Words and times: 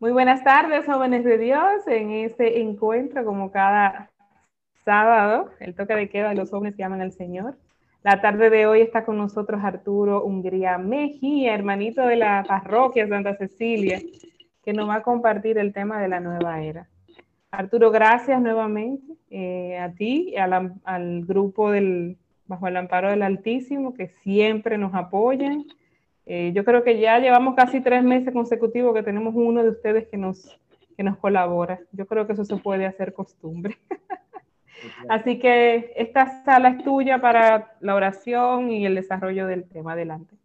Muy 0.00 0.12
buenas 0.12 0.42
tardes, 0.42 0.86
jóvenes 0.86 1.24
de 1.24 1.36
Dios, 1.36 1.86
en 1.86 2.10
este 2.12 2.62
encuentro 2.62 3.22
como 3.22 3.52
cada 3.52 4.10
sábado, 4.82 5.50
el 5.60 5.74
toque 5.74 5.94
de 5.94 6.08
queda 6.08 6.30
de 6.30 6.36
los 6.36 6.48
jóvenes 6.48 6.74
que 6.74 6.82
aman 6.82 7.02
al 7.02 7.12
Señor. 7.12 7.58
La 8.02 8.22
tarde 8.22 8.48
de 8.48 8.66
hoy 8.66 8.80
está 8.80 9.04
con 9.04 9.18
nosotros 9.18 9.62
Arturo 9.62 10.24
Hungría 10.24 10.78
Mejía, 10.78 11.54
hermanito 11.54 12.00
de 12.06 12.16
la 12.16 12.46
parroquia 12.48 13.06
Santa 13.08 13.36
Cecilia, 13.36 14.00
que 14.64 14.72
nos 14.72 14.88
va 14.88 14.94
a 14.94 15.02
compartir 15.02 15.58
el 15.58 15.74
tema 15.74 16.00
de 16.00 16.08
la 16.08 16.20
nueva 16.20 16.62
era. 16.62 16.88
Arturo, 17.50 17.90
gracias 17.90 18.40
nuevamente 18.40 19.04
eh, 19.28 19.76
a 19.78 19.92
ti 19.92 20.32
y 20.32 20.36
al 20.36 21.26
grupo 21.26 21.70
del 21.72 22.16
Bajo 22.46 22.66
el 22.68 22.78
Amparo 22.78 23.10
del 23.10 23.20
Altísimo, 23.20 23.92
que 23.92 24.08
siempre 24.08 24.78
nos 24.78 24.94
apoyan 24.94 25.66
eh, 26.32 26.52
yo 26.54 26.64
creo 26.64 26.84
que 26.84 27.00
ya 27.00 27.18
llevamos 27.18 27.56
casi 27.56 27.80
tres 27.80 28.04
meses 28.04 28.32
consecutivos 28.32 28.94
que 28.94 29.02
tenemos 29.02 29.34
uno 29.34 29.64
de 29.64 29.70
ustedes 29.70 30.06
que 30.06 30.16
nos, 30.16 30.56
que 30.96 31.02
nos 31.02 31.18
colabora. 31.18 31.80
Yo 31.90 32.06
creo 32.06 32.24
que 32.24 32.34
eso 32.34 32.44
se 32.44 32.56
puede 32.56 32.86
hacer 32.86 33.12
costumbre. 33.12 33.78
Así 35.08 35.40
que 35.40 35.92
esta 35.96 36.44
sala 36.44 36.68
es 36.68 36.84
tuya 36.84 37.20
para 37.20 37.76
la 37.80 37.96
oración 37.96 38.70
y 38.70 38.86
el 38.86 38.94
desarrollo 38.94 39.48
del 39.48 39.68
tema. 39.68 39.94
Adelante. 39.94 40.36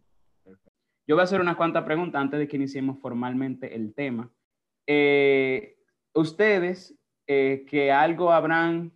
Yo 1.06 1.14
voy 1.14 1.20
a 1.20 1.22
hacer 1.22 1.40
unas 1.40 1.54
cuantas 1.54 1.84
preguntas 1.84 2.20
antes 2.20 2.40
de 2.40 2.48
que 2.48 2.56
iniciemos 2.56 2.98
formalmente 2.98 3.76
el 3.76 3.94
tema. 3.94 4.28
Eh, 4.88 5.76
ustedes 6.14 6.98
eh, 7.28 7.64
que 7.70 7.92
algo 7.92 8.32
habrán 8.32 8.90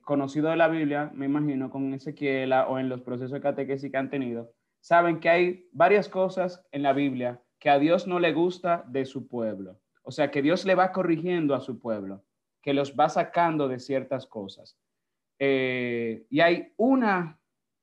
conocido 0.00 0.48
de 0.48 0.56
la 0.56 0.68
Biblia, 0.68 1.10
me 1.12 1.26
imagino, 1.26 1.70
con 1.70 1.92
Ezequiel 1.92 2.52
o 2.52 2.78
en 2.78 2.88
los 2.88 3.02
procesos 3.02 3.32
de 3.32 3.40
catequesis 3.40 3.90
que 3.90 3.96
han 3.96 4.10
tenido, 4.10 4.52
saben 4.86 5.18
que 5.18 5.28
hay 5.28 5.68
varias 5.72 6.08
cosas 6.08 6.64
en 6.70 6.84
la 6.84 6.92
Biblia 6.92 7.42
que 7.58 7.70
a 7.70 7.80
Dios 7.80 8.06
no 8.06 8.20
le 8.20 8.32
gusta 8.32 8.84
de 8.86 9.04
su 9.04 9.26
pueblo. 9.26 9.80
O 10.04 10.12
sea, 10.12 10.30
que 10.30 10.42
Dios 10.42 10.64
le 10.64 10.76
va 10.76 10.92
corrigiendo 10.92 11.56
a 11.56 11.60
su 11.60 11.80
pueblo, 11.80 12.22
que 12.62 12.72
los 12.72 12.94
va 12.94 13.08
sacando 13.08 13.66
de 13.66 13.80
ciertas 13.80 14.28
cosas. 14.28 14.78
Eh, 15.40 16.24
y 16.30 16.38
hay 16.38 16.72
una, 16.76 17.36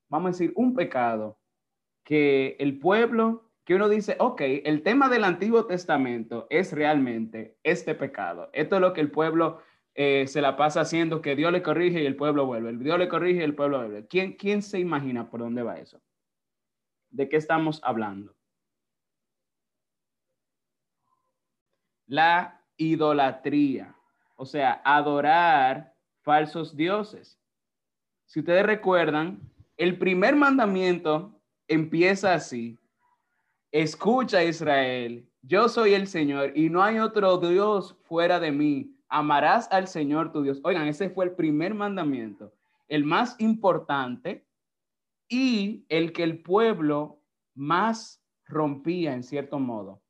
vamos 0.08 0.28
a 0.28 0.32
decir, 0.32 0.54
un 0.56 0.74
pecado 0.74 1.38
que 2.04 2.56
el 2.58 2.78
pueblo, 2.78 3.50
que 3.66 3.74
uno 3.74 3.90
dice, 3.90 4.16
ok, 4.18 4.40
el 4.64 4.82
tema 4.82 5.10
del 5.10 5.24
Antiguo 5.24 5.66
Testamento 5.66 6.46
es 6.48 6.72
realmente 6.72 7.58
este 7.64 7.94
pecado. 7.94 8.48
Esto 8.54 8.76
es 8.76 8.80
lo 8.80 8.94
que 8.94 9.02
el 9.02 9.10
pueblo 9.10 9.58
eh, 9.94 10.24
se 10.26 10.40
la 10.40 10.56
pasa 10.56 10.80
haciendo, 10.80 11.20
que 11.20 11.36
Dios 11.36 11.52
le 11.52 11.62
corrige 11.62 12.02
y 12.02 12.06
el 12.06 12.16
pueblo 12.16 12.46
vuelve. 12.46 12.70
El 12.70 12.78
Dios 12.78 12.98
le 12.98 13.08
corrige 13.08 13.40
y 13.40 13.44
el 13.44 13.54
pueblo 13.54 13.80
vuelve. 13.80 14.06
¿Quién, 14.06 14.36
quién 14.36 14.62
se 14.62 14.78
imagina 14.78 15.28
por 15.28 15.40
dónde 15.40 15.62
va 15.62 15.76
eso? 15.76 16.00
¿De 17.14 17.28
qué 17.28 17.36
estamos 17.36 17.80
hablando? 17.84 18.34
La 22.06 22.60
idolatría, 22.76 23.94
o 24.34 24.44
sea, 24.44 24.82
adorar 24.84 25.94
falsos 26.22 26.76
dioses. 26.76 27.38
Si 28.26 28.40
ustedes 28.40 28.66
recuerdan, 28.66 29.40
el 29.76 29.96
primer 29.96 30.34
mandamiento 30.34 31.40
empieza 31.68 32.34
así. 32.34 32.80
Escucha 33.70 34.42
Israel, 34.42 35.30
yo 35.40 35.68
soy 35.68 35.94
el 35.94 36.08
Señor 36.08 36.50
y 36.56 36.68
no 36.68 36.82
hay 36.82 36.98
otro 36.98 37.38
Dios 37.38 37.96
fuera 38.02 38.40
de 38.40 38.50
mí. 38.50 38.92
Amarás 39.08 39.68
al 39.70 39.86
Señor 39.86 40.32
tu 40.32 40.42
Dios. 40.42 40.60
Oigan, 40.64 40.88
ese 40.88 41.10
fue 41.10 41.26
el 41.26 41.36
primer 41.36 41.74
mandamiento, 41.74 42.52
el 42.88 43.04
más 43.04 43.36
importante 43.38 44.44
y 45.28 45.84
el 45.88 46.12
que 46.12 46.22
el 46.22 46.42
pueblo 46.42 47.20
más 47.54 48.24
rompía 48.46 49.14
en 49.14 49.22
cierto 49.22 49.58
modo. 49.58 50.02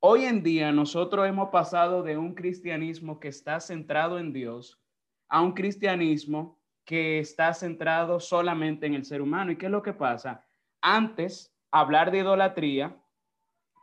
Hoy 0.00 0.24
en 0.24 0.42
día 0.42 0.72
nosotros 0.72 1.26
hemos 1.26 1.50
pasado 1.50 2.02
de 2.02 2.16
un 2.16 2.34
cristianismo 2.34 3.20
que 3.20 3.28
está 3.28 3.60
centrado 3.60 4.18
en 4.18 4.32
Dios 4.32 4.80
a 5.28 5.42
un 5.42 5.52
cristianismo 5.52 6.58
que 6.84 7.18
está 7.18 7.52
centrado 7.54 8.18
solamente 8.18 8.86
en 8.86 8.94
el 8.94 9.04
ser 9.04 9.22
humano. 9.22 9.52
¿Y 9.52 9.56
qué 9.56 9.66
es 9.66 9.72
lo 9.72 9.82
que 9.82 9.92
pasa? 9.92 10.44
Antes, 10.80 11.54
hablar 11.70 12.10
de 12.10 12.18
idolatría, 12.18 12.96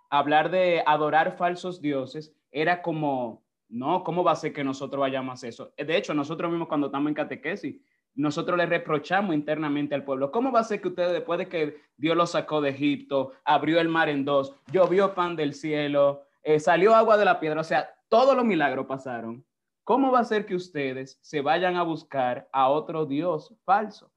hablar 0.10 0.50
de 0.50 0.84
adorar 0.86 1.38
falsos 1.38 1.82
dioses, 1.82 2.36
era 2.52 2.82
como, 2.82 3.46
no, 3.70 4.04
¿cómo 4.04 4.24
va 4.24 4.32
a 4.32 4.36
ser 4.36 4.54
que 4.54 4.64
nosotros 4.64 5.00
vayamos 5.00 5.44
a 5.44 5.48
eso? 5.48 5.74
De 5.78 5.96
hecho, 5.96 6.14
nosotros 6.14 6.50
mismos 6.50 6.68
cuando 6.68 6.88
estamos 6.88 7.10
en 7.10 7.16
catequesis, 7.16 7.80
nosotros 8.18 8.58
le 8.58 8.66
reprochamos 8.66 9.36
internamente 9.36 9.94
al 9.94 10.04
pueblo. 10.04 10.32
¿Cómo 10.32 10.52
va 10.52 10.62
a 10.62 10.64
ser 10.64 10.82
que 10.82 10.88
ustedes, 10.88 11.14
después 11.14 11.38
de 11.38 11.48
que 11.48 11.82
Dios 11.98 12.18
los 12.18 12.32
sacó 12.32 12.62
de 12.62 12.72
Egipto, 12.72 13.34
abrió 13.46 13.80
el 13.80 13.90
mar 13.90 14.10
en 14.10 14.26
dos, 14.26 14.56
llovió 14.72 15.14
pan 15.14 15.36
del 15.36 15.54
cielo, 15.54 16.24
eh, 16.42 16.60
salió 16.60 16.96
agua 16.96 17.16
de 17.16 17.26
la 17.26 17.40
piedra, 17.40 17.62
o 17.62 17.64
sea, 17.64 17.90
todos 18.10 18.36
los 18.36 18.44
milagros 18.44 18.88
pasaron? 18.88 19.46
¿Cómo 19.84 20.12
va 20.12 20.20
a 20.20 20.26
ser 20.26 20.48
que 20.48 20.56
ustedes 20.56 21.20
se 21.22 21.42
vayan 21.42 21.76
a 21.76 21.84
buscar 21.84 22.50
a 22.52 22.70
otro 22.70 23.06
Dios 23.06 23.56
falso? 23.64 24.12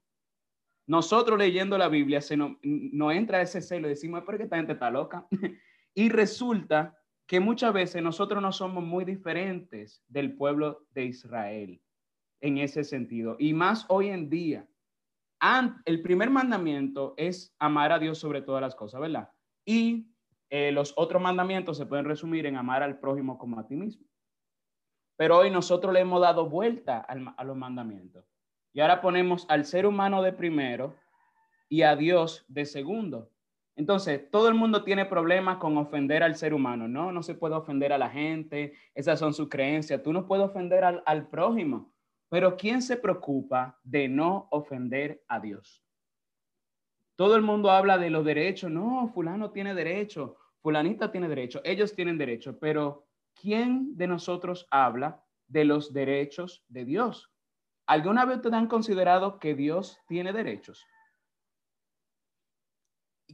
Nosotros 0.87 1.37
leyendo 1.37 1.77
la 1.77 1.87
Biblia 1.87 2.21
se 2.21 2.35
nos, 2.35 2.53
entra 2.61 3.41
ese 3.41 3.61
celo 3.61 3.85
y 3.87 3.91
decimos, 3.91 4.23
pero 4.25 4.39
que 4.39 4.45
esta 4.45 4.57
gente 4.57 4.73
está 4.73 4.89
loca. 4.89 5.27
y 5.93 6.09
resulta 6.09 6.97
que 7.27 7.39
muchas 7.39 7.71
veces 7.71 8.01
nosotros 8.01 8.41
no 8.41 8.51
somos 8.51 8.83
muy 8.83 9.05
diferentes 9.05 10.03
del 10.07 10.35
pueblo 10.35 10.85
de 10.89 11.05
Israel 11.05 11.79
en 12.41 12.57
ese 12.57 12.83
sentido. 12.83 13.35
Y 13.39 13.53
más 13.53 13.85
hoy 13.87 14.09
en 14.09 14.29
día. 14.29 14.67
El 15.85 16.01
primer 16.01 16.29
mandamiento 16.29 17.15
es 17.17 17.55
amar 17.57 17.91
a 17.91 17.99
Dios 17.99 18.19
sobre 18.19 18.41
todas 18.41 18.61
las 18.61 18.75
cosas, 18.75 19.01
¿verdad? 19.01 19.29
Y 19.65 20.07
eh, 20.49 20.71
los 20.71 20.93
otros 20.97 21.21
mandamientos 21.21 21.77
se 21.77 21.85
pueden 21.85 22.05
resumir 22.05 22.45
en 22.45 22.57
amar 22.57 22.83
al 22.83 22.99
prójimo 22.99 23.37
como 23.37 23.59
a 23.59 23.65
ti 23.65 23.75
mismo. 23.75 24.05
Pero 25.17 25.37
hoy 25.37 25.49
nosotros 25.49 25.93
le 25.93 26.01
hemos 26.01 26.21
dado 26.21 26.49
vuelta 26.49 26.99
a 26.99 27.43
los 27.43 27.55
mandamientos. 27.55 28.25
Y 28.73 28.81
ahora 28.81 29.01
ponemos 29.01 29.45
al 29.49 29.65
ser 29.65 29.85
humano 29.85 30.21
de 30.21 30.33
primero 30.33 30.95
y 31.69 31.83
a 31.83 31.95
Dios 31.95 32.45
de 32.47 32.65
segundo. 32.65 33.29
Entonces, 33.75 34.29
todo 34.29 34.47
el 34.47 34.55
mundo 34.55 34.83
tiene 34.83 35.05
problemas 35.05 35.57
con 35.57 35.77
ofender 35.77 36.23
al 36.23 36.35
ser 36.35 36.53
humano. 36.53 36.87
No, 36.87 37.11
no 37.11 37.23
se 37.23 37.35
puede 37.35 37.55
ofender 37.55 37.93
a 37.93 37.97
la 37.97 38.09
gente. 38.09 38.73
Esas 38.93 39.19
son 39.19 39.33
sus 39.33 39.49
creencias. 39.49 40.03
Tú 40.03 40.11
no 40.11 40.27
puedes 40.27 40.45
ofender 40.45 40.83
al, 40.83 41.03
al 41.05 41.27
prójimo. 41.27 41.90
Pero 42.31 42.55
¿quién 42.55 42.81
se 42.81 42.95
preocupa 42.95 43.77
de 43.83 44.07
no 44.07 44.47
ofender 44.51 45.21
a 45.27 45.41
Dios? 45.41 45.83
Todo 47.17 47.35
el 47.35 47.41
mundo 47.41 47.69
habla 47.69 47.97
de 47.97 48.09
los 48.09 48.23
derechos. 48.23 48.71
No, 48.71 49.11
fulano 49.13 49.51
tiene 49.51 49.73
derecho, 49.73 50.37
fulanita 50.61 51.11
tiene 51.11 51.27
derecho, 51.27 51.59
ellos 51.65 51.93
tienen 51.93 52.17
derecho, 52.17 52.57
pero 52.57 53.05
¿quién 53.33 53.97
de 53.97 54.07
nosotros 54.07 54.65
habla 54.71 55.21
de 55.49 55.65
los 55.65 55.91
derechos 55.91 56.63
de 56.69 56.85
Dios? 56.85 57.29
¿Alguna 57.85 58.23
vez 58.23 58.37
ustedes 58.37 58.55
han 58.55 58.67
considerado 58.67 59.37
que 59.37 59.53
Dios 59.53 59.99
tiene 60.07 60.31
derechos? 60.31 60.87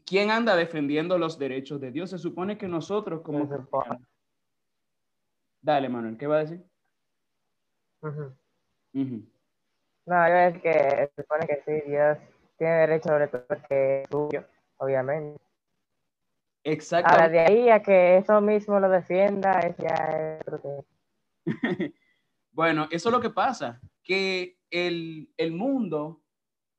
¿Quién 0.07 0.31
anda 0.31 0.55
defendiendo 0.55 1.19
los 1.19 1.37
derechos 1.37 1.79
de 1.79 1.91
Dios? 1.91 2.09
Se 2.09 2.17
supone 2.17 2.57
que 2.57 2.67
nosotros 2.67 3.21
como... 3.21 3.47
Dale, 5.61 5.87
Manuel, 5.87 6.17
¿qué 6.17 6.25
va 6.25 6.37
a 6.37 6.45
decir? 6.45 6.65
No, 8.93 10.27
yo 10.27 10.35
es 10.35 10.61
que 10.61 10.71
se 11.15 11.21
supone 11.21 11.45
que 11.45 11.61
sí, 11.65 11.89
Dios 11.89 12.17
tiene 12.57 12.73
derecho 12.75 13.09
sobre 13.09 13.27
todo 13.27 13.45
porque 13.45 14.01
es 14.01 14.09
suyo, 14.09 14.43
obviamente. 14.77 15.41
Exacto. 16.63 17.11
Ahora, 17.11 17.29
de 17.29 17.39
ahí 17.39 17.69
a 17.69 17.81
que 17.81 18.17
eso 18.17 18.41
mismo 18.41 18.79
lo 18.79 18.89
defienda, 18.89 19.59
es 19.59 19.77
ya 19.77 20.39
otro 20.45 20.85
bueno, 22.51 22.87
eso 22.91 23.09
es 23.09 23.13
lo 23.13 23.21
que 23.21 23.29
pasa, 23.29 23.79
que 24.03 24.57
el, 24.69 25.29
el 25.37 25.51
mundo, 25.51 26.21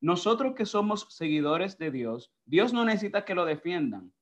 nosotros 0.01 0.55
que 0.55 0.67
somos 0.67 1.07
seguidores 1.11 1.79
de 1.79 1.91
Dios, 1.91 2.33
Dios 2.45 2.73
no 2.73 2.85
necesita 2.85 3.25
que 3.25 3.35
lo 3.35 3.45
defiendan, 3.45 4.13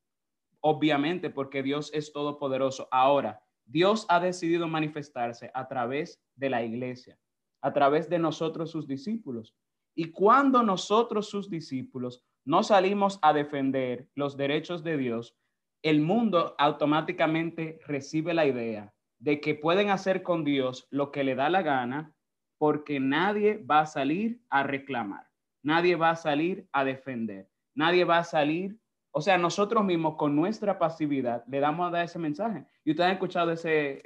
obviamente, 0.61 1.31
porque 1.31 1.63
Dios 1.63 1.91
es 1.95 2.13
todopoderoso. 2.13 2.87
Ahora, 2.91 3.43
Dios 3.65 4.07
ha 4.09 4.21
decidido 4.21 4.69
manifestarse 4.69 5.51
a 5.55 5.67
través 5.67 6.21
de 6.37 6.51
la 6.51 6.63
iglesia 6.63 7.19
a 7.61 7.73
través 7.73 8.09
de 8.09 8.19
nosotros 8.19 8.71
sus 8.71 8.87
discípulos. 8.87 9.55
Y 9.95 10.11
cuando 10.11 10.63
nosotros 10.63 11.29
sus 11.29 11.49
discípulos 11.49 12.23
no 12.45 12.63
salimos 12.63 13.19
a 13.23 13.33
defender 13.33 14.09
los 14.15 14.37
derechos 14.37 14.85
de 14.85 14.97
Dios, 14.97 15.37
el 15.83 16.01
mundo 16.01 16.55
automáticamente 16.59 17.81
recibe 17.87 18.35
la 18.35 18.47
idea 18.47 18.93
de 19.19 19.41
que 19.41 19.55
pueden 19.55 19.91
hacer 19.91 20.23
con 20.23 20.45
Dios 20.45 20.87
lo 20.91 21.11
que 21.11 21.25
le 21.25 21.35
da 21.35 21.49
la 21.49 21.63
gana 21.63 22.15
porque 22.59 23.01
nadie 23.01 23.59
va 23.59 23.81
a 23.81 23.87
salir 23.87 24.41
a 24.49 24.63
reclamar, 24.63 25.29
nadie 25.63 25.97
va 25.97 26.11
a 26.11 26.17
salir 26.17 26.69
a 26.73 26.85
defender, 26.85 27.49
nadie 27.75 28.05
va 28.05 28.19
a 28.19 28.25
salir, 28.25 28.79
o 29.11 29.21
sea, 29.21 29.39
nosotros 29.39 29.85
mismos 29.85 30.17
con 30.17 30.35
nuestra 30.35 30.79
pasividad 30.79 31.45
le 31.47 31.61
damos 31.61 31.89
a 31.89 31.91
dar 31.91 32.05
ese 32.05 32.19
mensaje. 32.19 32.67
Y 32.85 32.91
ustedes 32.91 33.09
han 33.09 33.15
escuchado 33.15 33.53
ese, 33.53 34.03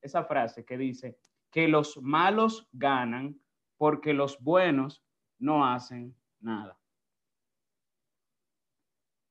esa 0.00 0.24
frase 0.24 0.64
que 0.64 0.76
dice, 0.76 1.18
que 1.54 1.68
los 1.68 2.02
malos 2.02 2.68
ganan 2.72 3.40
porque 3.76 4.12
los 4.12 4.40
buenos 4.40 5.04
no 5.38 5.64
hacen 5.64 6.16
nada. 6.40 6.76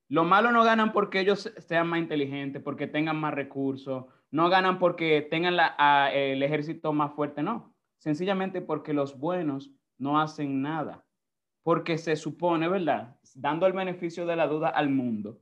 Los 0.08 0.26
malos 0.26 0.54
no 0.54 0.64
ganan 0.64 0.94
porque 0.94 1.20
ellos 1.20 1.54
sean 1.58 1.90
más 1.90 2.00
inteligentes, 2.00 2.64
porque 2.64 2.88
tengan 2.88 3.20
más 3.20 3.34
recursos, 3.34 4.06
No 4.32 4.50
ganan 4.50 4.80
porque 4.80 5.22
tengan 5.22 5.56
el 6.14 6.42
ejército 6.42 6.94
más 6.94 7.14
fuerte, 7.14 7.44
no. 7.44 7.76
Sencillamente 7.98 8.62
porque 8.62 8.94
los 8.94 9.20
buenos 9.20 9.72
no 9.98 10.20
hacen 10.20 10.62
nada. 10.62 11.06
Porque 11.62 11.98
se 11.98 12.16
supone, 12.16 12.70
¿verdad? 12.70 13.20
Dando 13.36 13.68
el 13.68 13.74
beneficio 13.74 14.26
de 14.26 14.38
la 14.38 14.48
duda 14.48 14.70
al 14.70 14.90
mundo, 14.90 15.42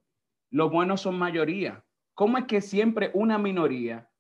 los 0.50 0.72
buenos 0.72 1.02
son 1.02 1.20
mayoría. 1.20 1.86
¿Cómo 2.16 2.40
es 2.40 2.46
que 2.46 2.60
siempre 2.60 3.12
una 3.14 3.38
minoría 3.38 4.11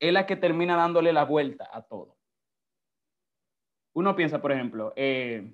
es 0.00 0.12
la 0.12 0.26
que 0.26 0.36
termina 0.36 0.76
dándole 0.76 1.12
la 1.12 1.24
vuelta 1.24 1.68
a 1.72 1.82
todo? 1.82 2.16
Uno 3.94 4.16
piensa, 4.16 4.40
por 4.40 4.52
ejemplo, 4.52 4.92
eh, 4.96 5.52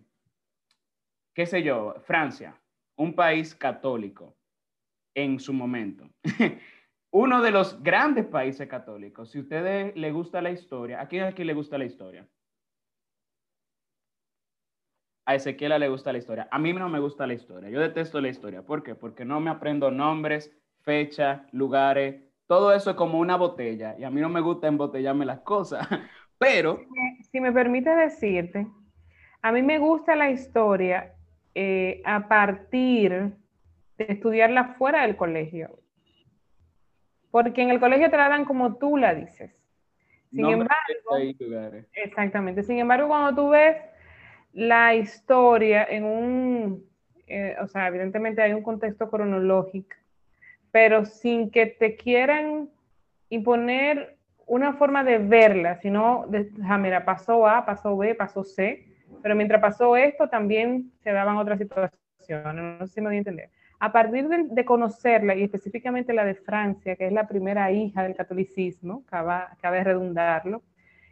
qué 1.35 1.47
sé 1.47 1.63
yo, 1.63 1.95
Francia, 2.07 2.61
un 2.97 3.15
país 3.15 3.55
católico 3.55 4.37
en 5.15 5.41
su 5.41 5.53
momento. 5.53 6.09
Uno 7.11 7.41
de 7.41 7.51
los 7.51 7.83
grandes 7.83 8.27
países 8.27 8.69
católicos. 8.69 9.31
Si 9.31 9.39
a 9.39 9.41
ustedes 9.43 9.97
les 9.97 10.13
gusta 10.13 10.43
la 10.43 10.51
historia, 10.51 11.01
¿a 11.01 11.09
quién 11.09 11.25
aquí 11.25 11.45
le 11.45 11.55
gusta 11.55 11.79
la 11.79 11.85
historia? 11.87 12.29
A 15.25 15.35
Ezequiel 15.35 15.81
le 15.81 15.89
gusta 15.89 16.13
la 16.13 16.19
historia. 16.19 16.49
A 16.51 16.59
mí 16.59 16.73
no 16.73 16.89
me 16.89 17.01
gusta 17.01 17.27
la 17.27 17.35
historia. 17.35 17.69
Yo 17.69 17.81
detesto 17.81 18.21
la 18.21 18.29
historia. 18.29 18.63
¿Por 18.63 18.83
qué? 18.83 18.95
Porque 18.95 19.25
no 19.25 19.41
me 19.41 19.51
aprendo 19.51 19.91
nombres, 19.91 20.57
fechas, 20.83 21.43
lugares. 21.53 22.23
Todo 22.47 22.73
eso 22.73 22.91
es 22.91 22.97
como 22.97 23.19
una 23.19 23.37
botella. 23.37 23.97
Y 23.99 24.05
a 24.05 24.11
mí 24.11 24.21
no 24.21 24.29
me 24.29 24.41
gusta 24.41 24.69
embotellarme 24.69 25.25
las 25.25 25.41
cosas. 25.41 25.87
Pero 26.39 26.81
Si 27.31 27.41
me 27.41 27.53
permite 27.53 27.91
decirte, 27.91 28.67
a 29.43 29.53
mí 29.53 29.63
me 29.63 29.79
gusta 29.79 30.15
la 30.15 30.31
historia 30.31 31.15
eh, 31.55 32.03
a 32.05 32.29
partir 32.29 33.33
de 33.99 34.05
estudiarla 34.09 34.75
fuera 34.75 35.03
del 35.03 35.17
colegio. 35.17 35.79
Porque 37.31 37.63
en 37.63 37.71
el 37.71 37.81
colegio 37.81 38.11
te 38.11 38.17
la 38.17 38.29
dan 38.29 38.45
como 38.45 38.77
tú 38.77 38.97
la 38.97 39.15
dices. 39.15 39.53
Sin 40.31 40.47
embargo. 40.47 40.75
Exactamente. 41.93 42.63
Sin 42.63 42.79
embargo, 42.79 43.09
cuando 43.09 43.35
tú 43.35 43.51
ves 43.51 43.77
la 44.53 44.95
historia 44.95 45.85
en 45.85 46.05
un, 46.05 46.85
eh, 47.27 47.57
o 47.63 47.67
sea, 47.69 47.89
evidentemente 47.89 48.43
hay 48.43 48.53
un 48.53 48.63
contexto 48.63 49.11
cronológico, 49.11 49.97
pero 50.77 51.07
sin 51.07 51.51
que 51.51 51.65
te 51.65 51.97
quieran 51.97 52.69
imponer 53.31 54.19
una 54.47 54.75
forma 54.75 55.05
de 55.05 55.17
verla, 55.17 55.81
sino, 55.81 56.27
de, 56.29 56.51
ah, 56.65 56.77
mira, 56.77 57.03
pasó 57.03 57.49
A, 57.49 57.65
pasó 57.65 57.97
B, 57.97 58.15
pasó 58.15 58.45
C, 58.45 58.87
pero 59.23 59.35
mientras 59.35 59.63
pasó 59.63 59.97
esto 59.97 60.29
también 60.29 60.93
se 61.03 61.13
daban 61.13 61.39
otras 61.39 61.59
situaciones, 61.59 62.63
no 62.79 62.87
sé 62.87 62.93
si 62.93 63.01
me 63.01 63.07
voy 63.07 63.15
a 63.15 63.19
entender. 63.21 63.51
A 63.79 63.91
partir 63.91 64.29
de, 64.29 64.65
conocerla, 64.67 65.35
y 65.35 65.45
específicamente 65.45 66.13
la 66.13 66.27
de 66.27 66.35
Francia, 66.35 66.95
que 66.95 67.07
es 67.07 67.13
la 67.15 67.27
primera 67.27 67.73
hija 67.73 68.03
del 68.03 68.15
catolicismo, 68.15 69.03
cabe, 69.07 69.47
cabe 69.63 69.83
redundarlo, 69.83 70.61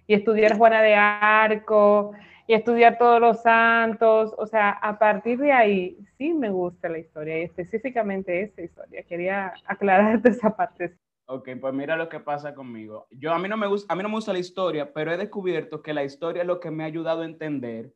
y 0.06 0.12
estudiar 0.12 0.58
Juana 0.58 0.82
de 0.82 0.94
Arco, 0.94 2.12
y 2.46 2.55
estudiar 2.55 2.99
todos 2.99 3.20
los 3.20 3.43
santos, 3.43 4.35
o 4.37 4.46
sea, 4.46 4.70
a 4.70 4.99
partir 4.99 5.38
de 5.38 5.52
ahí 5.52 5.99
sí 6.19 6.35
me 6.35 6.50
gusta 6.50 6.88
la 6.88 6.99
historia, 6.99 7.41
y 7.41 7.44
específicamente 7.44 8.43
esa 8.43 8.62
historia. 8.62 9.02
Quería 9.05 9.55
aclararte 9.67 10.29
esa 10.31 10.55
parte. 10.55 10.96
Ok, 11.26 11.49
pues 11.58 11.73
mira 11.73 11.96
lo 11.96 12.08
que 12.08 12.20
pasa 12.20 12.55
conmigo. 12.55 13.06
Yo 13.11 13.32
a 13.32 13.38
mí 13.38 13.49
no 13.49 13.56
me 13.56 13.67
gusta, 13.67 13.91
a 13.93 13.96
mí 13.96 14.02
no 14.02 14.11
me 14.11 14.17
gusta 14.17 14.35
la 14.35 14.38
historia, 14.38 14.93
pero 14.93 15.11
he 15.11 15.17
descubierto 15.17 15.82
que 15.82 15.94
la 15.94 16.05
historia 16.05 16.43
es 16.43 16.46
lo 16.46 16.61
que 16.61 16.70
me 16.70 16.85
ha 16.85 16.87
ayudado 16.87 17.23
a 17.23 17.26
entender 17.26 17.94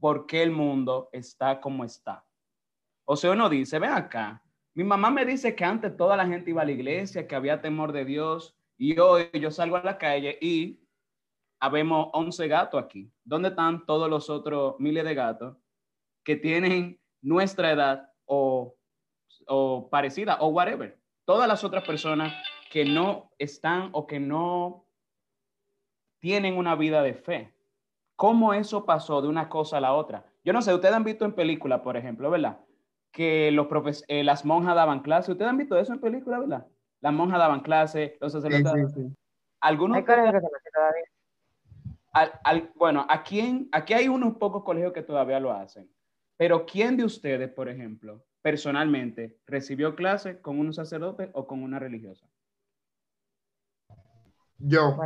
por 0.00 0.26
qué 0.26 0.42
el 0.42 0.50
mundo 0.50 1.10
está 1.12 1.60
como 1.60 1.84
está. 1.84 2.24
O 3.04 3.14
sea, 3.14 3.32
uno 3.32 3.50
dice, 3.50 3.78
ven 3.78 3.92
acá, 3.92 4.42
mi 4.74 4.84
mamá 4.84 5.10
me 5.10 5.26
dice 5.26 5.54
que 5.54 5.64
antes 5.64 5.94
toda 5.96 6.16
la 6.16 6.26
gente 6.26 6.50
iba 6.50 6.62
a 6.62 6.64
la 6.64 6.72
iglesia, 6.72 7.26
que 7.26 7.34
había 7.34 7.60
temor 7.60 7.92
de 7.92 8.06
Dios, 8.06 8.56
y 8.78 8.98
hoy 8.98 9.28
yo 9.34 9.50
salgo 9.50 9.76
a 9.76 9.82
la 9.84 9.98
calle 9.98 10.38
y 10.40 10.81
habemos 11.62 12.08
11 12.12 12.48
gatos 12.48 12.82
aquí. 12.82 13.08
¿Dónde 13.22 13.50
están 13.50 13.86
todos 13.86 14.10
los 14.10 14.28
otros 14.28 14.74
miles 14.80 15.04
de 15.04 15.14
gatos 15.14 15.56
que 16.24 16.34
tienen 16.34 16.98
nuestra 17.20 17.70
edad 17.70 18.10
o, 18.24 18.74
o 19.46 19.88
parecida 19.88 20.38
o 20.40 20.48
whatever? 20.48 20.98
Todas 21.24 21.46
las 21.46 21.62
otras 21.62 21.84
personas 21.86 22.34
que 22.68 22.84
no 22.84 23.30
están 23.38 23.90
o 23.92 24.08
que 24.08 24.18
no 24.18 24.86
tienen 26.18 26.56
una 26.58 26.74
vida 26.74 27.00
de 27.00 27.14
fe. 27.14 27.54
¿Cómo 28.16 28.54
eso 28.54 28.84
pasó 28.84 29.22
de 29.22 29.28
una 29.28 29.48
cosa 29.48 29.76
a 29.76 29.80
la 29.80 29.94
otra? 29.94 30.24
Yo 30.44 30.52
no 30.52 30.62
sé, 30.62 30.74
ustedes 30.74 30.94
han 30.94 31.04
visto 31.04 31.24
en 31.24 31.32
películas, 31.32 31.80
por 31.82 31.96
ejemplo, 31.96 32.28
¿verdad? 32.28 32.58
Que 33.12 33.52
los 33.52 33.68
profes 33.68 34.04
eh, 34.08 34.24
las 34.24 34.44
monjas 34.44 34.74
daban 34.74 35.00
clase. 35.02 35.30
¿Ustedes 35.30 35.48
han 35.48 35.58
visto 35.58 35.76
eso 35.76 35.92
en 35.92 36.00
películas, 36.00 36.40
verdad? 36.40 36.66
Las 37.00 37.12
monjas 37.12 37.38
daban 37.38 37.60
clase, 37.60 38.18
los 38.20 38.32
Sí, 38.32 38.40
sacerdotes. 38.40 38.92
sí, 38.94 39.02
sí. 39.02 39.16
Algunos 39.60 39.98
Hay 39.98 40.04
todavía. 40.04 40.40
Al- 42.12 42.32
al- 42.44 42.72
bueno, 42.76 43.06
aquí, 43.08 43.68
hay 43.72 44.08
unos 44.08 44.36
pocos 44.36 44.64
colegios 44.64 44.92
que 44.92 45.02
todavía 45.02 45.40
lo 45.40 45.52
hacen, 45.52 45.90
pero 46.36 46.66
¿quién 46.66 46.96
de 46.96 47.04
ustedes, 47.04 47.50
por 47.50 47.68
ejemplo, 47.68 48.24
personalmente, 48.42 49.38
recibió 49.46 49.94
clase 49.94 50.40
con 50.40 50.58
un 50.58 50.72
sacerdote 50.72 51.30
o 51.32 51.46
con 51.46 51.62
una 51.62 51.78
religiosa? 51.78 52.26
Yo, 54.58 54.96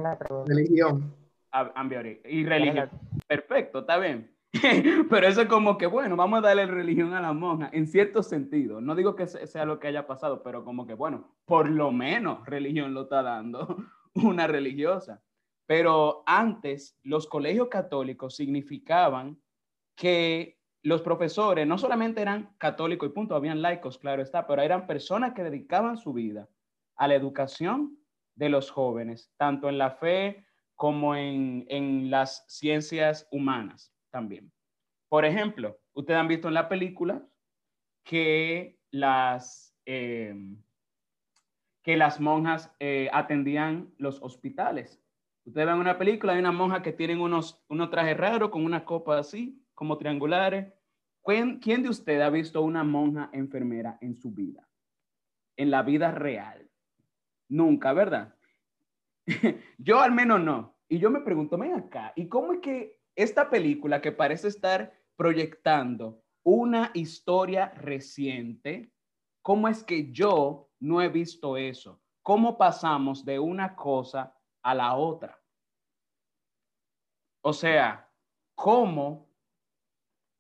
religión. 0.46 1.14
Ambiori. 1.50 2.20
Y 2.26 2.44
religión. 2.44 2.90
Perfecto, 3.26 3.80
está 3.80 3.98
bien. 3.98 4.30
Pero 5.10 5.26
eso 5.26 5.42
es 5.42 5.48
como 5.48 5.76
que, 5.78 5.86
bueno, 5.86 6.16
vamos 6.16 6.38
a 6.38 6.42
darle 6.42 6.66
religión 6.66 7.14
a 7.14 7.20
la 7.20 7.32
monja, 7.32 7.70
en 7.72 7.86
cierto 7.86 8.22
sentido. 8.22 8.80
No 8.80 8.94
digo 8.94 9.16
que 9.16 9.26
se- 9.26 9.46
sea 9.46 9.64
lo 9.64 9.78
que 9.78 9.88
haya 9.88 10.06
pasado, 10.06 10.42
pero 10.42 10.64
como 10.64 10.86
que, 10.86 10.94
bueno, 10.94 11.34
por 11.44 11.68
lo 11.68 11.92
menos 11.92 12.44
religión 12.46 12.92
lo 12.94 13.02
está 13.02 13.22
dando 13.22 13.76
una 14.14 14.46
religiosa. 14.46 15.22
Pero 15.66 16.22
antes, 16.26 16.98
los 17.02 17.26
colegios 17.26 17.68
católicos 17.68 18.36
significaban 18.36 19.40
que 19.96 20.58
los 20.82 21.02
profesores 21.02 21.66
no 21.66 21.78
solamente 21.78 22.22
eran 22.22 22.54
católicos 22.58 23.08
y 23.08 23.12
punto, 23.12 23.34
habían 23.34 23.60
laicos, 23.60 23.98
claro 23.98 24.22
está, 24.22 24.46
pero 24.46 24.62
eran 24.62 24.86
personas 24.86 25.34
que 25.34 25.42
dedicaban 25.42 25.96
su 25.96 26.12
vida 26.12 26.48
a 26.96 27.08
la 27.08 27.14
educación 27.14 27.98
de 28.36 28.48
los 28.48 28.70
jóvenes, 28.70 29.32
tanto 29.36 29.68
en 29.68 29.78
la 29.78 29.90
fe 29.90 30.46
como 30.76 31.16
en, 31.16 31.66
en 31.68 32.10
las 32.10 32.44
ciencias 32.46 33.26
humanas 33.32 33.92
también. 34.10 34.52
Por 35.08 35.24
ejemplo, 35.24 35.78
ustedes 35.94 36.20
han 36.20 36.28
visto 36.28 36.48
en 36.48 36.54
la 36.54 36.68
película 36.68 37.26
que 38.04 38.78
las, 38.90 39.74
eh, 39.86 40.34
que 41.82 41.96
las 41.96 42.20
monjas 42.20 42.74
eh, 42.78 43.08
atendían 43.12 43.92
los 43.98 44.22
hospitales. 44.22 45.02
Ustedes 45.46 45.64
ven 45.68 45.78
una 45.78 45.96
película, 45.96 46.32
hay 46.32 46.40
una 46.40 46.50
monja 46.50 46.82
que 46.82 46.92
tienen 46.92 47.20
unos, 47.20 47.62
unos 47.68 47.88
trajes 47.88 48.16
raros 48.16 48.50
con 48.50 48.64
una 48.64 48.84
copa 48.84 49.16
así, 49.16 49.64
como 49.74 49.96
triangulares. 49.96 50.72
¿Quién, 51.22 51.60
¿Quién 51.60 51.84
de 51.84 51.88
ustedes 51.88 52.22
ha 52.22 52.30
visto 52.30 52.62
una 52.62 52.82
monja 52.82 53.30
enfermera 53.32 53.96
en 54.00 54.16
su 54.16 54.32
vida? 54.32 54.68
En 55.56 55.70
la 55.70 55.84
vida 55.84 56.10
real. 56.10 56.68
Nunca, 57.48 57.92
¿verdad? 57.92 58.34
yo 59.78 60.00
al 60.00 60.10
menos 60.10 60.40
no. 60.40 60.76
Y 60.88 60.98
yo 60.98 61.10
me 61.10 61.20
pregunto, 61.20 61.56
ven 61.56 61.74
acá, 61.74 62.12
¿y 62.16 62.26
cómo 62.26 62.52
es 62.52 62.58
que 62.58 63.00
esta 63.14 63.48
película 63.48 64.00
que 64.00 64.10
parece 64.10 64.48
estar 64.48 64.92
proyectando 65.14 66.24
una 66.42 66.90
historia 66.92 67.68
reciente, 67.70 68.90
cómo 69.42 69.68
es 69.68 69.84
que 69.84 70.10
yo 70.10 70.70
no 70.80 71.00
he 71.00 71.08
visto 71.08 71.56
eso? 71.56 72.00
¿Cómo 72.22 72.58
pasamos 72.58 73.24
de 73.24 73.38
una 73.38 73.76
cosa 73.76 74.35
a 74.66 74.74
la 74.74 74.96
otra? 74.96 75.40
O 77.40 77.52
sea, 77.52 78.10
¿cómo 78.56 79.28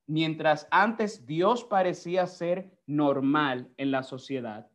mientras 0.06 0.66
antes 0.72 1.26
Dios 1.26 1.62
parecía 1.64 2.26
ser 2.26 2.70
normal 2.86 3.70
en 3.76 3.92
la 3.92 4.02
sociedad, 4.02 4.68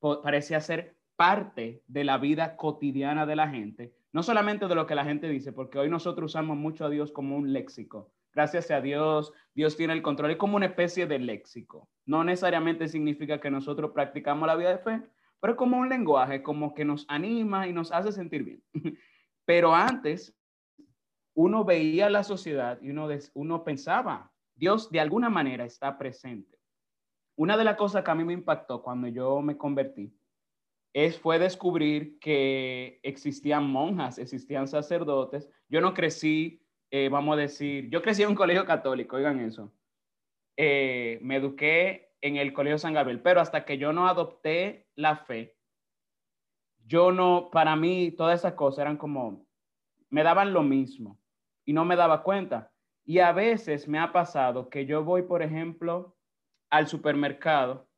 parecía 0.00 0.60
ser 0.60 0.96
parte 1.14 1.84
de 1.86 2.02
la 2.02 2.18
vida 2.18 2.56
cotidiana 2.56 3.24
de 3.24 3.36
la 3.36 3.48
gente, 3.48 3.94
no 4.12 4.24
solamente 4.24 4.66
de 4.66 4.74
lo 4.74 4.86
que 4.86 4.96
la 4.96 5.04
gente 5.04 5.28
dice, 5.28 5.52
porque 5.52 5.78
hoy 5.78 5.88
nosotros 5.88 6.32
usamos 6.32 6.56
mucho 6.56 6.84
a 6.84 6.90
Dios 6.90 7.12
como 7.12 7.36
un 7.36 7.52
léxico. 7.52 8.10
Gracias 8.32 8.70
a 8.72 8.80
Dios, 8.80 9.32
Dios 9.54 9.76
tiene 9.76 9.92
el 9.92 10.02
control, 10.02 10.32
es 10.32 10.36
como 10.38 10.56
una 10.56 10.66
especie 10.66 11.06
de 11.06 11.20
léxico. 11.20 11.88
No 12.06 12.24
necesariamente 12.24 12.88
significa 12.88 13.40
que 13.40 13.50
nosotros 13.50 13.92
practicamos 13.92 14.46
la 14.48 14.56
vida 14.56 14.70
de 14.70 14.78
fe, 14.78 15.02
pero 15.42 15.56
como 15.56 15.76
un 15.76 15.88
lenguaje, 15.88 16.40
como 16.40 16.72
que 16.72 16.84
nos 16.84 17.04
anima 17.08 17.66
y 17.66 17.72
nos 17.72 17.90
hace 17.90 18.12
sentir 18.12 18.44
bien. 18.44 18.62
Pero 19.44 19.74
antes, 19.74 20.32
uno 21.34 21.64
veía 21.64 22.08
la 22.08 22.22
sociedad 22.22 22.78
y 22.80 22.90
uno, 22.90 23.08
uno 23.34 23.64
pensaba, 23.64 24.30
Dios 24.54 24.88
de 24.92 25.00
alguna 25.00 25.28
manera 25.30 25.64
está 25.64 25.98
presente. 25.98 26.60
Una 27.34 27.56
de 27.56 27.64
las 27.64 27.76
cosas 27.76 28.04
que 28.04 28.10
a 28.12 28.14
mí 28.14 28.22
me 28.22 28.34
impactó 28.34 28.84
cuando 28.84 29.08
yo 29.08 29.42
me 29.42 29.56
convertí 29.56 30.16
es, 30.92 31.18
fue 31.18 31.40
descubrir 31.40 32.20
que 32.20 33.00
existían 33.02 33.68
monjas, 33.68 34.18
existían 34.18 34.68
sacerdotes. 34.68 35.50
Yo 35.68 35.80
no 35.80 35.92
crecí, 35.92 36.64
eh, 36.88 37.08
vamos 37.08 37.36
a 37.36 37.40
decir, 37.40 37.90
yo 37.90 38.00
crecí 38.00 38.22
en 38.22 38.28
un 38.28 38.36
colegio 38.36 38.64
católico, 38.64 39.16
oigan 39.16 39.40
eso. 39.40 39.72
Eh, 40.56 41.18
me 41.20 41.34
eduqué 41.38 42.11
en 42.22 42.36
el 42.36 42.52
Colegio 42.52 42.78
San 42.78 42.94
Gabriel, 42.94 43.20
pero 43.20 43.40
hasta 43.40 43.64
que 43.64 43.76
yo 43.76 43.92
no 43.92 44.08
adopté 44.08 44.86
la 44.94 45.16
fe, 45.16 45.56
yo 46.86 47.12
no, 47.12 47.50
para 47.52 47.76
mí, 47.76 48.12
todas 48.12 48.40
esas 48.40 48.54
cosas 48.54 48.80
eran 48.80 48.96
como, 48.96 49.46
me 50.08 50.22
daban 50.22 50.52
lo 50.52 50.62
mismo 50.62 51.18
y 51.64 51.72
no 51.72 51.84
me 51.84 51.96
daba 51.96 52.22
cuenta. 52.22 52.72
Y 53.04 53.18
a 53.18 53.32
veces 53.32 53.88
me 53.88 53.98
ha 53.98 54.12
pasado 54.12 54.68
que 54.68 54.86
yo 54.86 55.04
voy, 55.04 55.22
por 55.22 55.42
ejemplo, 55.42 56.16
al 56.70 56.86
supermercado 56.86 57.88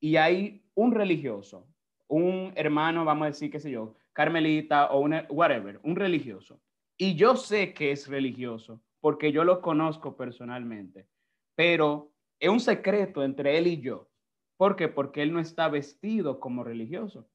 y 0.00 0.16
hay 0.16 0.64
un 0.74 0.92
religioso, 0.92 1.66
un 2.08 2.52
hermano, 2.56 3.04
vamos 3.04 3.24
a 3.24 3.30
decir, 3.30 3.50
qué 3.50 3.60
sé 3.60 3.70
yo, 3.70 3.96
carmelita 4.12 4.90
o 4.90 5.00
un, 5.00 5.14
whatever, 5.28 5.80
un 5.82 5.96
religioso. 5.96 6.60
Y 6.96 7.14
yo 7.14 7.36
sé 7.36 7.72
que 7.72 7.92
es 7.92 8.08
religioso 8.08 8.80
porque 9.00 9.30
yo 9.30 9.44
lo 9.44 9.60
conozco 9.60 10.16
personalmente, 10.16 11.06
pero 11.54 12.12
es 12.40 12.48
un 12.48 12.60
secreto 12.60 13.22
entre 13.22 13.58
él 13.58 13.66
y 13.66 13.80
yo. 13.80 14.08
¿Por 14.56 14.76
qué? 14.76 14.88
Porque 14.88 15.22
él 15.22 15.32
no 15.32 15.40
está 15.40 15.68
vestido 15.68 16.40
como 16.40 16.64
religioso. 16.64 17.28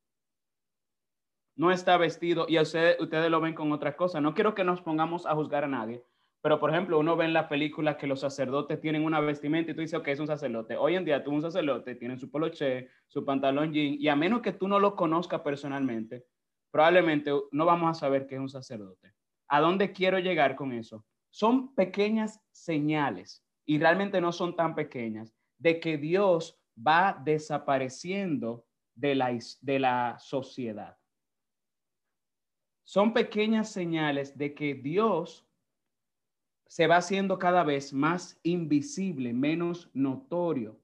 No 1.55 1.71
está 1.71 1.97
vestido 1.97 2.45
y 2.49 2.59
ustedes, 2.59 2.99
ustedes 2.99 3.29
lo 3.29 3.39
ven 3.39 3.53
con 3.53 3.71
otras 3.71 3.95
cosas. 3.95 4.21
No 4.21 4.33
quiero 4.33 4.55
que 4.55 4.63
nos 4.63 4.81
pongamos 4.81 5.25
a 5.25 5.35
juzgar 5.35 5.63
a 5.63 5.67
nadie, 5.67 6.03
pero 6.41 6.59
por 6.59 6.71
ejemplo, 6.71 6.99
uno 6.99 7.15
ve 7.15 7.23
en 7.23 7.33
la 7.33 7.47
película 7.47 7.95
que 7.95 8.07
los 8.07 8.19
sacerdotes 8.19 8.81
tienen 8.81 9.05
una 9.05 9.21
vestimenta 9.21 9.71
y 9.71 9.75
tú 9.75 9.81
dices, 9.81 9.97
ok, 9.97 10.09
es 10.09 10.19
un 10.19 10.27
sacerdote. 10.27 10.75
Hoy 10.75 10.95
en 10.95 11.05
día 11.05 11.23
tú 11.23 11.31
un 11.31 11.41
sacerdote, 11.41 11.95
tiene 11.95 12.17
su 12.17 12.29
poloche, 12.29 12.89
su 13.07 13.23
pantalón 13.23 13.71
jean, 13.71 13.95
y 13.97 14.09
a 14.09 14.15
menos 14.15 14.41
que 14.41 14.51
tú 14.51 14.67
no 14.67 14.77
lo 14.79 14.95
conozcas 14.95 15.39
personalmente, 15.39 16.25
probablemente 16.69 17.31
no 17.51 17.65
vamos 17.65 17.91
a 17.91 17.99
saber 17.99 18.27
que 18.27 18.35
es 18.35 18.41
un 18.41 18.49
sacerdote. 18.49 19.13
¿A 19.47 19.61
dónde 19.61 19.93
quiero 19.93 20.19
llegar 20.19 20.55
con 20.55 20.73
eso? 20.73 21.05
Son 21.29 21.73
pequeñas 21.75 22.41
señales, 22.51 23.41
y 23.65 23.79
realmente 23.79 24.19
no 24.21 24.31
son 24.31 24.55
tan 24.55 24.75
pequeñas, 24.75 25.33
de 25.57 25.79
que 25.79 25.97
Dios 25.97 26.59
va 26.75 27.21
desapareciendo 27.23 28.65
de 28.95 29.15
la, 29.15 29.37
de 29.61 29.79
la 29.79 30.17
sociedad. 30.19 30.97
Son 32.83 33.13
pequeñas 33.13 33.71
señales 33.71 34.37
de 34.37 34.53
que 34.53 34.75
Dios 34.75 35.47
se 36.67 36.87
va 36.87 36.97
haciendo 36.97 37.37
cada 37.37 37.63
vez 37.63 37.93
más 37.93 38.39
invisible, 38.43 39.31
menos 39.31 39.89
notorio. 39.93 40.79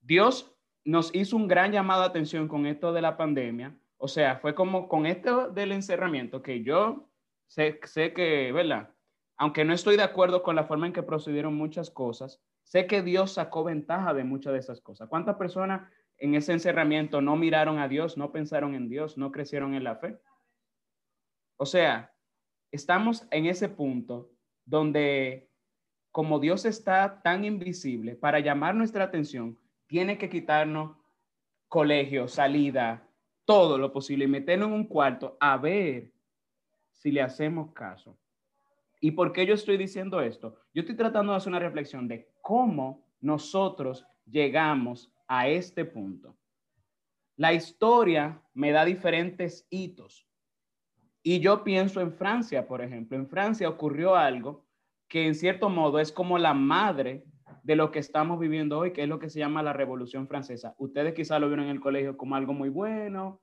Dios 0.00 0.52
nos 0.84 1.14
hizo 1.14 1.36
un 1.36 1.48
gran 1.48 1.72
llamado 1.72 2.02
de 2.02 2.08
atención 2.08 2.48
con 2.48 2.66
esto 2.66 2.92
de 2.92 3.02
la 3.02 3.16
pandemia. 3.16 3.78
O 3.98 4.08
sea, 4.08 4.36
fue 4.38 4.54
como 4.54 4.88
con 4.88 5.06
esto 5.06 5.48
del 5.50 5.72
encerramiento 5.72 6.42
que 6.42 6.62
yo 6.62 7.08
sé, 7.46 7.80
sé 7.84 8.12
que, 8.12 8.52
¿verdad? 8.52 8.95
Aunque 9.36 9.64
no 9.64 9.72
estoy 9.72 9.96
de 9.96 10.02
acuerdo 10.02 10.42
con 10.42 10.56
la 10.56 10.64
forma 10.64 10.86
en 10.86 10.92
que 10.92 11.02
procedieron 11.02 11.54
muchas 11.54 11.90
cosas, 11.90 12.40
sé 12.64 12.86
que 12.86 13.02
Dios 13.02 13.32
sacó 13.32 13.64
ventaja 13.64 14.14
de 14.14 14.24
muchas 14.24 14.52
de 14.52 14.58
esas 14.60 14.80
cosas. 14.80 15.08
¿Cuántas 15.08 15.36
personas 15.36 15.90
en 16.18 16.34
ese 16.34 16.52
encerramiento 16.52 17.20
no 17.20 17.36
miraron 17.36 17.78
a 17.78 17.88
Dios, 17.88 18.16
no 18.16 18.32
pensaron 18.32 18.74
en 18.74 18.88
Dios, 18.88 19.18
no 19.18 19.32
crecieron 19.32 19.74
en 19.74 19.84
la 19.84 19.96
fe? 19.96 20.18
O 21.58 21.66
sea, 21.66 22.14
estamos 22.70 23.26
en 23.30 23.46
ese 23.46 23.68
punto 23.68 24.30
donde 24.64 25.50
como 26.16 26.40
Dios 26.40 26.64
está 26.64 27.20
tan 27.20 27.44
invisible, 27.44 28.16
para 28.16 28.40
llamar 28.40 28.74
nuestra 28.74 29.04
atención, 29.04 29.58
tiene 29.86 30.16
que 30.16 30.30
quitarnos 30.30 30.96
colegio, 31.68 32.26
salida, 32.26 33.06
todo 33.44 33.76
lo 33.76 33.92
posible 33.92 34.24
y 34.24 34.28
meternos 34.28 34.68
en 34.68 34.74
un 34.76 34.86
cuarto 34.86 35.36
a 35.40 35.58
ver 35.58 36.14
si 36.90 37.12
le 37.12 37.20
hacemos 37.20 37.74
caso. 37.74 38.16
¿Y 39.00 39.12
por 39.12 39.32
qué 39.32 39.46
yo 39.46 39.54
estoy 39.54 39.76
diciendo 39.76 40.20
esto? 40.20 40.56
Yo 40.72 40.80
estoy 40.80 40.96
tratando 40.96 41.32
de 41.32 41.38
hacer 41.38 41.50
una 41.50 41.58
reflexión 41.58 42.08
de 42.08 42.30
cómo 42.40 43.04
nosotros 43.20 44.06
llegamos 44.24 45.12
a 45.28 45.48
este 45.48 45.84
punto. 45.84 46.36
La 47.36 47.52
historia 47.52 48.42
me 48.54 48.70
da 48.72 48.84
diferentes 48.84 49.66
hitos. 49.70 50.26
Y 51.22 51.40
yo 51.40 51.64
pienso 51.64 52.00
en 52.00 52.12
Francia, 52.12 52.66
por 52.66 52.80
ejemplo. 52.80 53.16
En 53.16 53.28
Francia 53.28 53.68
ocurrió 53.68 54.14
algo 54.14 54.64
que 55.08 55.26
en 55.26 55.34
cierto 55.34 55.68
modo 55.68 55.98
es 55.98 56.12
como 56.12 56.38
la 56.38 56.54
madre 56.54 57.24
de 57.62 57.76
lo 57.76 57.90
que 57.90 57.98
estamos 57.98 58.38
viviendo 58.38 58.78
hoy, 58.78 58.92
que 58.92 59.02
es 59.02 59.08
lo 59.08 59.18
que 59.18 59.28
se 59.28 59.40
llama 59.40 59.62
la 59.62 59.72
Revolución 59.72 60.28
Francesa. 60.28 60.74
Ustedes 60.78 61.14
quizás 61.14 61.40
lo 61.40 61.48
vieron 61.48 61.66
en 61.66 61.72
el 61.72 61.80
colegio 61.80 62.16
como 62.16 62.36
algo 62.36 62.54
muy 62.54 62.68
bueno. 62.68 63.40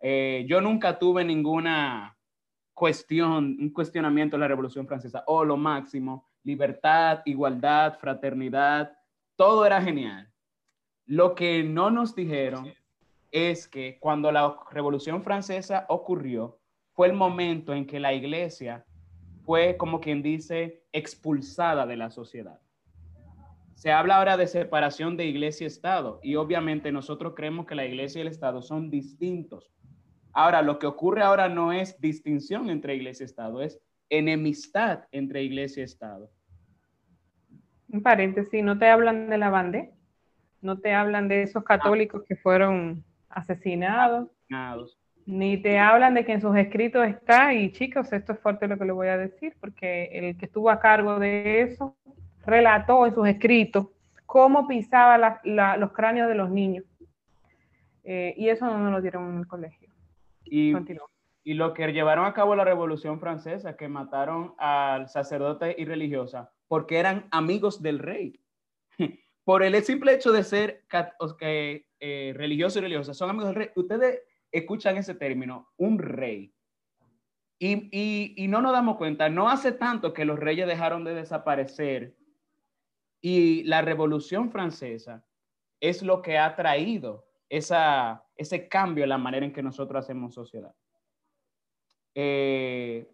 Eh, 0.00 0.46
yo 0.48 0.60
nunca 0.60 0.98
tuve 0.98 1.24
ninguna 1.24 2.15
cuestión, 2.76 3.56
un 3.58 3.70
cuestionamiento 3.70 4.36
de 4.36 4.42
la 4.42 4.48
Revolución 4.48 4.86
Francesa. 4.86 5.24
O 5.26 5.38
oh, 5.38 5.44
lo 5.44 5.56
máximo, 5.56 6.28
libertad, 6.44 7.22
igualdad, 7.24 7.98
fraternidad, 7.98 8.92
todo 9.34 9.64
era 9.64 9.80
genial. 9.80 10.30
Lo 11.06 11.34
que 11.34 11.64
no 11.64 11.90
nos 11.90 12.14
dijeron 12.14 12.72
es 13.30 13.66
que 13.66 13.98
cuando 13.98 14.30
la 14.30 14.58
Revolución 14.70 15.22
Francesa 15.22 15.86
ocurrió, 15.88 16.60
fue 16.92 17.06
el 17.06 17.14
momento 17.14 17.72
en 17.72 17.86
que 17.86 17.98
la 17.98 18.12
iglesia 18.12 18.84
fue, 19.42 19.78
como 19.78 19.98
quien 19.98 20.22
dice, 20.22 20.84
expulsada 20.92 21.86
de 21.86 21.96
la 21.96 22.10
sociedad. 22.10 22.60
Se 23.74 23.90
habla 23.90 24.18
ahora 24.18 24.36
de 24.36 24.48
separación 24.48 25.16
de 25.16 25.24
iglesia 25.24 25.64
y 25.64 25.68
Estado 25.68 26.20
y 26.22 26.34
obviamente 26.34 26.92
nosotros 26.92 27.32
creemos 27.34 27.64
que 27.64 27.74
la 27.74 27.86
iglesia 27.86 28.18
y 28.18 28.22
el 28.22 28.28
Estado 28.28 28.60
son 28.60 28.90
distintos. 28.90 29.70
Ahora, 30.36 30.60
lo 30.60 30.78
que 30.78 30.86
ocurre 30.86 31.22
ahora 31.22 31.48
no 31.48 31.72
es 31.72 31.98
distinción 31.98 32.68
entre 32.68 32.94
iglesia 32.94 33.24
y 33.24 33.26
Estado, 33.26 33.62
es 33.62 33.80
enemistad 34.10 35.04
entre 35.10 35.42
iglesia 35.42 35.80
y 35.80 35.84
Estado. 35.84 36.30
Un 37.88 38.02
paréntesis, 38.02 38.62
¿no 38.62 38.78
te 38.78 38.86
hablan 38.86 39.30
de 39.30 39.38
la 39.38 39.48
bande? 39.48 39.92
¿No 40.60 40.78
te 40.78 40.92
hablan 40.92 41.28
de 41.28 41.42
esos 41.42 41.64
católicos 41.64 42.22
que 42.28 42.36
fueron 42.36 43.02
asesinados? 43.30 44.28
asesinados 44.50 44.98
ni 45.26 45.56
te 45.56 45.78
hablan 45.78 46.14
de 46.14 46.24
que 46.24 46.32
en 46.32 46.40
sus 46.40 46.56
escritos 46.56 47.06
está, 47.06 47.52
y 47.52 47.72
chicos, 47.72 48.12
esto 48.12 48.32
es 48.32 48.38
fuerte 48.38 48.68
lo 48.68 48.78
que 48.78 48.84
le 48.84 48.92
voy 48.92 49.08
a 49.08 49.18
decir, 49.18 49.56
porque 49.60 50.04
el 50.12 50.38
que 50.38 50.46
estuvo 50.46 50.70
a 50.70 50.78
cargo 50.78 51.18
de 51.18 51.62
eso 51.62 51.96
relató 52.44 53.04
en 53.06 53.14
sus 53.14 53.26
escritos 53.26 53.88
cómo 54.24 54.68
pisaba 54.68 55.40
los 55.44 55.92
cráneos 55.92 56.28
de 56.28 56.34
los 56.36 56.48
niños. 56.48 56.84
Eh, 58.04 58.34
y 58.36 58.48
eso 58.48 58.66
no 58.66 58.78
nos 58.78 58.92
lo 58.92 59.00
dieron 59.00 59.28
en 59.32 59.38
el 59.38 59.46
colegio. 59.48 59.85
Y, 60.46 60.74
y 61.44 61.54
lo 61.54 61.74
que 61.74 61.92
llevaron 61.92 62.24
a 62.24 62.34
cabo 62.34 62.56
la 62.56 62.64
Revolución 62.64 63.20
Francesa, 63.20 63.76
que 63.76 63.88
mataron 63.88 64.54
al 64.58 65.08
sacerdote 65.08 65.76
y 65.78 65.84
religiosa, 65.84 66.52
porque 66.68 66.98
eran 66.98 67.28
amigos 67.30 67.82
del 67.82 67.98
rey. 67.98 68.40
Por 69.44 69.62
el 69.62 69.80
simple 69.84 70.12
hecho 70.12 70.32
de 70.32 70.42
ser 70.42 70.84
eh, 71.40 72.34
religiosos 72.36 72.78
y 72.78 72.80
religiosas, 72.80 73.16
son 73.16 73.30
amigos 73.30 73.48
del 73.48 73.54
rey. 73.54 73.68
Ustedes 73.76 74.22
escuchan 74.50 74.96
ese 74.96 75.14
término, 75.14 75.72
un 75.76 75.98
rey. 75.98 76.52
Y, 77.58 78.46
no 78.48 78.60
nos 78.60 78.72
damos 78.72 78.96
cuenta, 78.96 79.28
no 79.28 79.48
hace 79.48 79.72
tanto 79.72 80.12
que 80.12 80.24
los 80.24 80.38
reyes 80.38 80.66
dejaron 80.66 81.04
de 81.04 81.14
desaparecer 81.14 82.14
y 83.20 83.62
la 83.64 83.80
Revolución 83.82 84.50
Francesa 84.50 85.24
es 85.80 86.02
lo 86.02 86.20
que 86.20 86.38
ha 86.38 86.54
traído 86.54 87.25
esa, 87.48 88.24
ese 88.36 88.68
cambio 88.68 89.04
en 89.04 89.10
la 89.10 89.18
manera 89.18 89.46
en 89.46 89.52
que 89.52 89.62
nosotros 89.62 90.04
hacemos 90.04 90.34
sociedad. 90.34 90.74
Eh, 92.14 93.10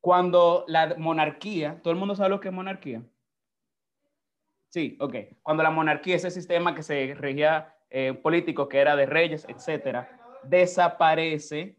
cuando 0.00 0.64
la 0.66 0.94
monarquía, 0.96 1.80
¿todo 1.82 1.92
el 1.92 1.98
mundo 1.98 2.14
sabe 2.14 2.30
lo 2.30 2.40
que 2.40 2.48
es 2.48 2.54
monarquía? 2.54 3.02
Sí, 4.70 4.96
ok. 5.00 5.14
Cuando 5.42 5.62
la 5.62 5.70
monarquía, 5.70 6.16
ese 6.16 6.30
sistema 6.30 6.74
que 6.74 6.82
se 6.82 7.14
regía 7.14 7.76
eh, 7.90 8.14
político, 8.14 8.68
que 8.68 8.78
era 8.78 8.96
de 8.96 9.06
reyes, 9.06 9.44
etcétera, 9.48 10.08
desaparece, 10.44 11.76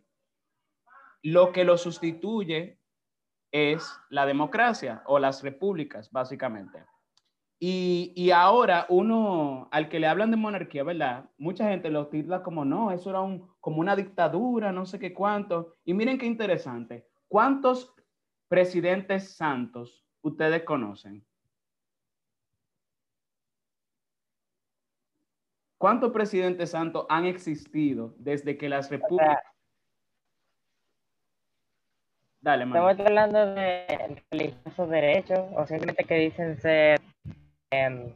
lo 1.24 1.52
que 1.52 1.64
lo 1.64 1.78
sustituye 1.78 2.80
es 3.52 3.98
la 4.10 4.26
democracia 4.26 5.04
o 5.06 5.20
las 5.20 5.44
repúblicas, 5.44 6.12
básicamente. 6.12 6.84
Y, 7.64 8.32
ahora 8.32 8.88
uno, 8.90 9.68
al 9.70 9.88
que 9.88 10.00
le 10.00 10.08
hablan 10.08 10.32
de 10.32 10.38
monarquía, 10.38 10.84
¿verdad? 10.84 11.30
Mucha 11.38 11.70
gente 11.70 11.92
lo 11.92 12.08
titula 12.08 12.42
como, 12.42 12.66
no, 12.66 12.92
eso 12.92 13.12
era 13.12 13.22
un, 13.22 13.48
como 13.60 13.82
una 13.82 13.96
dictadura, 13.96 14.72
no 14.72 14.84
sé 14.88 14.98
qué 14.98 15.14
cuánto. 15.14 15.76
Y 15.86 15.94
miren 15.94 16.18
qué 16.18 16.26
interesante. 16.26 17.08
¿Cuántos 17.28 17.94
presidentes 18.48 19.36
santos 19.36 20.04
ustedes 20.24 20.64
conocen? 20.64 21.24
¿Cuántos 25.78 26.12
presidentes 26.12 26.72
santos 26.72 27.06
han 27.10 27.26
existido 27.26 28.16
desde 28.18 28.58
que 28.58 28.70
las 28.70 28.90
repúblicas... 28.90 29.38
Dale, 32.40 32.64
Estamos 32.64 33.00
hablando 33.00 33.54
de 33.54 34.24
religiosos 34.32 34.90
derechos 34.90 35.42
o 35.56 35.68
simplemente 35.68 36.04
que 36.06 36.16
dicen 36.16 36.60
ser... 36.60 37.00
Em, 37.72 38.14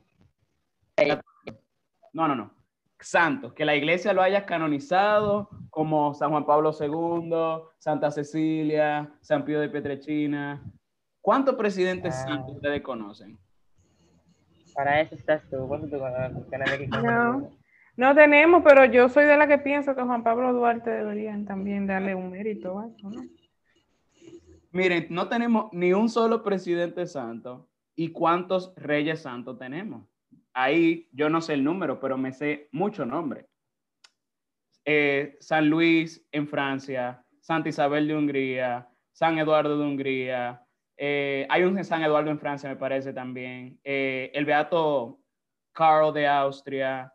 no, 2.14 2.28
no, 2.28 2.36
no. 2.36 2.52
Santos, 3.00 3.54
que 3.54 3.66
la 3.66 3.76
iglesia 3.76 4.14
lo 4.14 4.22
haya 4.22 4.46
canonizado 4.46 5.50
como 5.70 6.14
San 6.14 6.32
Juan 6.32 6.46
Pablo 6.46 6.72
II, 6.80 7.64
Santa 7.78 8.10
Cecilia, 8.12 9.14
San 9.22 9.46
Pío 9.46 9.60
de 9.60 9.70
Petrechina. 9.70 10.64
¿Cuántos 11.22 11.56
presidentes 11.56 12.16
ah. 12.16 12.28
santos 12.28 12.56
ustedes 12.56 12.82
conocen? 12.82 13.38
Para 14.74 15.02
eso 15.02 15.16
estás 15.16 15.44
tú. 15.50 15.68
no. 17.04 17.52
No 17.98 18.14
tenemos, 18.14 18.62
pero 18.62 18.84
yo 18.84 19.08
soy 19.08 19.24
de 19.24 19.38
la 19.38 19.48
que 19.48 19.58
pienso 19.58 19.96
que 19.96 20.04
Juan 20.04 20.24
Pablo 20.24 20.52
Duarte 20.52 20.90
deberían 20.90 21.46
también 21.46 21.88
darle 21.88 22.14
un 22.14 22.30
mérito 22.30 22.78
a 22.78 22.88
eso, 22.88 23.10
¿no? 23.10 23.24
Miren, 24.72 25.08
no 25.10 25.30
tenemos 25.30 25.72
ni 25.72 25.94
un 25.94 26.10
solo 26.10 26.44
presidente 26.44 27.08
santo. 27.08 27.70
¿Y 27.96 28.10
cuántos 28.10 28.74
reyes 28.76 29.22
santos 29.22 29.58
tenemos? 29.58 30.06
Ahí 30.54 31.10
yo 31.12 31.30
no 31.30 31.42
sé 31.42 31.54
el 31.54 31.64
número, 31.64 32.00
pero 32.00 32.18
me 32.18 32.32
sé 32.32 32.70
mucho 32.72 33.06
nombre. 33.06 33.48
Eh, 34.86 35.38
San 35.40 35.70
Luis 35.70 36.26
en 36.32 36.48
Francia, 36.48 37.26
Santa 37.42 37.70
Isabel 37.70 38.08
de 38.08 38.16
Hungría, 38.16 38.88
San 39.12 39.40
Eduardo 39.40 39.80
de 39.80 39.86
Hungría, 39.86 40.62
eh, 40.98 41.48
hay 41.50 41.64
un 41.64 41.84
San 41.84 42.04
Eduardo 42.04 42.30
en 42.30 42.40
Francia, 42.40 42.70
me 42.70 42.76
parece 42.76 43.12
también, 43.12 43.80
eh, 43.84 44.32
el 44.34 44.46
Beato 44.46 45.20
Carl 45.74 46.14
de 46.14 46.28
Austria. 46.28 47.12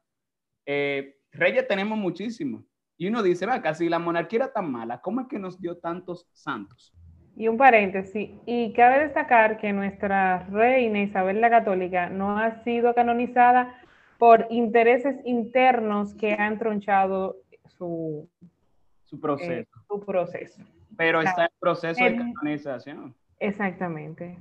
reyes 1.32 1.68
tenemos 1.68 1.96
muchísimos. 1.96 2.64
Y 2.98 3.08
uno 3.08 3.22
dice, 3.22 3.46
va, 3.46 3.62
casi 3.62 3.88
la 3.88 3.98
monarquía 3.98 4.40
era 4.40 4.52
tan 4.52 4.70
mala, 4.70 5.00
¿cómo 5.00 5.22
es 5.22 5.28
que 5.28 5.38
nos 5.38 5.60
dio 5.60 5.78
tantos 5.78 6.26
santos? 6.32 6.92
Y 7.36 7.48
un 7.48 7.56
paréntesis, 7.56 8.30
y 8.44 8.72
cabe 8.74 9.00
destacar 9.00 9.58
que 9.58 9.72
nuestra 9.72 10.46
reina 10.50 11.00
Isabel 11.00 11.40
la 11.40 11.48
Católica 11.48 12.10
no 12.10 12.38
ha 12.38 12.62
sido 12.64 12.94
canonizada 12.94 13.74
por 14.18 14.46
intereses 14.50 15.16
internos 15.24 16.14
que 16.14 16.34
han 16.34 16.58
tronchado 16.58 17.36
su, 17.78 18.28
su 19.04 19.20
proceso. 19.20 19.52
Eh, 19.52 19.66
su 19.88 20.04
proceso. 20.04 20.62
Pero 20.96 21.22
está 21.22 21.44
en 21.44 21.50
proceso 21.58 22.04
de 22.04 22.16
canonización. 22.16 23.14
Exactamente. 23.38 24.38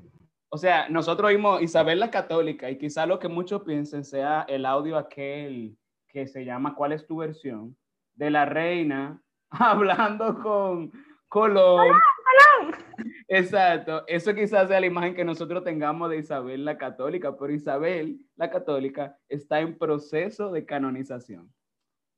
O 0.49 0.57
sea, 0.57 0.89
nosotros 0.89 1.29
vimos 1.29 1.61
Isabel 1.61 1.99
la 1.99 2.11
Católica 2.11 2.69
y 2.69 2.77
quizá 2.77 3.05
lo 3.05 3.19
que 3.19 3.29
muchos 3.29 3.61
piensen 3.61 4.03
sea 4.03 4.45
el 4.49 4.65
audio 4.65 4.97
aquel 4.97 5.77
que 6.09 6.27
se 6.27 6.43
llama 6.43 6.75
¿Cuál 6.75 6.91
es 6.91 7.05
tu 7.05 7.17
versión? 7.17 7.77
de 8.19 8.29
la 8.29 8.45
reina 8.45 9.21
hablando 9.49 10.39
con 10.43 10.91
Colón. 11.29 11.95
Exacto, 13.27 14.03
eso 14.07 14.33
quizás 14.33 14.67
sea 14.67 14.79
la 14.79 14.85
imagen 14.85 15.15
que 15.15 15.23
nosotros 15.23 15.63
tengamos 15.63 16.09
de 16.09 16.17
Isabel 16.17 16.65
la 16.65 16.77
Católica, 16.77 17.37
pero 17.37 17.53
Isabel 17.53 18.19
la 18.35 18.49
Católica 18.49 19.17
está 19.27 19.59
en 19.59 19.77
proceso 19.77 20.51
de 20.51 20.65
canonización. 20.65 21.53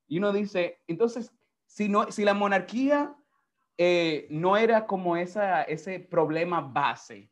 Y 0.08 0.18
uno 0.18 0.32
dice, 0.32 0.80
entonces, 0.86 1.32
si, 1.66 1.88
no, 1.88 2.10
si 2.10 2.24
la 2.24 2.34
monarquía 2.34 3.14
eh, 3.78 4.26
no 4.30 4.56
era 4.56 4.86
como 4.86 5.16
esa, 5.16 5.62
ese 5.62 6.00
problema 6.00 6.60
base, 6.60 7.30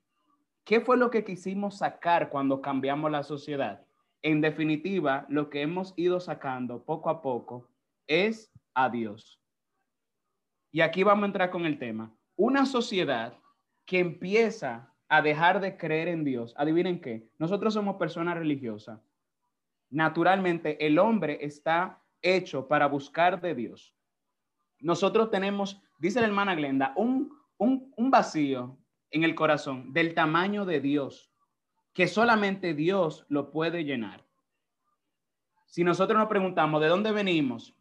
¿qué 0.65 0.81
fue 0.81 0.97
lo 0.97 1.11
que 1.11 1.25
quisimos 1.25 1.79
sacar 1.79 2.31
cuando 2.31 2.61
cambiamos 2.61 3.11
la 3.11 3.23
sociedad? 3.23 3.85
En 4.23 4.41
definitiva, 4.41 5.27
lo 5.29 5.49
que 5.51 5.63
hemos 5.63 5.95
ido 5.97 6.21
sacando 6.21 6.85
poco 6.85 7.11
a 7.11 7.23
poco 7.23 7.69
es 8.07 8.53
a 8.75 8.89
Dios. 8.89 9.41
Y 10.71 10.83
aquí 10.83 11.03
vamos 11.03 11.25
a 11.25 11.27
entrar 11.27 11.51
con 11.51 11.67
el 11.67 11.79
tema 11.79 12.15
una 12.41 12.65
sociedad 12.65 13.39
que 13.85 13.99
empieza 13.99 14.95
a 15.11 15.21
dejar 15.21 15.61
de 15.61 15.77
creer 15.77 16.09
en 16.09 16.25
Dios, 16.25 16.55
adivinen 16.57 16.99
qué, 16.99 17.29
nosotros 17.39 17.75
somos 17.75 17.97
personas 17.97 18.39
religiosas. 18.39 18.99
Naturalmente, 19.91 20.87
el 20.87 20.99
hombre 20.99 21.39
está 21.43 22.03
hecho 22.23 22.67
para 22.67 22.87
buscar 22.87 23.43
de 23.43 23.55
Dios. 23.55 23.95
Nosotros 24.79 25.31
tenemos, 25.31 25.83
dice 25.99 26.23
la 26.23 26.29
hermana 26.29 26.55
Glenda, 26.55 26.95
un, 26.97 27.31
un, 27.59 27.93
un 27.95 28.11
vacío 28.11 28.79
en 29.11 29.25
el 29.25 29.35
corazón 29.35 29.93
del 29.93 30.15
tamaño 30.15 30.65
de 30.65 30.81
Dios, 30.81 31.31
que 31.93 32.09
solamente 32.09 32.73
Dios 32.73 33.27
lo 33.29 33.51
puede 33.51 33.85
llenar. 33.85 34.25
Si 35.67 35.85
nosotros 35.85 36.19
nos 36.19 36.29
preguntamos 36.29 36.81
de 36.81 36.89
dónde 36.89 37.13
venimos, 37.13 37.77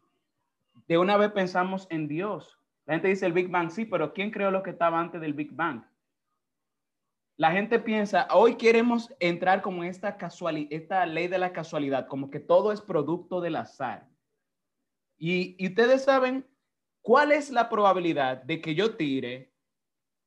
de 0.86 0.98
una 0.98 1.16
vez 1.16 1.30
pensamos 1.30 1.86
en 1.88 2.08
Dios. 2.08 2.59
La 2.86 2.94
gente 2.94 3.08
dice 3.08 3.26
el 3.26 3.32
Big 3.32 3.48
Bang, 3.48 3.70
sí, 3.70 3.84
pero 3.84 4.12
¿quién 4.12 4.30
creó 4.30 4.50
lo 4.50 4.62
que 4.62 4.70
estaba 4.70 4.98
antes 4.98 5.20
del 5.20 5.34
Big 5.34 5.52
Bang? 5.52 5.84
La 7.40 7.52
gente 7.52 7.78
piensa, 7.78 8.28
hoy 8.32 8.56
queremos 8.56 9.14
entrar 9.18 9.62
como 9.62 9.82
esta, 9.82 10.18
casualidad, 10.18 10.68
esta 10.72 11.06
ley 11.06 11.26
de 11.26 11.38
la 11.38 11.54
casualidad, 11.54 12.06
como 12.06 12.30
que 12.30 12.38
todo 12.38 12.70
es 12.70 12.82
producto 12.82 13.40
del 13.40 13.56
azar. 13.56 14.06
Y, 15.16 15.56
ustedes 15.66 16.04
saben 16.04 16.46
cuál 17.00 17.32
es 17.32 17.50
la 17.50 17.68
probabilidad 17.68 18.42
de 18.42 18.60
que 18.60 18.74
yo 18.74 18.96
tire 18.96 19.54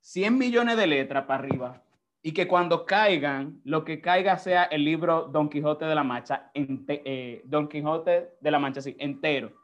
100 0.02 0.38
millones 0.38 0.76
de 0.76 0.88
letras 0.88 1.26
para 1.26 1.44
arriba 1.44 1.84
y 2.24 2.32
que 2.32 2.48
cuando 2.48 2.86
caigan, 2.86 3.62
lo 3.64 3.86
que 3.86 4.02
caiga 4.02 4.38
sea 4.38 4.64
el 4.64 4.84
libro 4.84 5.28
Don 5.28 5.50
Quijote 5.50 5.86
de 5.86 5.94
la 5.94 6.04
Mancha, 6.04 6.52
eh, 6.56 7.42
Don 7.46 7.68
Quijote 7.68 8.38
de 8.40 8.52
la 8.52 8.58
Mancha, 8.58 8.82
sí, 8.82 8.96
entero. 8.98 9.63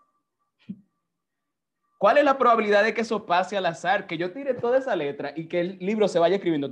¿Cuál 1.99 2.17
es 2.17 2.23
la 2.23 2.37
probabilidad 2.37 2.85
de 2.85 2.93
que 2.93 3.01
eso 3.01 3.25
pase 3.25 3.57
al 3.57 3.65
azar? 3.65 4.07
Que 4.07 4.17
yo 4.17 4.31
tire 4.31 4.53
toda 4.53 4.77
esa 4.77 4.95
letra 4.95 5.33
y 5.35 5.49
que 5.49 5.59
el 5.59 5.77
libro 5.79 6.07
se 6.07 6.17
vaya 6.17 6.37
escribiendo 6.37 6.71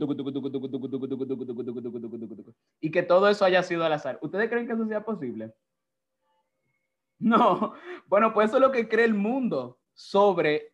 y 2.79 2.91
que 2.91 3.03
todo 3.03 3.27
eso 3.27 3.43
haya 3.43 3.61
sido 3.61 3.83
al 3.83 3.91
azar. 3.91 4.19
¿Ustedes 4.21 4.49
creen 4.49 4.65
que 4.65 4.73
eso 4.73 4.87
sea 4.87 5.03
posible? 5.03 5.53
No. 7.19 7.73
Bueno, 8.07 8.33
pues 8.33 8.47
eso 8.47 8.55
es 8.55 8.61
lo 8.61 8.71
que 8.71 8.87
cree 8.87 9.03
el 9.03 9.15
mundo 9.15 9.81
sobre 9.93 10.73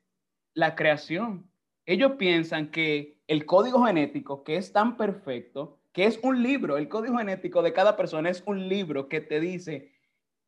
la 0.53 0.75
creación. 0.75 1.49
Ellos 1.87 2.11
piensan 2.19 2.69
que 2.69 3.17
el 3.25 3.47
código 3.47 3.83
genético, 3.83 4.43
que 4.43 4.57
es 4.57 4.71
tan 4.71 4.97
perfecto, 4.97 5.79
que 5.93 6.05
es 6.05 6.19
un 6.21 6.43
libro, 6.43 6.77
el 6.77 6.89
código 6.89 7.17
genético 7.17 7.63
de 7.63 7.73
cada 7.73 7.97
persona 7.97 8.29
es 8.29 8.43
un 8.45 8.69
libro 8.69 9.09
que 9.09 9.19
te 9.19 9.39
dice 9.39 9.93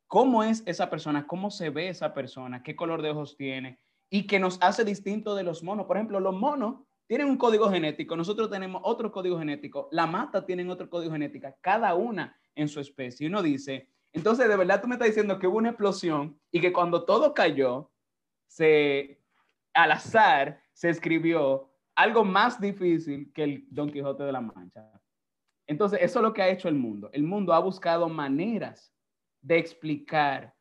cómo 0.05 0.43
es 0.43 0.61
esa 0.67 0.91
persona, 0.91 1.25
cómo 1.25 1.49
se 1.49 1.71
ve 1.71 1.89
esa 1.89 2.13
persona, 2.13 2.61
qué 2.61 2.75
color 2.75 3.01
de 3.01 3.09
ojos 3.09 3.35
tiene, 3.35 3.79
y 4.15 4.27
que 4.27 4.39
nos 4.39 4.57
hace 4.61 4.85
distinto 4.85 5.35
de 5.35 5.43
los 5.43 5.61
monos. 5.61 5.87
Por 5.87 5.97
ejemplo, 5.97 6.21
los 6.21 6.33
monos 6.33 6.77
tienen 7.05 7.27
un 7.27 7.35
código 7.35 7.69
genético, 7.69 8.15
nosotros 8.15 8.49
tenemos 8.49 8.81
otro 8.85 9.11
código 9.11 9.37
genético, 9.37 9.89
la 9.91 10.07
mata 10.07 10.45
tienen 10.45 10.69
otro 10.69 10.89
código 10.89 11.11
genético, 11.11 11.53
cada 11.59 11.93
una 11.95 12.33
en 12.55 12.69
su 12.69 12.79
especie. 12.79 13.25
Y 13.25 13.27
uno 13.27 13.43
dice, 13.43 13.89
entonces 14.13 14.47
de 14.47 14.55
verdad 14.55 14.81
tú 14.81 14.87
me 14.87 14.95
estás 14.95 15.09
diciendo 15.09 15.37
que 15.37 15.47
hubo 15.47 15.57
una 15.57 15.71
explosión 15.71 16.39
y 16.49 16.61
que 16.61 16.71
cuando 16.71 17.03
todo 17.03 17.33
cayó, 17.33 17.91
se, 18.47 19.21
al 19.73 19.91
azar 19.91 20.61
se 20.71 20.89
escribió 20.91 21.69
algo 21.93 22.23
más 22.23 22.61
difícil 22.61 23.33
que 23.33 23.43
el 23.43 23.67
Don 23.69 23.91
Quijote 23.91 24.23
de 24.23 24.31
la 24.31 24.39
Mancha. 24.39 24.89
Entonces, 25.67 25.99
eso 26.01 26.19
es 26.19 26.23
lo 26.23 26.31
que 26.31 26.41
ha 26.41 26.47
hecho 26.47 26.69
el 26.69 26.75
mundo. 26.75 27.09
El 27.11 27.23
mundo 27.23 27.51
ha 27.51 27.59
buscado 27.59 28.07
maneras 28.07 28.93
de 29.41 29.57
explicar 29.57 30.55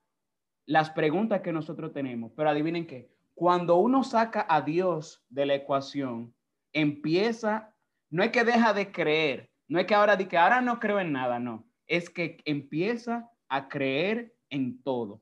las 0.67 0.91
preguntas 0.91 1.41
que 1.41 1.53
nosotros 1.53 1.93
tenemos, 1.93 2.33
pero 2.35 2.51
adivinen 2.51 2.85
qué, 2.85 3.14
cuando 3.35 3.77
uno 3.77 4.05
saca 4.05 4.47
a 4.49 4.61
Dios 4.61 5.25
de 5.29 5.47
la 5.47 5.55
ecuación, 5.55 6.35
empieza, 6.73 7.75
no 8.11 8.23
es 8.23 8.31
que 8.31 8.45
deja 8.45 8.73
de 8.73 8.93
creer, 8.93 9.51
no 9.69 9.79
es 9.79 9.87
que 9.87 9.95
ahora 9.95 10.17
di 10.17 10.27
que 10.27 10.39
ahora 10.39 10.61
no 10.61 10.79
creo 10.79 11.01
en 11.01 11.13
nada, 11.13 11.39
no, 11.39 11.67
es 11.87 12.09
que 12.09 12.39
empieza 12.45 13.31
a 13.49 13.69
creer 13.69 14.37
en 14.51 14.83
todo. 14.83 15.21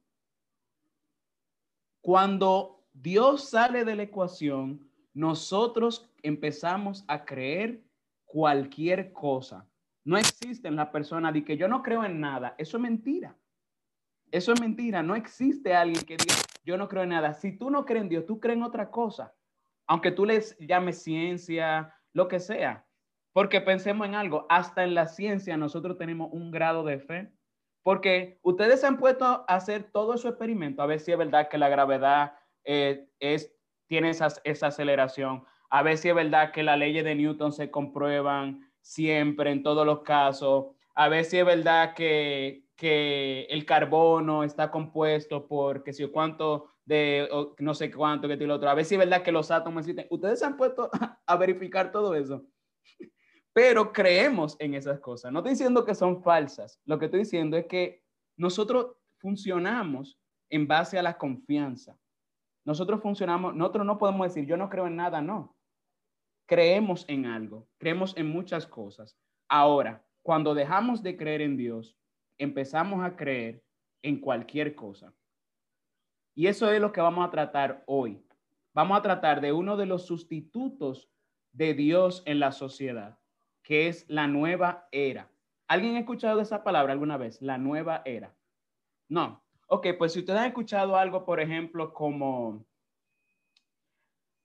Cuando 2.01 2.85
Dios 2.93 3.49
sale 3.49 3.85
de 3.85 3.97
la 3.97 4.03
ecuación, 4.03 4.91
nosotros 5.15 6.11
empezamos 6.23 7.05
a 7.07 7.25
creer 7.25 7.83
cualquier 8.25 9.13
cosa. 9.13 9.67
No 10.05 10.17
existe 10.17 10.69
en 10.69 10.77
la 10.77 10.91
persona 10.91 11.31
de 11.31 11.45
que 11.45 11.57
yo 11.57 11.69
no 11.69 11.83
creo 11.83 12.05
en 12.05 12.21
nada. 12.21 12.55
Eso 12.59 12.77
es 12.77 12.83
mentira. 12.83 13.37
Eso 14.31 14.53
es 14.53 14.61
mentira. 14.61 15.03
No 15.03 15.15
existe 15.15 15.75
alguien 15.75 16.05
que 16.05 16.17
diga, 16.17 16.35
yo 16.65 16.77
no 16.77 16.89
creo 16.89 17.03
en 17.03 17.11
nada. 17.11 17.35
Si 17.35 17.57
tú 17.57 17.71
no 17.71 17.85
crees 17.85 18.03
en 18.03 18.09
Dios, 18.09 18.27
tú 18.27 18.41
crees 18.41 18.57
en 18.57 18.63
otra 18.63 18.91
cosa. 18.91 19.35
Aunque 19.87 20.11
tú 20.11 20.25
les 20.25 20.57
llames 20.59 21.03
ciencia, 21.03 21.95
lo 22.13 22.29
que 22.29 22.41
sea. 22.41 22.87
Porque 23.33 23.61
pensemos 23.61 24.07
en 24.07 24.15
algo, 24.15 24.47
hasta 24.49 24.85
en 24.85 24.95
la 24.95 25.07
ciencia 25.07 25.57
nosotros 25.57 25.97
tenemos 25.97 26.31
un 26.33 26.51
grado 26.51 26.85
de 26.85 26.99
fe. 26.99 27.33
Porque 27.83 28.39
ustedes 28.43 28.81
se 28.81 28.87
han 28.87 28.99
puesto 28.99 29.25
a 29.25 29.45
hacer 29.49 29.91
todo 29.91 30.17
su 30.17 30.29
experimento, 30.29 30.83
a 30.83 30.87
ver 30.87 31.01
si 31.01 31.11
es 31.11 31.19
verdad 31.19 31.49
que 31.49 31.59
la 31.59 31.69
gravedad 31.69 32.35
eh, 32.65 33.09
es, 33.19 33.53
tiene 33.89 34.11
esa, 34.11 34.29
esa 34.45 34.69
aceleración, 34.69 35.45
a 35.69 35.83
ver 35.83 35.99
si 35.99 36.09
es 36.09 36.15
verdad 36.15 36.53
que 36.53 36.63
las 36.63 36.79
leyes 36.79 37.05
de 37.05 37.17
Newton 37.17 37.53
se 37.53 37.71
comprueban 37.71 38.71
siempre, 38.83 39.51
en 39.51 39.63
todos 39.63 39.85
los 39.85 40.03
casos, 40.03 40.67
a 40.95 41.09
ver 41.09 41.25
si 41.25 41.39
es 41.39 41.45
verdad 41.45 41.95
que, 41.95 42.65
que 42.83 43.45
el 43.49 43.65
carbono 43.65 44.43
está 44.43 44.69
compuesto 44.69 45.47
por 45.47 45.85
que 45.85 45.93
si 45.93 46.03
o 46.03 46.11
cuánto 46.11 46.73
de 46.85 47.29
no 47.61 47.75
sé 47.75 47.93
cuánto 47.93 48.27
que 48.27 48.37
tiene 48.37 48.53
otro. 48.53 48.69
A 48.69 48.75
ver 48.75 48.85
si 48.85 48.97
es 48.97 48.99
verdad 48.99 49.23
que 49.23 49.31
los 49.31 49.53
átomos 49.53 49.83
existen. 49.83 50.09
Ustedes 50.11 50.41
se 50.41 50.47
han 50.47 50.57
puesto 50.57 50.91
a 51.27 51.37
verificar 51.37 51.93
todo 51.93 52.17
eso. 52.17 52.45
Pero 53.53 53.93
creemos 53.93 54.57
en 54.59 54.75
esas 54.75 54.99
cosas. 54.99 55.31
No 55.31 55.39
estoy 55.39 55.53
diciendo 55.53 55.85
que 55.85 55.95
son 55.95 56.25
falsas. 56.25 56.81
Lo 56.85 56.99
que 56.99 57.05
estoy 57.05 57.21
diciendo 57.21 57.57
es 57.57 57.67
que 57.67 58.03
nosotros 58.37 58.97
funcionamos 59.21 60.19
en 60.51 60.67
base 60.67 60.99
a 60.99 61.05
la 61.05 61.17
confianza. 61.17 61.97
Nosotros 62.65 63.01
funcionamos, 63.01 63.55
nosotros 63.55 63.87
no 63.87 63.97
podemos 63.97 64.27
decir 64.27 64.45
yo 64.45 64.57
no 64.57 64.69
creo 64.69 64.89
en 64.89 64.97
nada, 64.97 65.23
no. 65.23 65.57
Creemos 66.49 67.05
en 67.07 67.27
algo, 67.27 67.69
creemos 67.79 68.17
en 68.17 68.27
muchas 68.27 68.67
cosas. 68.67 69.17
Ahora, 69.49 70.05
cuando 70.23 70.53
dejamos 70.53 71.01
de 71.01 71.17
creer 71.17 71.43
en 71.43 71.57
Dios, 71.57 71.97
empezamos 72.43 73.05
a 73.05 73.17
creer 73.17 73.63
en 74.03 74.21
cualquier 74.21 74.75
cosa. 74.75 75.13
Y 76.35 76.47
eso 76.47 76.71
es 76.71 76.81
lo 76.81 76.93
que 76.93 77.01
vamos 77.01 77.27
a 77.27 77.31
tratar 77.31 77.83
hoy. 77.87 78.25
Vamos 78.75 78.99
a 78.99 79.03
tratar 79.03 79.41
de 79.41 79.53
uno 79.53 79.77
de 79.77 79.87
los 79.87 80.07
sustitutos 80.07 81.11
de 81.53 81.75
Dios 81.75 82.23
en 82.25 82.41
la 82.41 82.53
sociedad, 82.53 83.19
que 83.63 83.89
es 83.89 84.09
la 84.09 84.27
nueva 84.27 84.89
era. 84.91 85.31
¿Alguien 85.69 85.97
ha 85.97 86.01
escuchado 86.01 86.41
esa 86.41 86.65
palabra 86.65 86.93
alguna 86.93 87.17
vez? 87.17 87.41
La 87.43 87.59
nueva 87.59 88.03
era. 88.05 88.35
No. 89.09 89.43
Ok, 89.69 89.89
pues 89.99 90.13
si 90.13 90.21
ustedes 90.21 90.41
han 90.41 90.49
escuchado 90.49 90.97
algo, 90.97 91.25
por 91.25 91.41
ejemplo, 91.41 91.93
como 91.93 92.65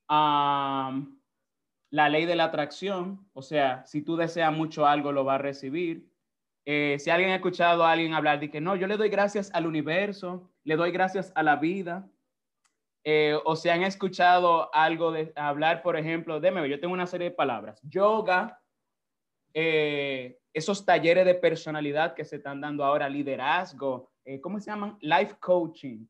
la 0.08 2.08
ley 2.08 2.26
de 2.26 2.36
la 2.36 2.44
atracción, 2.44 3.28
o 3.32 3.42
sea, 3.42 3.84
si 3.86 4.02
tú 4.02 4.16
deseas 4.16 4.54
mucho 4.54 4.86
algo, 4.86 5.12
lo 5.12 5.24
va 5.24 5.34
a 5.34 5.38
recibir. 5.38 6.10
Eh, 6.70 6.98
si 6.98 7.08
alguien 7.08 7.30
ha 7.30 7.36
escuchado 7.36 7.82
a 7.82 7.92
alguien 7.92 8.12
hablar 8.12 8.40
de 8.40 8.50
que 8.50 8.60
no, 8.60 8.76
yo 8.76 8.86
le 8.86 8.98
doy 8.98 9.08
gracias 9.08 9.50
al 9.54 9.66
universo, 9.66 10.50
le 10.64 10.76
doy 10.76 10.90
gracias 10.90 11.32
a 11.34 11.42
la 11.42 11.56
vida. 11.56 12.06
Eh, 13.04 13.38
o 13.46 13.56
si 13.56 13.70
han 13.70 13.84
escuchado 13.84 14.68
algo 14.74 15.10
de 15.10 15.32
hablar, 15.34 15.80
por 15.80 15.96
ejemplo, 15.96 16.40
déme, 16.40 16.68
yo 16.68 16.78
tengo 16.78 16.92
una 16.92 17.06
serie 17.06 17.30
de 17.30 17.34
palabras. 17.34 17.80
Yoga, 17.84 18.60
eh, 19.54 20.40
esos 20.52 20.84
talleres 20.84 21.24
de 21.24 21.36
personalidad 21.36 22.12
que 22.12 22.26
se 22.26 22.36
están 22.36 22.60
dando 22.60 22.84
ahora, 22.84 23.08
liderazgo, 23.08 24.12
¿cómo 24.42 24.60
se 24.60 24.70
llaman? 24.70 24.98
Life 25.00 25.36
coaching, 25.40 26.04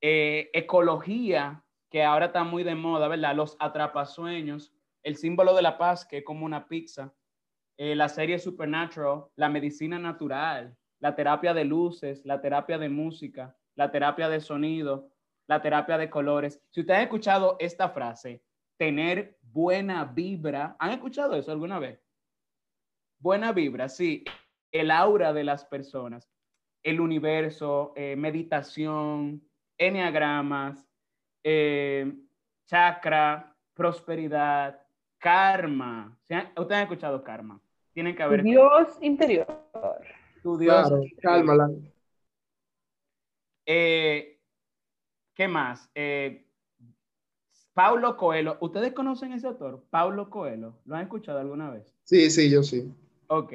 ecología, 0.00 1.62
que 1.90 2.02
ahora 2.02 2.26
está 2.26 2.42
muy 2.42 2.62
de 2.64 2.74
moda, 2.74 3.06
¿verdad? 3.06 3.36
Los 3.36 3.54
atrapasueños, 3.60 4.72
el 5.02 5.16
símbolo 5.16 5.54
de 5.54 5.60
la 5.60 5.76
paz, 5.76 6.06
que 6.06 6.18
es 6.18 6.24
como 6.24 6.46
una 6.46 6.66
pizza, 6.68 7.12
eh, 7.76 7.94
la 7.94 8.08
serie 8.08 8.38
Supernatural, 8.38 9.26
la 9.36 9.48
medicina 9.48 9.98
natural, 9.98 10.76
la 11.00 11.14
terapia 11.14 11.52
de 11.54 11.64
luces, 11.64 12.24
la 12.24 12.40
terapia 12.40 12.78
de 12.78 12.88
música, 12.88 13.56
la 13.74 13.90
terapia 13.90 14.28
de 14.28 14.40
sonido, 14.40 15.10
la 15.46 15.60
terapia 15.60 15.98
de 15.98 16.10
colores. 16.10 16.62
Si 16.70 16.80
ustedes 16.80 16.98
han 16.98 17.04
escuchado 17.04 17.56
esta 17.58 17.90
frase, 17.90 18.42
tener 18.76 19.38
buena 19.42 20.04
vibra, 20.04 20.76
¿han 20.78 20.92
escuchado 20.92 21.36
eso 21.36 21.50
alguna 21.50 21.78
vez? 21.78 22.00
Buena 23.18 23.52
vibra, 23.52 23.88
sí, 23.88 24.24
el 24.72 24.90
aura 24.90 25.32
de 25.32 25.44
las 25.44 25.64
personas, 25.64 26.30
el 26.82 27.00
universo, 27.00 27.92
eh, 27.96 28.16
meditación, 28.16 29.42
enneagramas, 29.78 30.86
eh, 31.42 32.12
chakra, 32.66 33.56
prosperidad, 33.74 34.83
karma. 35.24 36.18
¿Ustedes 36.28 36.76
han 36.76 36.82
escuchado 36.82 37.24
karma? 37.24 37.58
Tienen 37.94 38.14
que 38.14 38.22
haber. 38.22 38.42
Dios 38.42 38.98
interior. 39.00 39.46
Tu 40.42 40.58
Dios. 40.58 40.92
cálmala. 41.22 41.70
Eh, 43.64 44.38
¿Qué 45.34 45.48
más? 45.48 45.90
Eh, 45.94 46.44
Paulo 47.72 48.18
Coelho. 48.18 48.58
¿Ustedes 48.60 48.92
conocen 48.92 49.32
ese 49.32 49.46
autor? 49.46 49.82
Paulo 49.88 50.28
Coelho. 50.28 50.74
¿Lo 50.84 50.96
han 50.96 51.04
escuchado 51.04 51.38
alguna 51.38 51.70
vez? 51.70 51.90
Sí, 52.02 52.30
sí, 52.30 52.50
yo 52.50 52.62
sí. 52.62 52.92
Ok. 53.28 53.54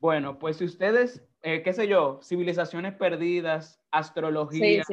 Bueno, 0.00 0.38
pues 0.38 0.58
si 0.58 0.64
ustedes, 0.66 1.24
qué 1.40 1.72
sé 1.72 1.88
yo, 1.88 2.20
civilizaciones 2.22 2.92
perdidas, 2.92 3.80
astrología, 3.90 4.84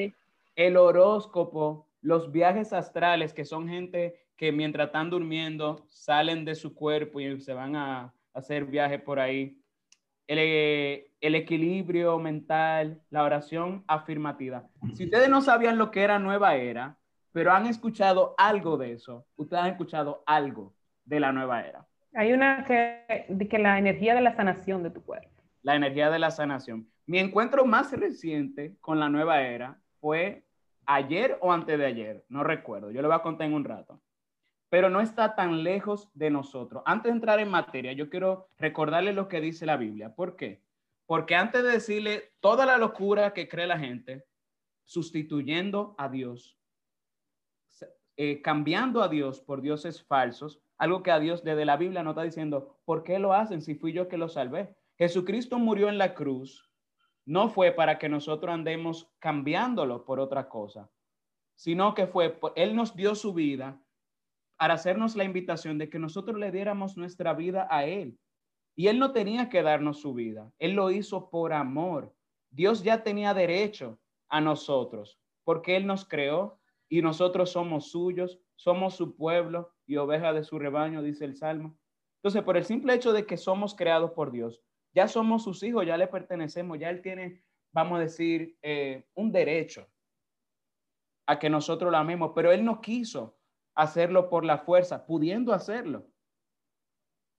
el 0.55 0.77
horóscopo, 0.77 1.85
los 2.01 2.31
viajes 2.31 2.71
astrales, 2.71 3.33
que 3.33 3.43
son 3.43 3.67
gente 3.67 4.20
que 4.41 4.51
mientras 4.51 4.87
están 4.87 5.11
durmiendo 5.11 5.85
salen 5.87 6.45
de 6.45 6.55
su 6.55 6.73
cuerpo 6.73 7.19
y 7.19 7.39
se 7.41 7.53
van 7.53 7.75
a 7.75 8.11
hacer 8.33 8.65
viajes 8.65 8.99
por 8.99 9.19
ahí. 9.19 9.61
El, 10.25 10.39
el, 11.21 11.35
equilibrio 11.35 12.17
mental, 12.17 12.99
la 13.11 13.21
oración 13.21 13.83
afirmativa. 13.85 14.67
Si 14.95 15.03
ustedes 15.03 15.29
no 15.29 15.41
sabían 15.41 15.77
lo 15.77 15.91
que 15.91 16.01
era 16.01 16.17
nueva 16.17 16.55
era, 16.55 16.97
pero 17.31 17.51
han 17.51 17.67
escuchado 17.67 18.33
algo 18.35 18.77
de 18.77 18.93
eso, 18.93 19.27
ustedes 19.35 19.61
han 19.61 19.69
escuchado 19.69 20.23
algo 20.25 20.73
de 21.05 21.19
la 21.19 21.31
nueva 21.31 21.61
era. 21.61 21.85
Hay 22.15 22.33
una 22.33 22.65
que, 22.65 23.27
que 23.47 23.59
la 23.59 23.77
energía 23.77 24.15
de 24.15 24.21
la 24.21 24.35
sanación 24.35 24.81
de 24.81 24.89
tu 24.89 25.03
cuerpo. 25.03 25.29
La 25.61 25.75
energía 25.75 26.09
de 26.09 26.17
la 26.17 26.31
sanación. 26.31 26.87
Mi 27.05 27.19
encuentro 27.19 27.63
más 27.63 27.91
reciente 27.91 28.75
con 28.81 28.99
la 28.99 29.07
nueva 29.07 29.43
era 29.43 29.79
fue 29.99 30.45
ayer 30.87 31.37
o 31.41 31.53
antes 31.53 31.77
de 31.77 31.85
ayer, 31.85 32.25
no 32.27 32.43
recuerdo, 32.43 32.89
yo 32.89 33.03
le 33.03 33.07
voy 33.07 33.17
a 33.17 33.21
contar 33.21 33.45
en 33.45 33.53
un 33.53 33.65
rato, 33.65 34.01
pero 34.71 34.89
no 34.89 35.01
está 35.01 35.35
tan 35.35 35.63
lejos 35.63 36.09
de 36.13 36.29
nosotros. 36.29 36.81
Antes 36.85 37.11
de 37.11 37.17
entrar 37.17 37.41
en 37.41 37.49
materia, 37.49 37.91
yo 37.91 38.09
quiero 38.09 38.47
recordarle 38.57 39.11
lo 39.11 39.27
que 39.27 39.41
dice 39.41 39.65
la 39.65 39.75
Biblia. 39.75 40.15
¿Por 40.15 40.37
qué? 40.37 40.63
Porque 41.05 41.35
antes 41.35 41.61
de 41.61 41.71
decirle 41.71 42.31
toda 42.39 42.65
la 42.65 42.77
locura 42.77 43.33
que 43.33 43.49
cree 43.49 43.67
la 43.67 43.77
gente, 43.77 44.23
sustituyendo 44.85 45.93
a 45.97 46.07
Dios, 46.07 46.57
eh, 48.15 48.41
cambiando 48.41 49.03
a 49.03 49.09
Dios 49.09 49.41
por 49.41 49.61
dioses 49.61 50.01
falsos, 50.05 50.61
algo 50.77 51.03
que 51.03 51.11
a 51.11 51.19
Dios 51.19 51.43
desde 51.43 51.65
la 51.65 51.75
Biblia 51.75 52.01
no 52.01 52.11
está 52.11 52.23
diciendo, 52.23 52.79
¿por 52.85 53.03
qué 53.03 53.19
lo 53.19 53.33
hacen 53.33 53.61
si 53.61 53.75
fui 53.75 53.91
yo 53.91 54.07
que 54.07 54.17
lo 54.17 54.29
salvé? 54.29 54.73
Jesucristo 54.97 55.59
murió 55.59 55.89
en 55.89 55.97
la 55.97 56.13
cruz 56.13 56.71
no 57.25 57.49
fue 57.49 57.73
para 57.73 57.99
que 57.99 58.07
nosotros 58.07 58.53
andemos 58.53 59.11
cambiándolo 59.19 60.05
por 60.05 60.21
otra 60.21 60.47
cosa, 60.47 60.89
sino 61.55 61.93
que 61.93 62.07
fue, 62.07 62.39
Él 62.55 62.73
nos 62.73 62.95
dio 62.95 63.15
su 63.15 63.33
vida 63.33 63.77
para 64.61 64.75
hacernos 64.75 65.15
la 65.15 65.23
invitación 65.23 65.79
de 65.79 65.89
que 65.89 65.97
nosotros 65.97 66.37
le 66.37 66.51
diéramos 66.51 66.95
nuestra 66.95 67.33
vida 67.33 67.67
a 67.71 67.85
Él. 67.85 68.19
Y 68.75 68.89
Él 68.89 68.99
no 68.99 69.11
tenía 69.11 69.49
que 69.49 69.63
darnos 69.63 70.01
su 70.01 70.13
vida, 70.13 70.53
Él 70.59 70.73
lo 70.73 70.91
hizo 70.91 71.31
por 71.31 71.51
amor. 71.51 72.13
Dios 72.51 72.83
ya 72.83 73.01
tenía 73.01 73.33
derecho 73.33 73.99
a 74.29 74.39
nosotros, 74.39 75.19
porque 75.43 75.77
Él 75.77 75.87
nos 75.87 76.07
creó 76.07 76.59
y 76.89 77.01
nosotros 77.01 77.49
somos 77.49 77.89
suyos, 77.89 78.39
somos 78.55 78.93
su 78.93 79.15
pueblo 79.15 79.73
y 79.87 79.97
oveja 79.97 80.31
de 80.31 80.43
su 80.43 80.59
rebaño, 80.59 81.01
dice 81.01 81.25
el 81.25 81.35
Salmo. 81.35 81.75
Entonces, 82.17 82.43
por 82.43 82.55
el 82.55 82.63
simple 82.63 82.93
hecho 82.93 83.13
de 83.13 83.25
que 83.25 83.37
somos 83.37 83.73
creados 83.73 84.11
por 84.11 84.31
Dios, 84.31 84.61
ya 84.93 85.07
somos 85.07 85.43
sus 85.43 85.63
hijos, 85.63 85.87
ya 85.87 85.97
le 85.97 86.05
pertenecemos, 86.05 86.77
ya 86.77 86.91
él 86.91 87.01
tiene, 87.01 87.43
vamos 87.73 87.97
a 87.97 88.03
decir, 88.03 88.59
eh, 88.61 89.07
un 89.15 89.31
derecho 89.31 89.87
a 91.25 91.39
que 91.39 91.49
nosotros 91.49 91.91
lo 91.91 91.97
amemos, 91.97 92.33
pero 92.35 92.51
él 92.51 92.63
no 92.63 92.79
quiso 92.79 93.40
hacerlo 93.75 94.29
por 94.29 94.45
la 94.45 94.59
fuerza, 94.59 95.05
pudiendo 95.05 95.53
hacerlo. 95.53 96.07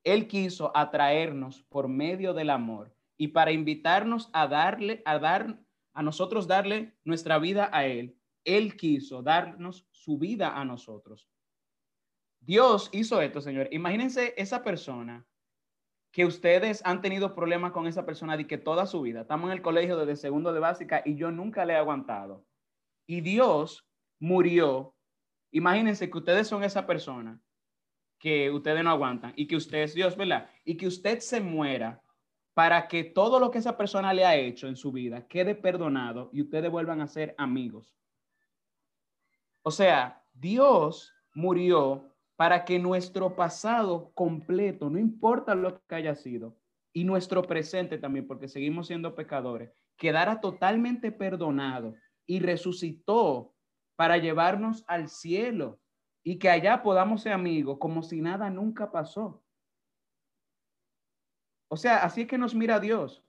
Él 0.05 0.27
quiso 0.27 0.77
atraernos 0.77 1.63
por 1.63 1.89
medio 1.89 2.35
del 2.35 2.51
amor 2.51 2.95
y 3.17 3.29
para 3.29 3.53
invitarnos 3.53 4.31
a 4.33 4.49
darle, 4.49 5.03
a 5.05 5.19
dar, 5.19 5.61
a 5.95 6.03
nosotros 6.03 6.49
darle 6.49 6.97
nuestra 7.05 7.39
vida 7.39 7.71
a 7.73 7.87
Él, 7.87 8.19
Él 8.45 8.77
quiso 8.77 9.23
darnos 9.23 9.87
su 9.91 10.19
vida 10.19 10.59
a 10.59 10.65
nosotros. 10.65 11.29
Dios 12.41 12.89
hizo 12.93 13.21
esto, 13.21 13.41
Señor. 13.41 13.69
Imagínense 13.71 14.35
esa 14.37 14.65
persona 14.65 15.25
que 16.13 16.27
ustedes 16.27 16.83
han 16.85 17.01
tenido 17.01 17.35
problemas 17.35 17.73
con 17.73 17.87
esa 17.87 18.05
persona 18.05 18.37
de 18.37 18.47
que 18.47 18.59
toda 18.59 18.87
su 18.87 19.01
vida, 19.01 19.23
estamos 19.23 19.49
en 19.49 19.57
el 19.57 19.63
colegio 19.63 19.97
desde 19.97 20.17
segundo 20.17 20.53
de 20.53 20.61
básica 20.61 21.03
y 21.05 21.15
yo 21.15 21.31
nunca 21.31 21.65
le 21.65 21.73
he 21.73 21.77
aguantado. 21.77 22.45
Y 23.07 23.21
Dios 23.21 23.87
murió. 24.21 24.95
Imagínense 25.53 26.11
que 26.11 26.19
ustedes 26.19 26.49
son 26.49 26.65
esa 26.65 26.87
persona 26.87 27.41
que 28.19 28.51
ustedes 28.51 28.83
no 28.83 28.91
aguantan 28.91 29.33
y 29.37 29.47
que 29.47 29.57
usted 29.57 29.83
es 29.83 29.95
Dios, 29.95 30.17
¿verdad? 30.17 30.49
Y 30.65 30.77
que 30.77 30.87
usted 30.87 31.21
se 31.21 31.41
muera 31.41 32.03
para 32.55 32.89
que 32.89 33.05
todo 33.05 33.41
lo 33.41 33.51
que 33.51 33.59
esa 33.59 33.77
persona 33.77 34.13
le 34.13 34.25
ha 34.25 34.37
hecho 34.37 34.69
en 34.69 34.77
su 34.77 34.93
vida 34.93 35.27
quede 35.27 35.55
perdonado 35.55 36.31
y 36.33 36.43
ustedes 36.43 36.71
vuelvan 36.71 37.01
a 37.01 37.09
ser 37.09 37.35
amigos. 37.39 37.95
O 39.63 39.71
sea, 39.71 40.25
Dios 40.33 41.13
murió 41.35 42.13
para 42.37 42.65
que 42.65 42.79
nuestro 42.79 43.37
pasado 43.37 44.13
completo, 44.15 44.91
no 44.91 44.99
importa 44.99 45.55
lo 45.55 45.81
que 45.87 45.95
haya 45.95 46.15
sido, 46.15 46.57
y 46.93 47.05
nuestro 47.05 47.43
presente 47.43 47.99
también, 47.99 48.27
porque 48.27 48.49
seguimos 48.49 48.87
siendo 48.87 49.15
pecadores, 49.15 49.73
quedara 49.97 50.41
totalmente 50.41 51.11
perdonado 51.11 51.95
y 52.27 52.41
resucitó 52.41 53.55
para 53.97 54.19
llevarnos 54.19 54.85
al 54.87 55.09
cielo 55.09 55.81
y 56.23 56.39
que 56.39 56.49
allá 56.49 56.83
podamos 56.83 57.23
ser 57.23 57.33
amigos 57.33 57.79
como 57.79 58.03
si 58.03 58.21
nada 58.21 58.51
nunca 58.51 58.91
pasó. 58.91 59.43
O 61.69 61.77
sea, 61.77 62.05
así 62.05 62.23
es 62.23 62.27
que 62.29 62.39
nos 62.39 62.55
mira 62.55 62.81
Dios. 62.81 63.25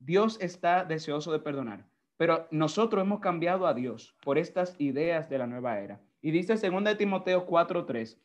Dios 0.00 0.38
está 0.40 0.84
deseoso 0.84 1.32
de 1.32 1.40
perdonar, 1.40 1.88
pero 2.16 2.46
nosotros 2.50 3.02
hemos 3.02 3.20
cambiado 3.20 3.66
a 3.66 3.74
Dios 3.74 4.16
por 4.22 4.38
estas 4.38 4.74
ideas 4.78 5.28
de 5.28 5.38
la 5.38 5.46
nueva 5.46 5.80
era. 5.80 6.00
Y 6.20 6.30
dice 6.30 6.56
2 6.56 6.96
Timoteo 6.96 7.46
4:3, 7.46 8.20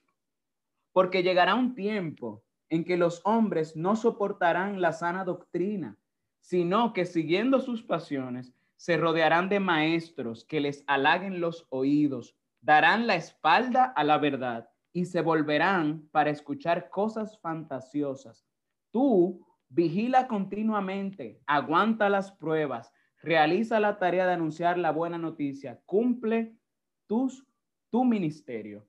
porque 0.92 1.24
llegará 1.24 1.56
un 1.56 1.76
tiempo 1.76 2.44
en 2.70 2.84
que 2.84 2.98
los 2.98 3.22
hombres 3.24 3.76
no 3.76 3.96
soportarán 3.96 4.82
la 4.82 4.94
sana 4.94 5.24
doctrina, 5.24 5.98
sino 6.40 6.94
que 6.94 7.06
siguiendo 7.06 7.60
sus 7.60 7.84
pasiones 7.84 8.54
se 8.84 8.98
rodearán 8.98 9.48
de 9.48 9.62
maestros 9.62 10.44
que 10.44 10.60
les 10.60 10.84
halaguen 10.88 11.40
los 11.40 11.66
oídos, 11.70 12.36
darán 12.60 13.08
la 13.08 13.16
espalda 13.16 13.86
a 13.86 14.04
la 14.04 14.18
verdad 14.18 14.70
y 14.92 15.06
se 15.06 15.22
volverán 15.22 16.10
para 16.12 16.32
escuchar 16.32 16.90
cosas 16.90 17.40
fantasiosas. 17.40 18.46
Tú 18.92 19.48
vigila 19.70 20.28
continuamente, 20.28 21.40
aguanta 21.48 22.10
las 22.10 22.34
pruebas, 22.34 22.92
realiza 23.22 23.80
la 23.80 24.00
tarea 24.00 24.28
de 24.28 24.34
anunciar 24.34 24.78
la 24.78 24.92
buena 24.92 25.18
noticia, 25.18 25.80
cumple 25.86 26.58
tus, 27.08 27.48
tu 27.90 28.04
ministerio. 28.04 28.86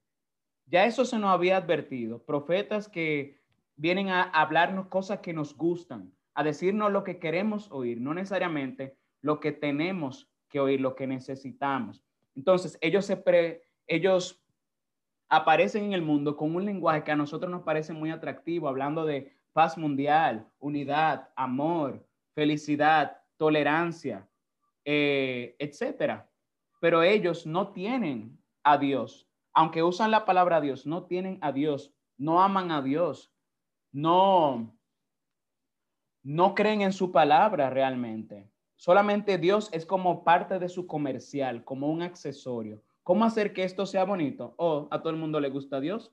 Ya 0.66 0.86
eso 0.86 1.04
se 1.04 1.20
nos 1.20 1.30
había 1.30 1.58
advertido. 1.58 2.24
Profetas 2.24 2.88
que 2.88 3.40
vienen 3.76 4.08
a 4.08 4.22
hablarnos 4.24 4.88
cosas 4.88 5.20
que 5.20 5.32
nos 5.32 5.56
gustan, 5.56 6.12
a 6.34 6.42
decirnos 6.42 6.90
lo 6.90 7.04
que 7.04 7.20
queremos 7.20 7.70
oír, 7.70 8.00
no 8.00 8.12
necesariamente 8.12 8.98
lo 9.24 9.40
que 9.40 9.52
tenemos 9.52 10.30
que 10.50 10.60
oír, 10.60 10.82
lo 10.82 10.94
que 10.94 11.06
necesitamos. 11.06 12.04
Entonces, 12.36 12.76
ellos, 12.82 13.06
se 13.06 13.16
pre, 13.16 13.62
ellos 13.86 14.44
aparecen 15.30 15.84
en 15.84 15.92
el 15.94 16.02
mundo 16.02 16.36
con 16.36 16.54
un 16.54 16.66
lenguaje 16.66 17.02
que 17.04 17.12
a 17.12 17.16
nosotros 17.16 17.50
nos 17.50 17.62
parece 17.62 17.94
muy 17.94 18.10
atractivo, 18.10 18.68
hablando 18.68 19.06
de 19.06 19.34
paz 19.54 19.78
mundial, 19.78 20.46
unidad, 20.58 21.30
amor, 21.36 22.06
felicidad, 22.34 23.16
tolerancia, 23.38 24.28
eh, 24.84 25.56
etcétera. 25.58 26.30
Pero 26.78 27.02
ellos 27.02 27.46
no 27.46 27.72
tienen 27.72 28.38
a 28.62 28.76
Dios. 28.76 29.26
Aunque 29.54 29.82
usan 29.82 30.10
la 30.10 30.26
palabra 30.26 30.60
Dios, 30.60 30.84
no 30.84 31.04
tienen 31.04 31.38
a 31.40 31.50
Dios, 31.50 31.94
no 32.18 32.42
aman 32.42 32.70
a 32.70 32.82
Dios, 32.82 33.32
no, 33.90 34.76
no 36.22 36.54
creen 36.54 36.82
en 36.82 36.92
su 36.92 37.10
palabra 37.10 37.70
realmente. 37.70 38.50
Solamente 38.76 39.38
Dios 39.38 39.70
es 39.72 39.86
como 39.86 40.24
parte 40.24 40.58
de 40.58 40.68
su 40.68 40.86
comercial, 40.86 41.64
como 41.64 41.90
un 41.90 42.02
accesorio. 42.02 42.82
¿Cómo 43.02 43.24
hacer 43.24 43.52
que 43.52 43.64
esto 43.64 43.86
sea 43.86 44.04
bonito? 44.04 44.54
Oh, 44.56 44.88
a 44.90 45.00
todo 45.00 45.10
el 45.10 45.18
mundo 45.18 45.40
le 45.40 45.50
gusta 45.50 45.80
Dios. 45.80 46.12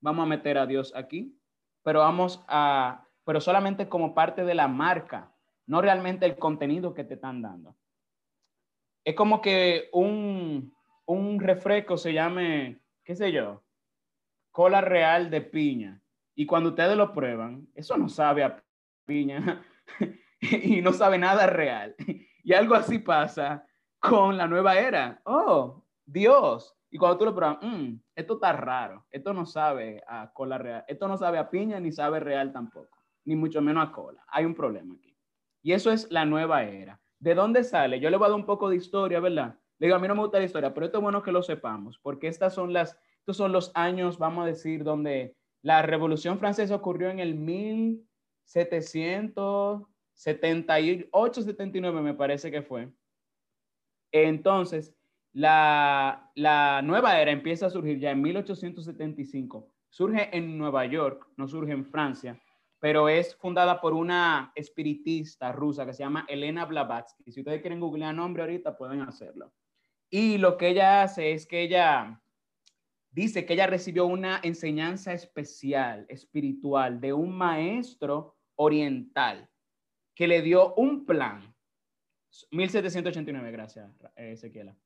Vamos 0.00 0.24
a 0.24 0.28
meter 0.28 0.58
a 0.58 0.66
Dios 0.66 0.92
aquí, 0.94 1.38
pero 1.82 2.00
vamos 2.00 2.44
a, 2.48 3.06
pero 3.24 3.40
solamente 3.40 3.88
como 3.88 4.14
parte 4.14 4.44
de 4.44 4.54
la 4.54 4.68
marca, 4.68 5.32
no 5.66 5.80
realmente 5.80 6.26
el 6.26 6.36
contenido 6.36 6.94
que 6.94 7.04
te 7.04 7.14
están 7.14 7.42
dando. 7.42 7.76
Es 9.04 9.14
como 9.14 9.40
que 9.40 9.88
un, 9.92 10.74
un 11.06 11.40
refresco 11.40 11.96
se 11.96 12.12
llame, 12.12 12.80
qué 13.04 13.14
sé 13.14 13.32
yo, 13.32 13.62
cola 14.50 14.80
real 14.80 15.30
de 15.30 15.40
piña. 15.40 16.02
Y 16.34 16.46
cuando 16.46 16.70
ustedes 16.70 16.96
lo 16.96 17.12
prueban, 17.12 17.68
eso 17.74 17.96
no 17.96 18.08
sabe 18.08 18.44
a 18.44 18.62
piña 19.04 19.64
y 20.62 20.82
no 20.82 20.92
sabe 20.92 21.18
nada 21.18 21.46
real. 21.46 21.94
Y 22.44 22.54
algo 22.54 22.74
así 22.74 22.98
pasa 22.98 23.64
con 24.00 24.36
la 24.36 24.48
nueva 24.48 24.76
era. 24.76 25.22
Oh, 25.26 25.84
Dios. 26.04 26.76
Y 26.90 26.98
cuando 26.98 27.16
tú 27.16 27.24
lo 27.24 27.32
pruebas, 27.32 27.58
mm, 27.62 27.94
esto 28.16 28.34
está 28.34 28.52
raro. 28.52 29.06
Esto 29.12 29.32
no 29.32 29.46
sabe 29.46 30.02
a 30.08 30.32
cola 30.32 30.58
real. 30.58 30.84
Esto 30.88 31.06
no 31.06 31.16
sabe 31.16 31.38
a 31.38 31.48
piña 31.48 31.78
ni 31.78 31.92
sabe 31.92 32.18
real 32.18 32.52
tampoco. 32.52 32.98
Ni 33.26 33.36
mucho 33.36 33.62
menos 33.62 33.88
a 33.88 33.92
cola. 33.92 34.24
Hay 34.26 34.44
un 34.44 34.56
problema 34.56 34.96
aquí. 34.96 35.16
Y 35.62 35.70
eso 35.70 35.92
es 35.92 36.10
la 36.10 36.24
nueva 36.24 36.64
era. 36.64 37.00
¿De 37.20 37.36
dónde 37.36 37.62
sale? 37.62 38.00
Yo 38.00 38.10
le 38.10 38.16
voy 38.16 38.26
a 38.26 38.30
dar 38.30 38.38
un 38.40 38.44
poco 38.44 38.68
de 38.68 38.74
historia, 38.74 39.20
¿verdad? 39.20 39.56
Le 39.78 39.86
digo, 39.86 39.96
a 39.96 40.00
mí 40.00 40.08
no 40.08 40.16
me 40.16 40.22
gusta 40.22 40.38
la 40.38 40.44
historia, 40.44 40.74
pero 40.74 40.86
esto 40.86 40.98
es 40.98 41.02
bueno 41.02 41.22
que 41.22 41.30
lo 41.30 41.44
sepamos, 41.44 41.98
porque 41.98 42.26
estas 42.26 42.54
son 42.54 42.72
las, 42.72 42.98
estos 43.18 43.36
son 43.36 43.52
los 43.52 43.70
años, 43.74 44.18
vamos 44.18 44.42
a 44.42 44.48
decir, 44.48 44.82
donde 44.82 45.36
la 45.62 45.82
Revolución 45.82 46.40
Francesa 46.40 46.74
ocurrió 46.74 47.10
en 47.10 47.20
el 47.20 47.36
1778, 50.14 51.42
79 51.42 52.02
me 52.02 52.14
parece 52.14 52.50
que 52.50 52.62
fue. 52.62 52.92
Entonces, 54.12 54.94
la, 55.32 56.30
la 56.34 56.82
nueva 56.82 57.20
era 57.20 57.30
empieza 57.30 57.66
a 57.66 57.70
surgir 57.70 57.98
ya 57.98 58.10
en 58.10 58.22
1875. 58.22 59.68
Surge 59.88 60.36
en 60.36 60.58
Nueva 60.58 60.86
York, 60.86 61.28
no 61.36 61.48
surge 61.48 61.72
en 61.72 61.84
Francia 61.84 62.40
pero 62.82 63.08
es 63.08 63.36
fundada 63.36 63.80
por 63.80 63.94
una 63.94 64.50
espiritista 64.56 65.52
rusa 65.52 65.86
que 65.86 65.92
se 65.92 66.02
llama 66.02 66.26
Elena 66.28 66.64
Blavatsky. 66.64 67.30
Si 67.30 67.38
ustedes 67.38 67.60
quieren 67.60 67.78
googlear 67.78 68.12
nombre 68.12 68.42
ahorita, 68.42 68.76
pueden 68.76 69.02
hacerlo. 69.02 69.52
Y 70.10 70.36
lo 70.38 70.56
que 70.56 70.70
ella 70.70 71.04
hace 71.04 71.30
es 71.30 71.46
que 71.46 71.62
ella 71.62 72.20
dice 73.08 73.46
que 73.46 73.52
ella 73.52 73.68
recibió 73.68 74.06
una 74.06 74.40
enseñanza 74.42 75.12
especial, 75.12 76.06
espiritual, 76.08 77.00
de 77.00 77.12
un 77.12 77.38
maestro 77.38 78.36
oriental 78.56 79.48
que 80.14 80.28
le 80.28 80.42
dio 80.42 80.74
un 80.74 81.04
plan. 81.04 81.54
1789, 82.50 83.50
gracias, 83.50 83.90
Ezequiela. 84.16 84.76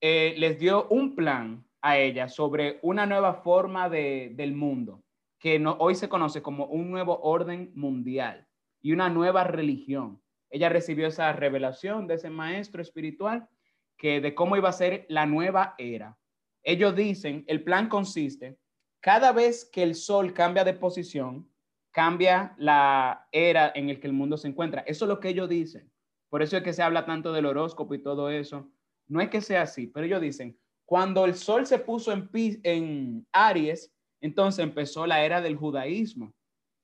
Eh, 0.00 0.34
les 0.38 0.58
dio 0.58 0.88
un 0.88 1.14
plan 1.14 1.64
a 1.82 1.98
ella 1.98 2.28
sobre 2.28 2.78
una 2.82 3.06
nueva 3.06 3.34
forma 3.34 3.88
de, 3.88 4.32
del 4.34 4.54
mundo 4.54 5.02
que 5.40 5.58
no, 5.58 5.76
hoy 5.80 5.94
se 5.94 6.08
conoce 6.08 6.42
como 6.42 6.66
un 6.66 6.90
nuevo 6.90 7.18
orden 7.22 7.72
mundial 7.74 8.46
y 8.82 8.92
una 8.92 9.08
nueva 9.08 9.42
religión. 9.44 10.22
Ella 10.50 10.68
recibió 10.68 11.06
esa 11.06 11.32
revelación 11.32 12.06
de 12.06 12.14
ese 12.14 12.28
maestro 12.28 12.82
espiritual 12.82 13.48
que 13.96 14.20
de 14.20 14.34
cómo 14.34 14.56
iba 14.56 14.68
a 14.68 14.72
ser 14.72 15.06
la 15.08 15.26
nueva 15.26 15.74
era. 15.78 16.18
Ellos 16.62 16.94
dicen, 16.94 17.44
el 17.46 17.64
plan 17.64 17.88
consiste, 17.88 18.58
cada 19.00 19.32
vez 19.32 19.64
que 19.64 19.82
el 19.82 19.94
sol 19.94 20.34
cambia 20.34 20.62
de 20.62 20.74
posición, 20.74 21.49
cambia 21.92 22.54
la 22.58 23.28
era 23.32 23.72
en 23.74 23.88
el 23.88 24.00
que 24.00 24.06
el 24.06 24.12
mundo 24.12 24.36
se 24.36 24.48
encuentra. 24.48 24.82
Eso 24.82 25.04
es 25.04 25.08
lo 25.08 25.20
que 25.20 25.30
ellos 25.30 25.48
dicen. 25.48 25.90
Por 26.28 26.42
eso 26.42 26.56
es 26.56 26.62
que 26.62 26.72
se 26.72 26.82
habla 26.82 27.04
tanto 27.04 27.32
del 27.32 27.46
horóscopo 27.46 27.94
y 27.94 28.02
todo 28.02 28.30
eso. 28.30 28.70
No 29.08 29.20
es 29.20 29.28
que 29.28 29.40
sea 29.40 29.62
así, 29.62 29.88
pero 29.88 30.06
ellos 30.06 30.20
dicen, 30.20 30.58
cuando 30.84 31.24
el 31.24 31.34
sol 31.34 31.66
se 31.66 31.78
puso 31.78 32.12
en, 32.12 32.30
en 32.32 33.26
Aries, 33.32 33.92
entonces 34.20 34.62
empezó 34.62 35.06
la 35.06 35.24
era 35.24 35.40
del 35.40 35.56
judaísmo. 35.56 36.32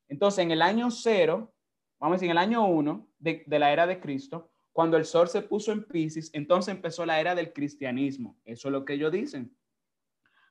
Entonces, 0.08 0.40
en 0.40 0.50
el 0.50 0.62
año 0.62 0.90
cero, 0.90 1.52
vamos 1.98 2.14
a 2.14 2.16
decir, 2.16 2.26
en 2.26 2.32
el 2.32 2.38
año 2.38 2.66
uno 2.66 3.08
de, 3.18 3.44
la 3.48 3.72
era 3.72 3.86
de 3.86 4.00
Cristo, 4.00 4.50
cuando 4.72 4.96
el 4.96 5.04
sol 5.04 5.28
se 5.28 5.42
puso 5.42 5.72
en 5.72 5.84
Pisces, 5.84 6.30
entonces 6.32 6.74
empezó 6.74 7.06
la 7.06 7.20
era 7.20 7.34
del 7.34 7.52
cristianismo. 7.52 8.38
Eso 8.44 8.68
es 8.68 8.72
lo 8.72 8.84
que 8.84 8.94
ellos 8.94 9.12
dicen. 9.12 9.56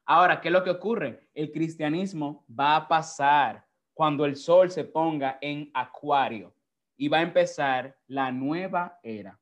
Ahora, 0.05 0.41
¿qué 0.41 0.49
es 0.49 0.53
lo 0.53 0.63
que 0.63 0.71
ocurre? 0.71 1.29
El 1.33 1.51
cristianismo 1.51 2.45
va 2.47 2.75
a 2.75 2.87
pasar 2.87 3.64
cuando 3.95 4.25
el 4.25 4.36
sol 4.36 4.69
se 4.69 4.84
ponga 4.84 5.39
en 5.41 5.71
acuario 5.73 6.53
y 6.97 7.08
va 7.08 7.19
a 7.19 7.23
empezar 7.23 7.97
la 8.08 8.31
nueva 8.31 8.99
era. 9.01 9.39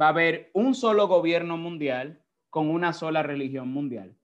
Va 0.00 0.06
a 0.06 0.10
haber 0.10 0.50
un 0.52 0.74
solo 0.74 1.08
gobierno 1.08 1.56
mundial 1.56 2.22
con 2.50 2.68
una 2.68 2.92
sola 2.92 3.22
religión 3.22 3.68
mundial. 3.68 4.14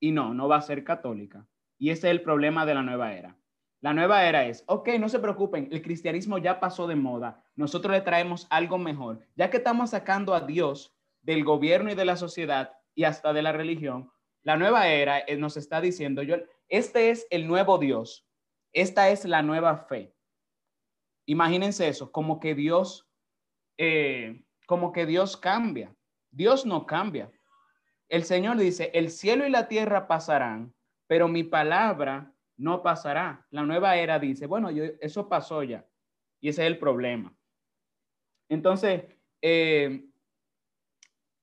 Y 0.00 0.10
no, 0.10 0.34
no 0.34 0.48
va 0.48 0.56
a 0.56 0.62
ser 0.62 0.82
católica. 0.82 1.46
Y 1.78 1.90
ese 1.90 2.08
es 2.08 2.10
el 2.10 2.22
problema 2.22 2.66
de 2.66 2.74
la 2.74 2.82
nueva 2.82 3.14
era. 3.14 3.36
La 3.80 3.94
nueva 3.94 4.26
era 4.26 4.44
es, 4.44 4.64
ok, 4.66 4.88
no 4.98 5.08
se 5.08 5.20
preocupen, 5.20 5.68
el 5.70 5.80
cristianismo 5.80 6.36
ya 6.36 6.60
pasó 6.60 6.86
de 6.86 6.96
moda, 6.96 7.42
nosotros 7.56 7.94
le 7.94 8.02
traemos 8.02 8.46
algo 8.50 8.78
mejor. 8.78 9.20
Ya 9.36 9.48
que 9.48 9.58
estamos 9.58 9.90
sacando 9.90 10.34
a 10.34 10.40
Dios 10.40 10.92
del 11.22 11.44
gobierno 11.44 11.90
y 11.90 11.94
de 11.94 12.04
la 12.04 12.16
sociedad 12.16 12.72
y 12.94 13.04
hasta 13.04 13.32
de 13.32 13.42
la 13.42 13.52
religión, 13.52 14.10
la 14.42 14.56
nueva 14.56 14.88
era 14.88 15.20
eh, 15.20 15.36
nos 15.36 15.56
está 15.56 15.80
diciendo, 15.80 16.22
yo, 16.22 16.36
este 16.68 17.10
es 17.10 17.26
el 17.30 17.46
nuevo 17.46 17.78
Dios, 17.78 18.26
esta 18.72 19.10
es 19.10 19.24
la 19.24 19.42
nueva 19.42 19.76
fe. 19.76 20.14
Imagínense 21.26 21.88
eso, 21.88 22.10
como 22.10 22.40
que 22.40 22.54
Dios, 22.54 23.08
eh, 23.78 24.42
como 24.66 24.92
que 24.92 25.06
Dios 25.06 25.36
cambia. 25.36 25.94
Dios 26.30 26.66
no 26.66 26.86
cambia. 26.86 27.30
El 28.08 28.24
Señor 28.24 28.56
dice, 28.56 28.90
el 28.94 29.10
cielo 29.10 29.46
y 29.46 29.50
la 29.50 29.68
tierra 29.68 30.08
pasarán, 30.08 30.74
pero 31.06 31.28
mi 31.28 31.44
palabra 31.44 32.32
no 32.56 32.82
pasará. 32.82 33.46
La 33.50 33.62
nueva 33.62 33.96
era 33.96 34.18
dice, 34.18 34.46
bueno, 34.46 34.70
yo, 34.70 34.84
eso 35.00 35.28
pasó 35.28 35.62
ya. 35.62 35.86
Y 36.40 36.48
ese 36.48 36.62
es 36.62 36.66
el 36.66 36.78
problema. 36.78 37.34
Entonces, 38.48 39.04
eh, 39.42 40.04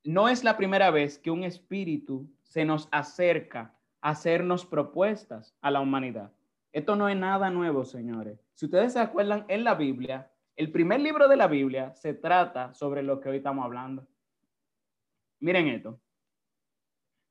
no 0.03 0.29
es 0.29 0.43
la 0.43 0.57
primera 0.57 0.91
vez 0.91 1.17
que 1.17 1.31
un 1.31 1.43
espíritu 1.43 2.29
se 2.43 2.65
nos 2.65 2.87
acerca 2.91 3.73
a 4.01 4.11
hacernos 4.11 4.65
propuestas 4.65 5.55
a 5.61 5.71
la 5.71 5.79
humanidad. 5.79 6.31
Esto 6.71 6.95
no 6.95 7.09
es 7.09 7.17
nada 7.17 7.49
nuevo, 7.49 7.85
señores. 7.85 8.39
Si 8.53 8.65
ustedes 8.65 8.93
se 8.93 8.99
acuerdan, 8.99 9.45
en 9.47 9.63
la 9.63 9.75
Biblia, 9.75 10.31
el 10.55 10.71
primer 10.71 10.99
libro 10.99 11.27
de 11.27 11.37
la 11.37 11.47
Biblia 11.47 11.93
se 11.95 12.13
trata 12.13 12.73
sobre 12.73 13.03
lo 13.03 13.19
que 13.19 13.29
hoy 13.29 13.37
estamos 13.37 13.63
hablando. 13.63 14.07
Miren 15.39 15.67
esto. 15.67 15.99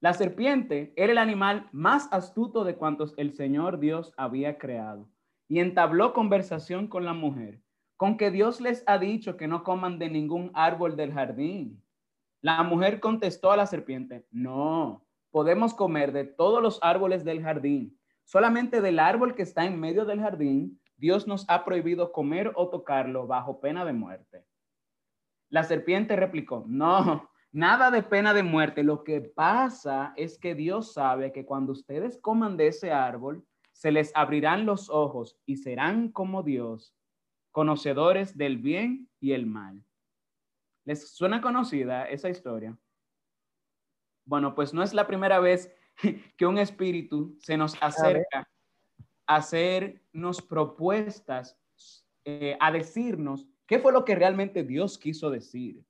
La 0.00 0.12
serpiente 0.12 0.92
era 0.96 1.12
el 1.12 1.18
animal 1.18 1.68
más 1.72 2.08
astuto 2.12 2.64
de 2.64 2.76
cuantos 2.76 3.14
el 3.16 3.32
Señor 3.32 3.78
Dios 3.78 4.12
había 4.16 4.58
creado 4.58 5.08
y 5.48 5.60
entabló 5.60 6.12
conversación 6.12 6.86
con 6.86 7.04
la 7.04 7.14
mujer, 7.14 7.60
con 7.96 8.16
que 8.16 8.30
Dios 8.30 8.60
les 8.60 8.84
ha 8.86 8.98
dicho 8.98 9.36
que 9.36 9.48
no 9.48 9.64
coman 9.64 9.98
de 9.98 10.10
ningún 10.10 10.50
árbol 10.54 10.96
del 10.96 11.12
jardín. 11.12 11.82
La 12.42 12.62
mujer 12.62 13.00
contestó 13.00 13.50
a 13.50 13.56
la 13.56 13.66
serpiente, 13.66 14.26
no, 14.30 15.04
podemos 15.30 15.74
comer 15.74 16.12
de 16.12 16.24
todos 16.24 16.62
los 16.62 16.78
árboles 16.82 17.24
del 17.24 17.42
jardín, 17.42 17.98
solamente 18.26 18.82
del 18.82 18.98
árbol 18.98 19.34
que 19.34 19.42
está 19.42 19.64
en 19.64 19.80
medio 19.80 20.04
del 20.04 20.20
jardín, 20.20 20.78
Dios 20.98 21.26
nos 21.26 21.48
ha 21.48 21.64
prohibido 21.64 22.12
comer 22.12 22.52
o 22.54 22.68
tocarlo 22.68 23.26
bajo 23.26 23.60
pena 23.60 23.86
de 23.86 23.94
muerte. 23.94 24.44
La 25.48 25.62
serpiente 25.62 26.14
replicó, 26.16 26.64
no, 26.66 27.30
Nada 27.56 27.90
de 27.90 28.02
pena 28.02 28.34
de 28.34 28.42
muerte. 28.42 28.82
Lo 28.82 29.02
que 29.02 29.22
pasa 29.22 30.12
es 30.16 30.36
que 30.36 30.54
Dios 30.54 30.92
sabe 30.92 31.32
que 31.32 31.46
cuando 31.46 31.72
ustedes 31.72 32.18
coman 32.20 32.58
de 32.58 32.66
ese 32.66 32.92
árbol, 32.92 33.46
se 33.72 33.90
les 33.90 34.14
abrirán 34.14 34.66
los 34.66 34.90
ojos 34.90 35.38
y 35.46 35.56
serán 35.56 36.10
como 36.10 36.42
Dios, 36.42 36.94
conocedores 37.52 38.36
del 38.36 38.58
bien 38.58 39.08
y 39.20 39.32
el 39.32 39.46
mal. 39.46 39.82
¿Les 40.84 41.14
suena 41.14 41.40
conocida 41.40 42.06
esa 42.10 42.28
historia? 42.28 42.76
Bueno, 44.26 44.54
pues 44.54 44.74
no 44.74 44.82
es 44.82 44.92
la 44.92 45.06
primera 45.06 45.40
vez 45.40 45.74
que 46.36 46.46
un 46.46 46.58
espíritu 46.58 47.36
se 47.40 47.56
nos 47.56 47.80
acerca 47.80 48.48
a 49.26 49.36
hacernos 49.36 50.42
propuestas, 50.42 51.58
eh, 52.24 52.56
a 52.60 52.70
decirnos 52.70 53.48
qué 53.66 53.78
fue 53.78 53.92
lo 53.92 54.04
que 54.04 54.14
realmente 54.14 54.62
Dios 54.62 54.98
quiso 54.98 55.30
decir. 55.30 55.84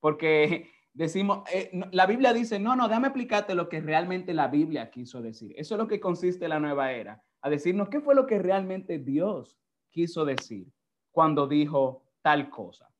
Porque 0.00 0.70
decimos, 0.92 1.48
eh, 1.52 1.70
la 1.92 2.06
Biblia 2.06 2.32
dice, 2.32 2.58
no, 2.58 2.76
no, 2.76 2.88
déjame 2.88 3.08
explicarte 3.08 3.54
lo 3.54 3.68
que 3.68 3.80
realmente 3.80 4.34
la 4.34 4.48
Biblia 4.48 4.90
quiso 4.90 5.22
decir. 5.22 5.52
Eso 5.56 5.74
es 5.74 5.78
lo 5.78 5.88
que 5.88 6.00
consiste 6.00 6.48
la 6.48 6.60
nueva 6.60 6.92
era, 6.92 7.22
a 7.42 7.50
decirnos 7.50 7.88
qué 7.88 8.00
fue 8.00 8.14
lo 8.14 8.26
que 8.26 8.38
realmente 8.38 8.98
Dios 8.98 9.58
quiso 9.90 10.24
decir 10.24 10.72
cuando 11.10 11.46
dijo 11.46 12.04
tal 12.22 12.50
cosa. 12.50 12.90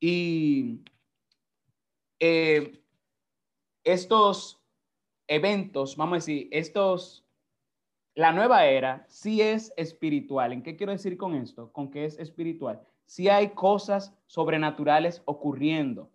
Y 0.00 0.82
eh, 2.20 2.82
estos 3.84 4.57
eventos, 5.28 5.96
vamos 5.96 6.14
a 6.14 6.16
decir, 6.16 6.48
estos, 6.50 7.24
la 8.14 8.32
nueva 8.32 8.66
era 8.66 9.06
sí 9.08 9.40
es 9.40 9.72
espiritual. 9.76 10.52
¿En 10.52 10.62
qué 10.62 10.76
quiero 10.76 10.92
decir 10.92 11.16
con 11.16 11.34
esto? 11.34 11.70
Con 11.72 11.90
que 11.90 12.04
es 12.04 12.18
espiritual. 12.18 12.80
Sí 13.06 13.28
hay 13.28 13.50
cosas 13.50 14.16
sobrenaturales 14.26 15.22
ocurriendo. 15.24 16.10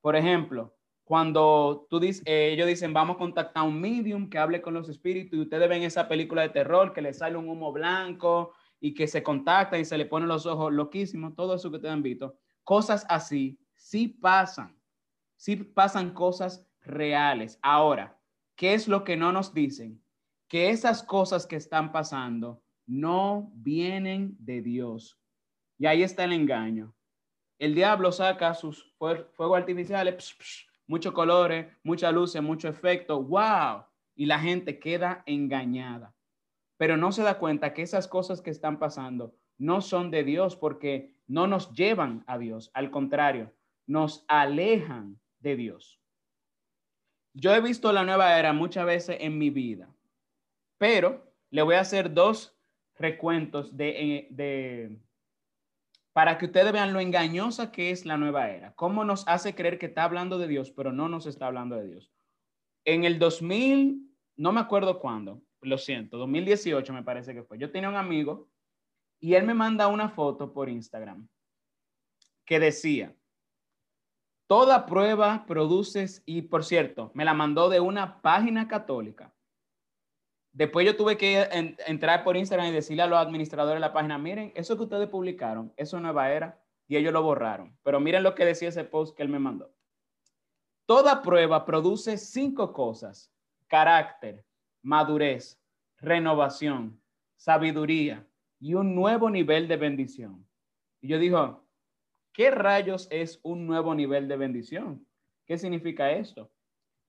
Por 0.00 0.16
ejemplo, 0.16 0.74
cuando 1.04 1.86
tú 1.90 1.98
dices, 1.98 2.22
eh, 2.26 2.50
ellos 2.52 2.66
dicen, 2.66 2.92
vamos 2.92 3.16
a 3.16 3.18
contactar 3.18 3.62
a 3.62 3.66
un 3.66 3.80
medium 3.80 4.30
que 4.30 4.38
hable 4.38 4.62
con 4.62 4.74
los 4.74 4.88
espíritus 4.88 5.38
y 5.38 5.42
ustedes 5.42 5.68
ven 5.68 5.82
esa 5.82 6.08
película 6.08 6.42
de 6.42 6.50
terror 6.50 6.92
que 6.92 7.02
le 7.02 7.12
sale 7.12 7.36
un 7.36 7.48
humo 7.48 7.72
blanco 7.72 8.52
y 8.80 8.94
que 8.94 9.06
se 9.06 9.22
contacta 9.22 9.78
y 9.78 9.84
se 9.84 9.98
le 9.98 10.06
ponen 10.06 10.28
los 10.28 10.46
ojos 10.46 10.72
loquísimos, 10.72 11.34
todo 11.34 11.54
eso 11.54 11.70
que 11.70 11.78
te 11.78 11.88
han 11.88 12.02
visto. 12.02 12.36
Cosas 12.64 13.04
así 13.08 13.58
sí 13.74 14.08
pasan, 14.08 14.76
sí 15.36 15.56
pasan 15.56 16.14
cosas 16.14 16.66
reales. 16.80 17.58
Ahora, 17.62 18.18
¿qué 18.56 18.74
es 18.74 18.88
lo 18.88 19.04
que 19.04 19.16
no 19.16 19.32
nos 19.32 19.54
dicen? 19.54 20.02
Que 20.48 20.70
esas 20.70 21.02
cosas 21.02 21.46
que 21.46 21.56
están 21.56 21.92
pasando 21.92 22.62
no 22.86 23.50
vienen 23.54 24.36
de 24.38 24.60
Dios. 24.60 25.18
Y 25.78 25.86
ahí 25.86 26.02
está 26.02 26.24
el 26.24 26.32
engaño. 26.32 26.94
El 27.58 27.74
diablo 27.74 28.12
saca 28.12 28.54
sus 28.54 28.92
fuegos 28.98 29.56
artificiales, 29.56 30.36
muchos 30.86 31.12
colores, 31.12 31.66
mucha 31.82 32.10
luz, 32.10 32.34
mucho 32.42 32.68
efecto. 32.68 33.22
¡Wow! 33.22 33.84
Y 34.14 34.26
la 34.26 34.38
gente 34.38 34.78
queda 34.78 35.22
engañada. 35.26 36.14
Pero 36.76 36.96
no 36.96 37.12
se 37.12 37.22
da 37.22 37.38
cuenta 37.38 37.72
que 37.72 37.82
esas 37.82 38.08
cosas 38.08 38.40
que 38.40 38.50
están 38.50 38.78
pasando 38.78 39.36
no 39.58 39.80
son 39.80 40.10
de 40.10 40.24
Dios 40.24 40.56
porque 40.56 41.14
no 41.28 41.46
nos 41.46 41.72
llevan 41.72 42.24
a 42.26 42.36
Dios. 42.36 42.70
Al 42.74 42.90
contrario, 42.90 43.54
nos 43.86 44.24
alejan 44.26 45.20
de 45.38 45.56
Dios. 45.56 46.01
Yo 47.34 47.54
he 47.54 47.60
visto 47.60 47.92
la 47.92 48.04
nueva 48.04 48.38
era 48.38 48.52
muchas 48.52 48.84
veces 48.84 49.16
en 49.20 49.38
mi 49.38 49.50
vida, 49.50 49.88
pero 50.78 51.32
le 51.50 51.62
voy 51.62 51.76
a 51.76 51.80
hacer 51.80 52.12
dos 52.12 52.56
recuentos 52.96 53.76
de, 53.76 54.98
para 56.12 56.36
que 56.36 56.46
ustedes 56.46 56.72
vean 56.72 56.92
lo 56.92 57.00
engañosa 57.00 57.72
que 57.72 57.90
es 57.90 58.04
la 58.04 58.18
nueva 58.18 58.50
era, 58.50 58.74
cómo 58.74 59.04
nos 59.04 59.26
hace 59.26 59.54
creer 59.54 59.78
que 59.78 59.86
está 59.86 60.04
hablando 60.04 60.38
de 60.38 60.48
Dios, 60.48 60.70
pero 60.70 60.92
no 60.92 61.08
nos 61.08 61.26
está 61.26 61.46
hablando 61.46 61.76
de 61.76 61.88
Dios. 61.88 62.12
En 62.84 63.04
el 63.04 63.18
2000, 63.18 64.10
no 64.36 64.52
me 64.52 64.60
acuerdo 64.60 64.98
cuándo, 64.98 65.42
lo 65.62 65.78
siento, 65.78 66.18
2018 66.18 66.92
me 66.92 67.02
parece 67.02 67.32
que 67.34 67.44
fue. 67.44 67.58
Yo 67.58 67.70
tenía 67.70 67.88
un 67.88 67.96
amigo 67.96 68.50
y 69.20 69.34
él 69.34 69.46
me 69.46 69.54
manda 69.54 69.88
una 69.88 70.08
foto 70.08 70.52
por 70.52 70.68
Instagram 70.68 71.28
que 72.44 72.58
decía, 72.60 73.14
Toda 74.46 74.86
prueba 74.86 75.44
produces, 75.46 76.22
y 76.26 76.42
por 76.42 76.64
cierto, 76.64 77.10
me 77.14 77.24
la 77.24 77.34
mandó 77.34 77.68
de 77.68 77.80
una 77.80 78.20
página 78.20 78.68
católica. 78.68 79.32
Después 80.52 80.84
yo 80.84 80.96
tuve 80.96 81.16
que 81.16 81.48
entrar 81.86 82.22
por 82.24 82.36
Instagram 82.36 82.68
y 82.68 82.72
decirle 82.72 83.02
a 83.02 83.06
los 83.06 83.18
administradores 83.18 83.76
de 83.76 83.80
la 83.80 83.92
página, 83.94 84.18
miren, 84.18 84.52
eso 84.54 84.76
que 84.76 84.82
ustedes 84.82 85.08
publicaron, 85.08 85.72
eso 85.76 85.96
es 85.96 86.02
nueva 86.02 86.30
era, 86.30 86.62
y 86.86 86.96
ellos 86.96 87.12
lo 87.12 87.22
borraron. 87.22 87.74
Pero 87.82 88.00
miren 88.00 88.22
lo 88.22 88.34
que 88.34 88.44
decía 88.44 88.68
ese 88.68 88.84
post 88.84 89.16
que 89.16 89.22
él 89.22 89.30
me 89.30 89.38
mandó. 89.38 89.72
Toda 90.84 91.22
prueba 91.22 91.64
produce 91.64 92.18
cinco 92.18 92.74
cosas, 92.74 93.32
carácter, 93.66 94.44
madurez, 94.82 95.58
renovación, 95.96 97.00
sabiduría 97.36 98.26
y 98.60 98.74
un 98.74 98.94
nuevo 98.94 99.30
nivel 99.30 99.68
de 99.68 99.76
bendición. 99.76 100.46
Y 101.00 101.08
yo 101.08 101.18
digo, 101.18 101.61
¿Qué 102.32 102.50
rayos 102.50 103.08
es 103.10 103.40
un 103.42 103.66
nuevo 103.66 103.94
nivel 103.94 104.26
de 104.26 104.36
bendición? 104.38 105.06
¿Qué 105.44 105.58
significa 105.58 106.12
esto? 106.12 106.50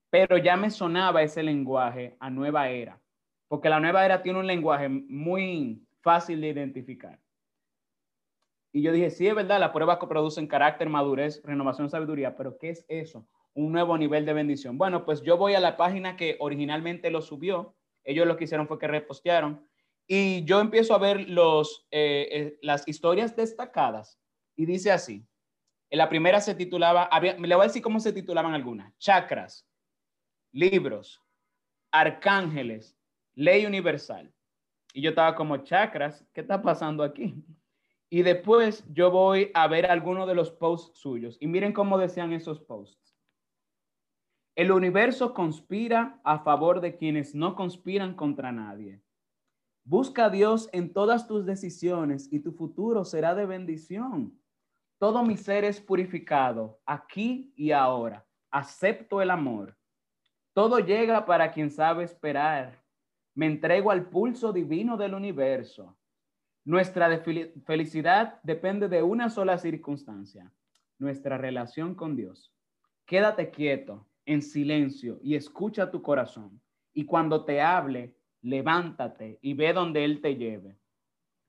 Pero 0.09 0.37
ya 0.37 0.57
me 0.57 0.69
sonaba 0.69 1.23
ese 1.23 1.41
lenguaje 1.41 2.17
a 2.19 2.29
nueva 2.29 2.69
era, 2.69 3.01
porque 3.47 3.69
la 3.69 3.79
nueva 3.79 4.05
era 4.05 4.21
tiene 4.21 4.39
un 4.39 4.47
lenguaje 4.47 4.89
muy 4.89 5.81
fácil 6.01 6.41
de 6.41 6.49
identificar. 6.49 7.19
Y 8.73 8.81
yo 8.81 8.91
dije, 8.91 9.11
sí, 9.11 9.27
es 9.27 9.35
verdad, 9.35 9.61
las 9.61 9.71
pruebas 9.71 9.97
que 9.97 10.07
producen 10.07 10.47
carácter, 10.47 10.89
madurez, 10.89 11.41
renovación, 11.45 11.89
sabiduría, 11.89 12.35
pero 12.35 12.57
¿qué 12.57 12.71
es 12.71 12.85
eso? 12.89 13.25
Un 13.53 13.71
nuevo 13.71 13.97
nivel 13.97 14.25
de 14.25 14.33
bendición. 14.33 14.77
Bueno, 14.77 15.05
pues 15.05 15.21
yo 15.21 15.37
voy 15.37 15.53
a 15.53 15.61
la 15.61 15.77
página 15.77 16.17
que 16.17 16.35
originalmente 16.39 17.11
lo 17.11 17.21
subió, 17.21 17.75
ellos 18.03 18.27
lo 18.27 18.35
que 18.35 18.43
hicieron 18.43 18.67
fue 18.67 18.79
que 18.79 18.87
repostearon, 18.87 19.65
y 20.05 20.43
yo 20.43 20.59
empiezo 20.59 20.93
a 20.95 20.97
ver 20.97 21.29
los, 21.29 21.87
eh, 21.91 22.27
eh, 22.31 22.59
las 22.61 22.85
historias 22.89 23.37
destacadas 23.37 24.19
y 24.55 24.65
dice 24.65 24.91
así. 24.91 25.25
En 25.89 25.97
la 25.99 26.09
primera 26.09 26.41
se 26.41 26.55
titulaba, 26.55 27.03
había, 27.03 27.37
le 27.37 27.55
voy 27.55 27.63
a 27.63 27.67
decir 27.67 27.81
cómo 27.81 27.99
se 27.99 28.13
titulaban 28.13 28.53
algunas. 28.53 28.97
Chakras, 28.97 29.67
libros, 30.51 31.21
arcángeles, 31.91 32.97
ley 33.35 33.65
universal. 33.65 34.33
Y 34.93 35.01
yo 35.01 35.09
estaba 35.09 35.35
como, 35.35 35.57
chakras, 35.57 36.25
¿qué 36.33 36.41
está 36.41 36.61
pasando 36.61 37.03
aquí? 37.03 37.35
Y 38.09 38.21
después 38.21 38.85
yo 38.93 39.09
voy 39.09 39.49
a 39.55 39.67
ver 39.67 39.87
algunos 39.87 40.27
de 40.27 40.35
los 40.35 40.51
posts 40.51 40.99
suyos. 40.99 41.37
Y 41.39 41.47
miren 41.47 41.73
cómo 41.73 41.97
decían 41.97 42.31
esos 42.31 42.59
posts. 42.59 43.17
El 44.55 44.71
universo 44.71 45.33
conspira 45.33 46.21
a 46.23 46.39
favor 46.39 46.79
de 46.79 46.95
quienes 46.95 47.33
no 47.33 47.55
conspiran 47.55 48.13
contra 48.13 48.51
nadie. 48.51 49.01
Busca 49.83 50.25
a 50.25 50.29
Dios 50.29 50.69
en 50.73 50.93
todas 50.93 51.27
tus 51.27 51.45
decisiones 51.45 52.31
y 52.31 52.39
tu 52.39 52.51
futuro 52.51 53.03
será 53.03 53.33
de 53.33 53.47
bendición. 53.47 54.39
Todo 55.03 55.21
mi 55.21 55.35
ser 55.35 55.65
es 55.65 55.81
purificado 55.81 56.79
aquí 56.85 57.51
y 57.57 57.71
ahora. 57.71 58.25
Acepto 58.49 59.21
el 59.21 59.31
amor. 59.31 59.77
Todo 60.53 60.79
llega 60.79 61.25
para 61.25 61.51
quien 61.51 61.69
sabe 61.69 62.05
esperar. 62.05 62.81
Me 63.35 63.47
entrego 63.47 63.91
al 63.91 64.07
pulso 64.07 64.53
divino 64.53 64.95
del 64.95 65.13
universo. 65.13 65.97
Nuestra 66.63 67.21
felicidad 67.65 68.39
depende 68.43 68.87
de 68.87 69.03
una 69.03 69.29
sola 69.29 69.57
circunstancia, 69.57 70.53
nuestra 70.99 71.37
relación 71.37 71.95
con 71.95 72.15
Dios. 72.15 72.55
Quédate 73.05 73.51
quieto, 73.51 74.07
en 74.25 74.41
silencio, 74.41 75.19
y 75.21 75.35
escucha 75.35 75.91
tu 75.91 76.01
corazón. 76.01 76.61
Y 76.93 77.03
cuando 77.03 77.43
te 77.43 77.59
hable, 77.59 78.15
levántate 78.41 79.37
y 79.41 79.53
ve 79.53 79.73
donde 79.73 80.05
Él 80.05 80.21
te 80.21 80.37
lleve. 80.37 80.79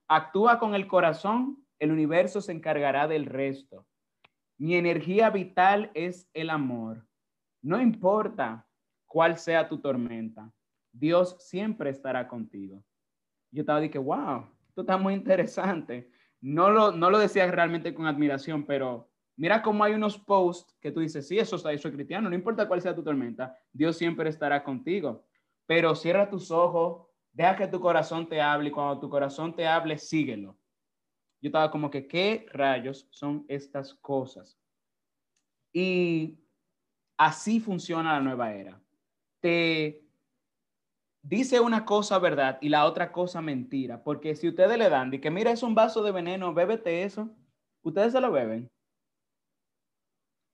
Actúa 0.09 0.59
con 0.59 0.75
el 0.75 0.89
corazón 0.89 1.64
el 1.79 1.93
universo 1.93 2.41
se 2.41 2.53
encargará 2.53 3.09
del 3.09 3.27
resto. 3.27 3.87
Mi 4.59 4.77
energía 4.77 5.31
vital 5.31 5.91
es 5.95 6.29
el 6.33 6.51
amor. 6.51 7.07
No 7.63 7.81
importa 7.81 8.67
cuál 9.07 9.39
sea 9.39 9.69
tu 9.69 9.81
tormenta, 9.81 10.53
Dios 10.93 11.37
siempre 11.41 11.91
estará 11.91 12.29
contigo. 12.29 12.85
Yo 13.51 13.63
estaba 13.63 13.81
de 13.81 13.91
que, 13.91 13.99
wow, 13.99 14.47
esto 14.69 14.83
está 14.83 14.97
muy 14.97 15.15
interesante. 15.15 16.11
No 16.41 16.71
lo, 16.71 16.93
no 16.93 17.11
lo 17.11 17.19
decía 17.19 17.51
realmente 17.51 17.95
con 17.95 18.07
admiración, 18.07 18.65
pero 18.65 19.11
mira 19.37 19.63
cómo 19.63 19.83
hay 19.83 19.95
unos 19.95 20.19
posts 20.19 20.77
que 20.81 20.93
tú 20.93 21.01
dices, 21.01 21.27
sí, 21.27 21.39
eso 21.39 21.57
está, 21.57 21.73
eso 21.73 21.89
es 21.89 21.95
cristiano, 21.95 22.29
no 22.29 22.35
importa 22.37 22.69
cuál 22.69 22.81
sea 22.81 22.95
tu 22.95 23.03
tormenta, 23.03 23.57
Dios 23.73 23.97
siempre 23.97 24.29
estará 24.29 24.63
contigo. 24.63 25.25
Pero 25.67 25.95
cierra 25.95 26.29
tus 26.29 26.51
ojos, 26.51 27.09
deja 27.33 27.57
que 27.57 27.67
tu 27.67 27.81
corazón 27.81 28.29
te 28.29 28.41
hable 28.41 28.69
y 28.69 28.73
cuando 28.73 29.01
tu 29.01 29.09
corazón 29.09 29.57
te 29.57 29.67
hable, 29.67 29.97
síguelo 29.99 30.59
yo 31.45 31.49
estaba 31.49 31.71
como 31.71 31.91
que, 31.91 32.09
¿qué 32.09 32.47
rayos 32.55 33.07
son 33.11 33.45
estas 33.49 33.93
cosas? 33.93 34.59
Y 35.75 36.39
así 37.19 37.61
funciona 37.61 38.15
la 38.15 38.21
nueva 38.21 38.55
era. 38.55 38.81
Te 39.43 40.09
dice 41.23 41.61
una 41.61 41.85
cosa 41.85 42.19
verdad 42.19 42.57
y 42.63 42.71
la 42.71 42.87
otra 42.87 43.13
cosa 43.13 43.43
mentira, 43.43 44.03
porque 44.03 44.35
si 44.37 44.49
ustedes 44.49 44.79
le 44.79 44.89
dan 44.89 45.13
y 45.13 45.21
que 45.21 45.31
mira, 45.31 45.51
es 45.51 45.63
un 45.63 45.75
vaso 45.75 46.03
de 46.03 46.13
veneno, 46.13 46.55
bébete 46.55 47.03
eso, 47.03 47.29
ustedes 47.83 48.13
se 48.13 48.23
lo 48.23 48.33
beben. 48.33 48.71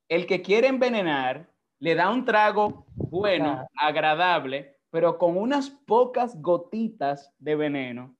El 0.08 0.26
que 0.26 0.42
quiere 0.42 0.66
envenenar 0.66 1.54
le 1.78 1.94
da 1.94 2.10
un 2.10 2.24
trago 2.24 2.84
bueno, 2.96 3.64
agradable, 3.76 4.80
pero 4.90 5.18
con 5.18 5.36
unas 5.36 5.70
pocas 5.70 6.42
gotitas 6.42 7.32
de 7.38 7.54
veneno 7.54 8.16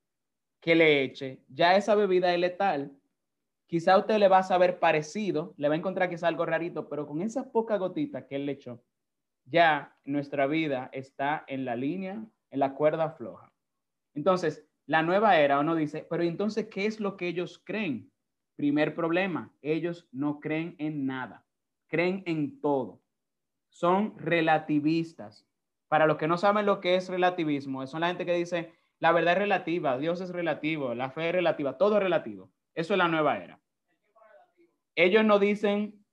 que 0.61 0.75
le 0.75 1.03
eche, 1.03 1.43
ya 1.49 1.75
esa 1.75 1.95
bebida 1.95 2.33
es 2.33 2.39
letal. 2.39 2.95
quizá 3.65 3.97
usted 3.97 4.17
le 4.17 4.27
va 4.27 4.39
a 4.39 4.43
saber 4.43 4.79
parecido, 4.79 5.53
le 5.57 5.67
va 5.67 5.73
a 5.75 5.77
encontrar 5.77 6.13
es 6.13 6.23
algo 6.23 6.45
rarito, 6.45 6.87
pero 6.87 7.07
con 7.07 7.21
esa 7.21 7.51
poca 7.51 7.77
gotita 7.77 8.27
que 8.27 8.35
él 8.35 8.45
le 8.45 8.53
echó, 8.53 8.83
ya 9.45 9.97
nuestra 10.05 10.45
vida 10.45 10.89
está 10.93 11.43
en 11.47 11.65
la 11.65 11.75
línea, 11.75 12.23
en 12.51 12.59
la 12.59 12.75
cuerda 12.75 13.11
floja. 13.11 13.51
Entonces, 14.13 14.65
la 14.85 15.03
nueva 15.03 15.39
era, 15.39 15.59
uno 15.59 15.75
dice, 15.75 16.05
pero 16.09 16.23
entonces, 16.23 16.67
¿qué 16.67 16.85
es 16.85 16.99
lo 16.99 17.17
que 17.17 17.27
ellos 17.27 17.61
creen? 17.63 18.11
Primer 18.55 18.93
problema, 18.93 19.51
ellos 19.61 20.07
no 20.11 20.39
creen 20.39 20.75
en 20.77 21.05
nada, 21.05 21.45
creen 21.87 22.23
en 22.25 22.59
todo. 22.59 23.01
Son 23.69 24.17
relativistas. 24.17 25.47
Para 25.87 26.05
los 26.05 26.17
que 26.17 26.27
no 26.27 26.37
saben 26.37 26.65
lo 26.65 26.81
que 26.81 26.95
es 26.95 27.09
relativismo, 27.09 27.87
son 27.87 28.01
la 28.01 28.07
gente 28.07 28.25
que 28.25 28.33
dice, 28.33 28.73
la 29.01 29.11
verdad 29.11 29.33
es 29.33 29.39
relativa, 29.39 29.97
Dios 29.97 30.21
es 30.21 30.29
relativo, 30.29 30.93
la 30.93 31.09
fe 31.09 31.29
es 31.29 31.33
relativa, 31.33 31.75
todo 31.75 31.97
es 31.97 32.03
relativo. 32.03 32.51
Eso 32.75 32.93
es 32.93 32.99
la 32.99 33.07
nueva 33.07 33.39
era. 33.39 33.59
Ellos 34.95 35.25
no 35.25 35.39
dicen 35.39 36.05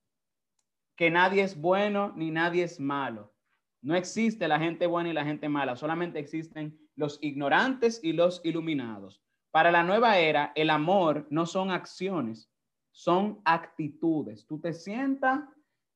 que 0.95 1.11
nadie 1.11 1.43
es 1.43 1.61
bueno 1.61 2.11
ni 2.15 2.31
nadie 2.31 2.63
es 2.63 2.79
malo. 2.79 3.31
No 3.81 3.95
existe 3.95 4.47
la 4.47 4.57
gente 4.57 4.87
buena 4.87 5.09
y 5.09 5.13
la 5.13 5.23
gente 5.23 5.47
mala, 5.49 5.75
solamente 5.75 6.17
existen 6.17 6.79
los 6.95 7.19
ignorantes 7.21 7.99
y 8.03 8.11
los 8.11 8.41
iluminados. 8.43 9.21
Para 9.51 9.71
la 9.71 9.83
nueva 9.83 10.17
era, 10.17 10.51
el 10.55 10.71
amor 10.71 11.27
no 11.29 11.45
son 11.45 11.69
acciones, 11.69 12.51
son 12.91 13.39
actitudes. 13.45 14.47
Tú 14.47 14.59
te 14.59 14.73
sientas, 14.73 15.41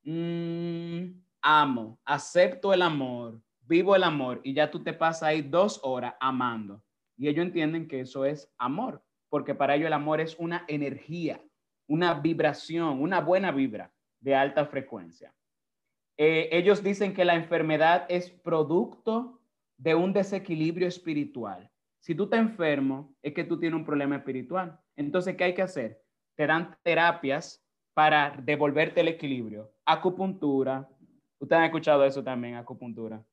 mm, 0.03 1.05
amo, 1.41 1.99
acepto 2.05 2.71
el 2.71 2.83
amor, 2.83 3.41
vivo 3.67 3.95
el 3.95 4.03
amor 4.03 4.41
y 4.43 4.53
ya 4.53 4.69
tú 4.71 4.83
te 4.83 4.93
pasas 4.93 5.23
ahí 5.23 5.41
dos 5.41 5.79
horas 5.83 6.15
amando. 6.19 6.83
Y 7.17 7.27
ellos 7.27 7.45
entienden 7.45 7.87
que 7.87 8.01
eso 8.01 8.25
es 8.25 8.51
amor, 8.57 9.03
porque 9.29 9.55
para 9.55 9.75
ellos 9.75 9.87
el 9.87 9.93
amor 9.93 10.19
es 10.19 10.35
una 10.39 10.65
energía, 10.67 11.41
una 11.87 12.13
vibración, 12.15 13.01
una 13.01 13.21
buena 13.21 13.51
vibra 13.51 13.91
de 14.19 14.35
alta 14.35 14.65
frecuencia. 14.65 15.33
Eh, 16.17 16.49
ellos 16.51 16.83
dicen 16.83 17.13
que 17.13 17.25
la 17.25 17.35
enfermedad 17.35 18.05
es 18.09 18.29
producto 18.29 19.41
de 19.77 19.95
un 19.95 20.13
desequilibrio 20.13 20.87
espiritual. 20.87 21.69
Si 21.99 22.13
tú 22.15 22.25
estás 22.25 22.39
enfermo, 22.39 23.15
es 23.21 23.33
que 23.33 23.43
tú 23.43 23.59
tienes 23.59 23.77
un 23.77 23.85
problema 23.85 24.17
espiritual. 24.17 24.79
Entonces, 24.95 25.35
¿qué 25.35 25.45
hay 25.45 25.53
que 25.53 25.61
hacer? 25.61 26.01
Te 26.35 26.45
dan 26.45 26.75
terapias 26.83 27.63
para 27.93 28.35
devolverte 28.43 29.01
el 29.01 29.07
equilibrio. 29.07 29.71
Acupuntura. 29.85 30.89
Ustedes 31.39 31.59
han 31.59 31.65
escuchado 31.65 32.03
eso 32.05 32.23
también, 32.23 32.55
acupuntura. 32.55 33.23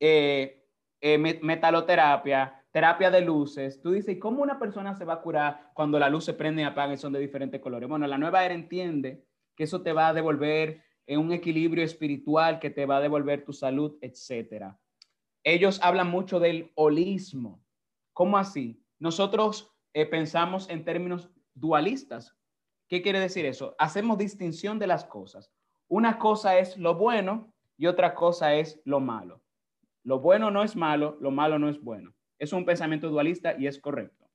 Eh, 0.00 0.64
eh, 1.06 1.18
metaloterapia, 1.18 2.64
terapia 2.70 3.10
de 3.10 3.20
luces. 3.20 3.82
Tú 3.82 3.90
dices, 3.90 4.16
¿cómo 4.18 4.42
una 4.42 4.58
persona 4.58 4.94
se 4.94 5.04
va 5.04 5.14
a 5.14 5.20
curar 5.20 5.70
cuando 5.74 5.98
las 5.98 6.10
luces 6.10 6.34
prenden 6.34 6.64
y 6.64 6.68
apagan 6.68 6.94
y 6.94 6.96
son 6.96 7.12
de 7.12 7.20
diferentes 7.20 7.60
colores? 7.60 7.88
Bueno, 7.88 8.06
la 8.06 8.16
nueva 8.16 8.42
era 8.42 8.54
entiende 8.54 9.22
que 9.54 9.64
eso 9.64 9.82
te 9.82 9.92
va 9.92 10.08
a 10.08 10.14
devolver 10.14 10.82
en 11.06 11.20
un 11.20 11.32
equilibrio 11.32 11.84
espiritual, 11.84 12.58
que 12.58 12.70
te 12.70 12.86
va 12.86 12.96
a 12.96 13.00
devolver 13.00 13.44
tu 13.44 13.52
salud, 13.52 13.98
etcétera. 14.00 14.80
Ellos 15.42 15.78
hablan 15.82 16.08
mucho 16.08 16.40
del 16.40 16.72
holismo. 16.74 17.62
¿Cómo 18.14 18.38
así? 18.38 18.82
Nosotros 18.98 19.76
eh, 19.92 20.06
pensamos 20.06 20.70
en 20.70 20.86
términos 20.86 21.28
dualistas. 21.52 22.34
¿Qué 22.88 23.02
quiere 23.02 23.20
decir 23.20 23.44
eso? 23.44 23.76
Hacemos 23.78 24.16
distinción 24.16 24.78
de 24.78 24.86
las 24.86 25.04
cosas. 25.04 25.52
Una 25.86 26.18
cosa 26.18 26.58
es 26.58 26.78
lo 26.78 26.94
bueno 26.94 27.52
y 27.76 27.86
otra 27.88 28.14
cosa 28.14 28.54
es 28.54 28.80
lo 28.86 29.00
malo. 29.00 29.43
Lo 30.04 30.20
bueno 30.20 30.50
no 30.50 30.62
es 30.62 30.76
malo, 30.76 31.16
lo 31.20 31.30
malo 31.30 31.58
no 31.58 31.68
es 31.68 31.80
bueno. 31.80 32.14
Es 32.38 32.52
un 32.52 32.66
pensamiento 32.66 33.08
dualista 33.08 33.58
y 33.58 33.66
es 33.66 33.78
correcto. 33.78 34.30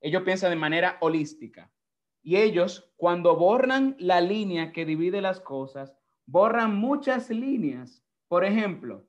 Ellos 0.00 0.22
piensan 0.22 0.50
de 0.50 0.56
manera 0.56 0.96
holística. 1.00 1.70
Y 2.22 2.36
ellos, 2.36 2.90
cuando 2.96 3.36
borran 3.36 3.94
la 3.98 4.20
línea 4.20 4.72
que 4.72 4.86
divide 4.86 5.20
las 5.20 5.40
cosas, 5.40 5.94
borran 6.24 6.74
muchas 6.74 7.28
líneas. 7.30 8.02
Por 8.26 8.44
ejemplo, 8.44 9.06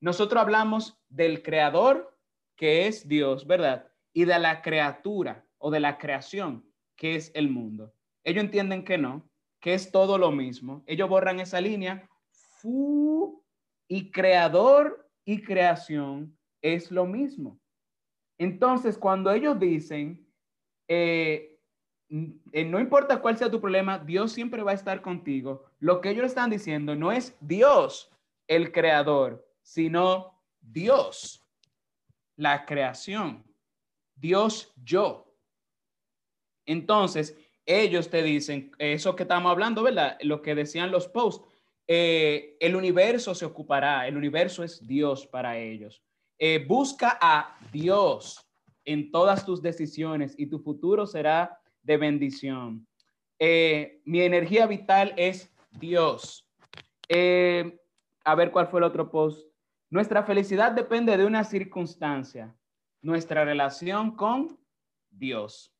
nosotros 0.00 0.42
hablamos 0.42 1.00
del 1.08 1.42
creador, 1.42 2.18
que 2.54 2.86
es 2.86 3.08
Dios, 3.08 3.46
¿verdad? 3.46 3.90
Y 4.12 4.24
de 4.24 4.38
la 4.38 4.62
criatura 4.62 5.46
o 5.58 5.70
de 5.70 5.80
la 5.80 5.96
creación, 5.96 6.70
que 6.96 7.14
es 7.14 7.30
el 7.34 7.48
mundo. 7.48 7.94
Ellos 8.24 8.44
entienden 8.44 8.84
que 8.84 8.98
no, 8.98 9.28
que 9.60 9.74
es 9.74 9.90
todo 9.90 10.18
lo 10.18 10.32
mismo. 10.32 10.84
Ellos 10.86 11.08
borran 11.08 11.40
esa 11.40 11.60
línea. 11.60 12.08
y 13.88 14.10
creador 14.10 15.05
y 15.26 15.42
creación 15.42 16.34
es 16.62 16.90
lo 16.90 17.04
mismo. 17.04 17.60
Entonces, 18.38 18.96
cuando 18.96 19.30
ellos 19.30 19.58
dicen, 19.58 20.26
eh, 20.88 21.58
eh, 22.08 22.64
no 22.64 22.78
importa 22.78 23.20
cuál 23.20 23.36
sea 23.36 23.50
tu 23.50 23.60
problema, 23.60 23.98
Dios 23.98 24.32
siempre 24.32 24.62
va 24.62 24.70
a 24.70 24.74
estar 24.74 25.02
contigo. 25.02 25.64
Lo 25.80 26.00
que 26.00 26.10
ellos 26.10 26.26
están 26.26 26.48
diciendo 26.48 26.94
no 26.94 27.12
es 27.12 27.36
Dios 27.40 28.10
el 28.46 28.72
creador, 28.72 29.46
sino 29.62 30.40
Dios, 30.60 31.44
la 32.36 32.64
creación, 32.64 33.44
Dios 34.14 34.72
yo. 34.84 35.34
Entonces, 36.64 37.36
ellos 37.64 38.08
te 38.08 38.22
dicen, 38.22 38.70
eso 38.78 39.16
que 39.16 39.24
estamos 39.24 39.50
hablando, 39.50 39.82
¿verdad? 39.82 40.18
Lo 40.20 40.40
que 40.40 40.54
decían 40.54 40.92
los 40.92 41.08
posts, 41.08 41.44
eh, 41.88 42.56
el 42.60 42.76
universo 42.76 43.34
se 43.34 43.44
ocupará, 43.44 44.06
el 44.06 44.16
universo 44.16 44.64
es 44.64 44.86
Dios 44.86 45.26
para 45.26 45.58
ellos. 45.58 46.02
Eh, 46.38 46.64
busca 46.66 47.18
a 47.20 47.58
Dios 47.72 48.46
en 48.84 49.10
todas 49.10 49.44
tus 49.44 49.62
decisiones 49.62 50.34
y 50.38 50.46
tu 50.46 50.58
futuro 50.58 51.06
será 51.06 51.60
de 51.82 51.96
bendición. 51.96 52.86
Eh, 53.38 54.00
mi 54.04 54.22
energía 54.22 54.66
vital 54.66 55.12
es 55.16 55.52
Dios. 55.70 56.48
Eh, 57.08 57.78
a 58.24 58.34
ver 58.34 58.50
cuál 58.50 58.68
fue 58.68 58.80
el 58.80 58.84
otro 58.84 59.10
post. 59.10 59.46
Nuestra 59.90 60.22
felicidad 60.24 60.72
depende 60.72 61.16
de 61.16 61.24
una 61.24 61.44
circunstancia, 61.44 62.56
nuestra 63.02 63.44
relación 63.44 64.16
con 64.16 64.58
Dios. 65.10 65.72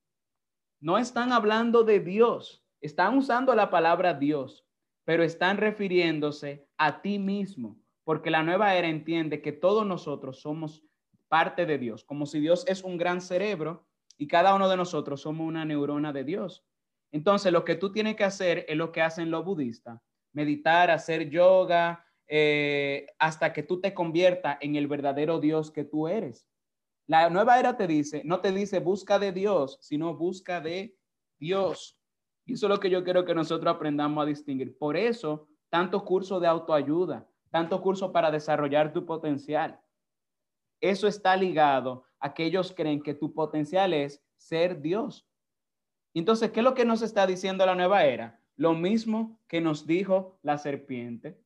No 0.80 0.98
están 0.98 1.32
hablando 1.32 1.82
de 1.82 2.00
Dios, 2.00 2.64
están 2.80 3.16
usando 3.18 3.54
la 3.54 3.70
palabra 3.70 4.14
Dios, 4.14 4.65
pero 5.06 5.22
están 5.22 5.56
refiriéndose 5.56 6.66
a 6.76 7.00
ti 7.00 7.18
mismo, 7.20 7.78
porque 8.04 8.28
la 8.28 8.42
nueva 8.42 8.74
era 8.74 8.88
entiende 8.88 9.40
que 9.40 9.52
todos 9.52 9.86
nosotros 9.86 10.40
somos 10.40 10.82
parte 11.28 11.64
de 11.64 11.78
Dios, 11.78 12.04
como 12.04 12.26
si 12.26 12.40
Dios 12.40 12.64
es 12.66 12.82
un 12.82 12.98
gran 12.98 13.20
cerebro 13.20 13.86
y 14.18 14.26
cada 14.26 14.54
uno 14.54 14.68
de 14.68 14.76
nosotros 14.76 15.20
somos 15.20 15.46
una 15.46 15.64
neurona 15.64 16.12
de 16.12 16.24
Dios. 16.24 16.66
Entonces, 17.12 17.52
lo 17.52 17.64
que 17.64 17.76
tú 17.76 17.92
tienes 17.92 18.16
que 18.16 18.24
hacer 18.24 18.66
es 18.68 18.76
lo 18.76 18.90
que 18.90 19.00
hacen 19.00 19.30
los 19.30 19.44
budistas, 19.44 20.00
meditar, 20.32 20.90
hacer 20.90 21.30
yoga, 21.30 22.04
eh, 22.26 23.06
hasta 23.20 23.52
que 23.52 23.62
tú 23.62 23.80
te 23.80 23.94
conviertas 23.94 24.58
en 24.60 24.74
el 24.74 24.88
verdadero 24.88 25.38
Dios 25.38 25.70
que 25.70 25.84
tú 25.84 26.08
eres. 26.08 26.48
La 27.06 27.30
nueva 27.30 27.60
era 27.60 27.76
te 27.76 27.86
dice, 27.86 28.22
no 28.24 28.40
te 28.40 28.50
dice 28.50 28.80
busca 28.80 29.20
de 29.20 29.30
Dios, 29.30 29.78
sino 29.80 30.16
busca 30.16 30.60
de 30.60 30.96
Dios. 31.38 31.95
Y 32.46 32.54
eso 32.54 32.66
es 32.66 32.70
lo 32.70 32.80
que 32.80 32.88
yo 32.88 33.04
quiero 33.04 33.24
que 33.24 33.34
nosotros 33.34 33.74
aprendamos 33.74 34.22
a 34.22 34.26
distinguir. 34.26 34.78
Por 34.78 34.96
eso, 34.96 35.48
tantos 35.68 36.04
cursos 36.04 36.40
de 36.40 36.46
autoayuda, 36.46 37.28
tantos 37.50 37.80
cursos 37.80 38.12
para 38.12 38.30
desarrollar 38.30 38.92
tu 38.92 39.04
potencial. 39.04 39.80
Eso 40.80 41.08
está 41.08 41.36
ligado 41.36 42.04
a 42.20 42.32
que 42.32 42.44
ellos 42.44 42.72
creen 42.74 43.02
que 43.02 43.14
tu 43.14 43.34
potencial 43.34 43.92
es 43.92 44.24
ser 44.36 44.80
Dios. 44.80 45.28
Entonces, 46.14 46.50
¿qué 46.50 46.60
es 46.60 46.64
lo 46.64 46.74
que 46.74 46.84
nos 46.84 47.02
está 47.02 47.26
diciendo 47.26 47.66
la 47.66 47.74
nueva 47.74 48.04
era? 48.04 48.40
Lo 48.56 48.74
mismo 48.74 49.38
que 49.48 49.60
nos 49.60 49.86
dijo 49.86 50.38
la 50.42 50.56
serpiente. 50.56 51.38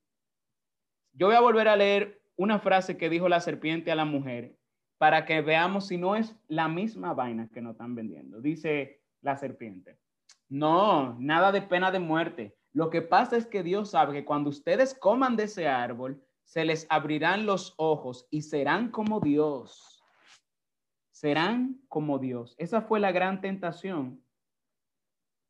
Yo 1.12 1.26
voy 1.26 1.36
a 1.36 1.40
volver 1.40 1.66
a 1.66 1.76
leer 1.76 2.22
una 2.36 2.59
frase 2.59 2.96
que 2.96 3.11
dijo 3.11 3.28
la 3.28 3.40
serpiente 3.40 3.90
a 3.90 3.96
la 3.96 4.05
mujer 4.05 4.57
para 4.98 5.24
que 5.24 5.40
veamos 5.40 5.88
si 5.88 5.96
no 5.96 6.14
es 6.14 6.36
la 6.46 6.68
misma 6.68 7.14
vaina 7.14 7.48
que 7.53 7.62
nos 7.62 7.72
están 7.72 7.94
vendiendo. 7.94 8.40
Dice 8.40 9.03
la 9.22 9.36
serpiente, 9.36 9.98
no, 10.51 11.16
nada 11.18 11.53
de 11.53 11.62
pena 11.62 11.90
de 11.90 12.01
muerte. 12.01 12.57
Lo 12.72 12.90
que 12.90 13.01
pasa 13.01 13.36
es 13.36 13.46
que 13.46 13.62
Dios 13.62 13.90
sabe 13.90 14.12
que 14.12 14.24
cuando 14.24 14.51
ustedes 14.51 14.94
coman 14.94 15.36
de 15.36 15.44
ese 15.44 15.68
árbol, 15.68 16.22
se 16.44 16.64
les 16.64 16.86
abrirán 16.90 17.46
los 17.46 17.74
ojos 17.78 18.26
y 18.30 18.42
serán 18.42 18.90
como 18.90 19.20
Dios. 19.20 20.03
Serán 21.12 21.80
como 21.88 22.18
Dios. 22.18 22.55
Esa 22.59 22.82
fue 22.82 23.01
la 23.01 23.12
gran 23.12 23.40
tentación. 23.40 24.22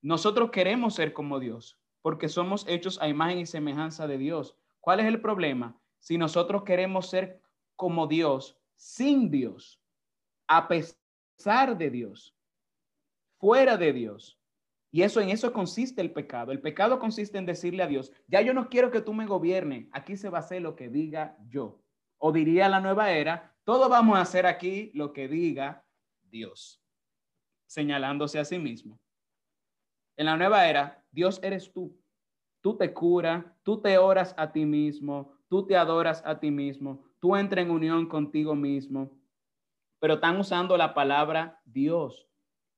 Nosotros 0.03 0.51
queremos 0.51 0.94
ser 0.94 1.12
como 1.12 1.40
Dios 1.40 1.80
porque 2.03 2.28
somos 2.28 2.66
hechos 2.68 3.01
a 3.01 3.09
imagen 3.09 3.38
y 3.38 3.46
semejanza 3.46 4.07
de 4.07 4.18
Dios. 4.18 4.57
¿Cuál 4.80 5.01
es 5.01 5.07
el 5.07 5.20
problema? 5.20 5.78
Si 5.98 6.16
nosotros 6.16 6.62
queremos 6.64 7.11
ser 7.11 7.40
como 7.76 8.07
Dios, 8.07 8.59
sin 8.76 9.30
Dios, 9.30 9.80
a 10.46 10.66
pesar 10.68 11.76
de 11.76 11.90
Dios, 11.90 12.34
fuera 13.38 13.76
de 13.76 13.92
Dios, 13.92 14.39
y 14.93 15.03
eso 15.03 15.20
en 15.20 15.30
eso 15.30 15.53
consiste 15.53 16.01
el 16.01 16.12
pecado. 16.12 16.51
El 16.53 16.61
pecado 16.61 16.99
consiste 16.99 17.38
en 17.38 17.47
decirle 17.47 17.82
a 17.82 17.86
Dios, 17.86 18.12
ya 18.26 18.41
yo 18.41 18.53
no 18.53 18.68
quiero 18.68 18.91
que 18.91 19.01
tú 19.01 19.12
me 19.12 19.26
gobiernes, 19.26 19.88
aquí 19.93 20.16
se 20.16 20.28
va 20.28 20.38
a 20.38 20.41
hacer 20.41 20.62
lo 20.62 20.74
que 20.74 20.88
diga 20.88 21.36
yo. 21.49 21.80
O 22.18 22.32
diría 22.32 22.68
la 22.68 22.80
nueva 22.80 23.12
era, 23.12 23.55
todo 23.64 23.88
vamos 23.88 24.18
a 24.18 24.22
hacer 24.22 24.47
aquí 24.47 24.91
lo 24.95 25.12
que 25.12 25.28
diga 25.28 25.84
Dios, 26.22 26.82
señalándose 27.66 28.38
a 28.38 28.45
sí 28.45 28.59
mismo. 28.59 28.99
En 30.16 30.26
la 30.26 30.36
nueva 30.36 30.68
era, 30.68 31.05
Dios 31.11 31.41
eres 31.43 31.72
tú. 31.72 31.97
Tú 32.61 32.76
te 32.76 32.93
curas, 32.93 33.45
tú 33.62 33.80
te 33.80 33.97
oras 33.97 34.34
a 34.36 34.53
ti 34.53 34.66
mismo, 34.66 35.32
tú 35.49 35.66
te 35.66 35.76
adoras 35.76 36.22
a 36.26 36.38
ti 36.38 36.51
mismo, 36.51 37.05
tú 37.20 37.36
entras 37.36 37.64
en 37.64 37.70
unión 37.70 38.07
contigo 38.07 38.55
mismo, 38.55 39.18
pero 39.99 40.14
están 40.14 40.38
usando 40.38 40.76
la 40.76 40.93
palabra 40.93 41.61
Dios. 41.64 42.30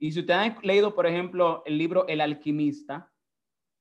Y 0.02 0.10
si 0.10 0.18
ustedes 0.18 0.40
han 0.40 0.56
leído, 0.62 0.96
por 0.96 1.06
ejemplo, 1.06 1.62
el 1.64 1.78
libro 1.78 2.08
El 2.08 2.20
alquimista 2.20 3.12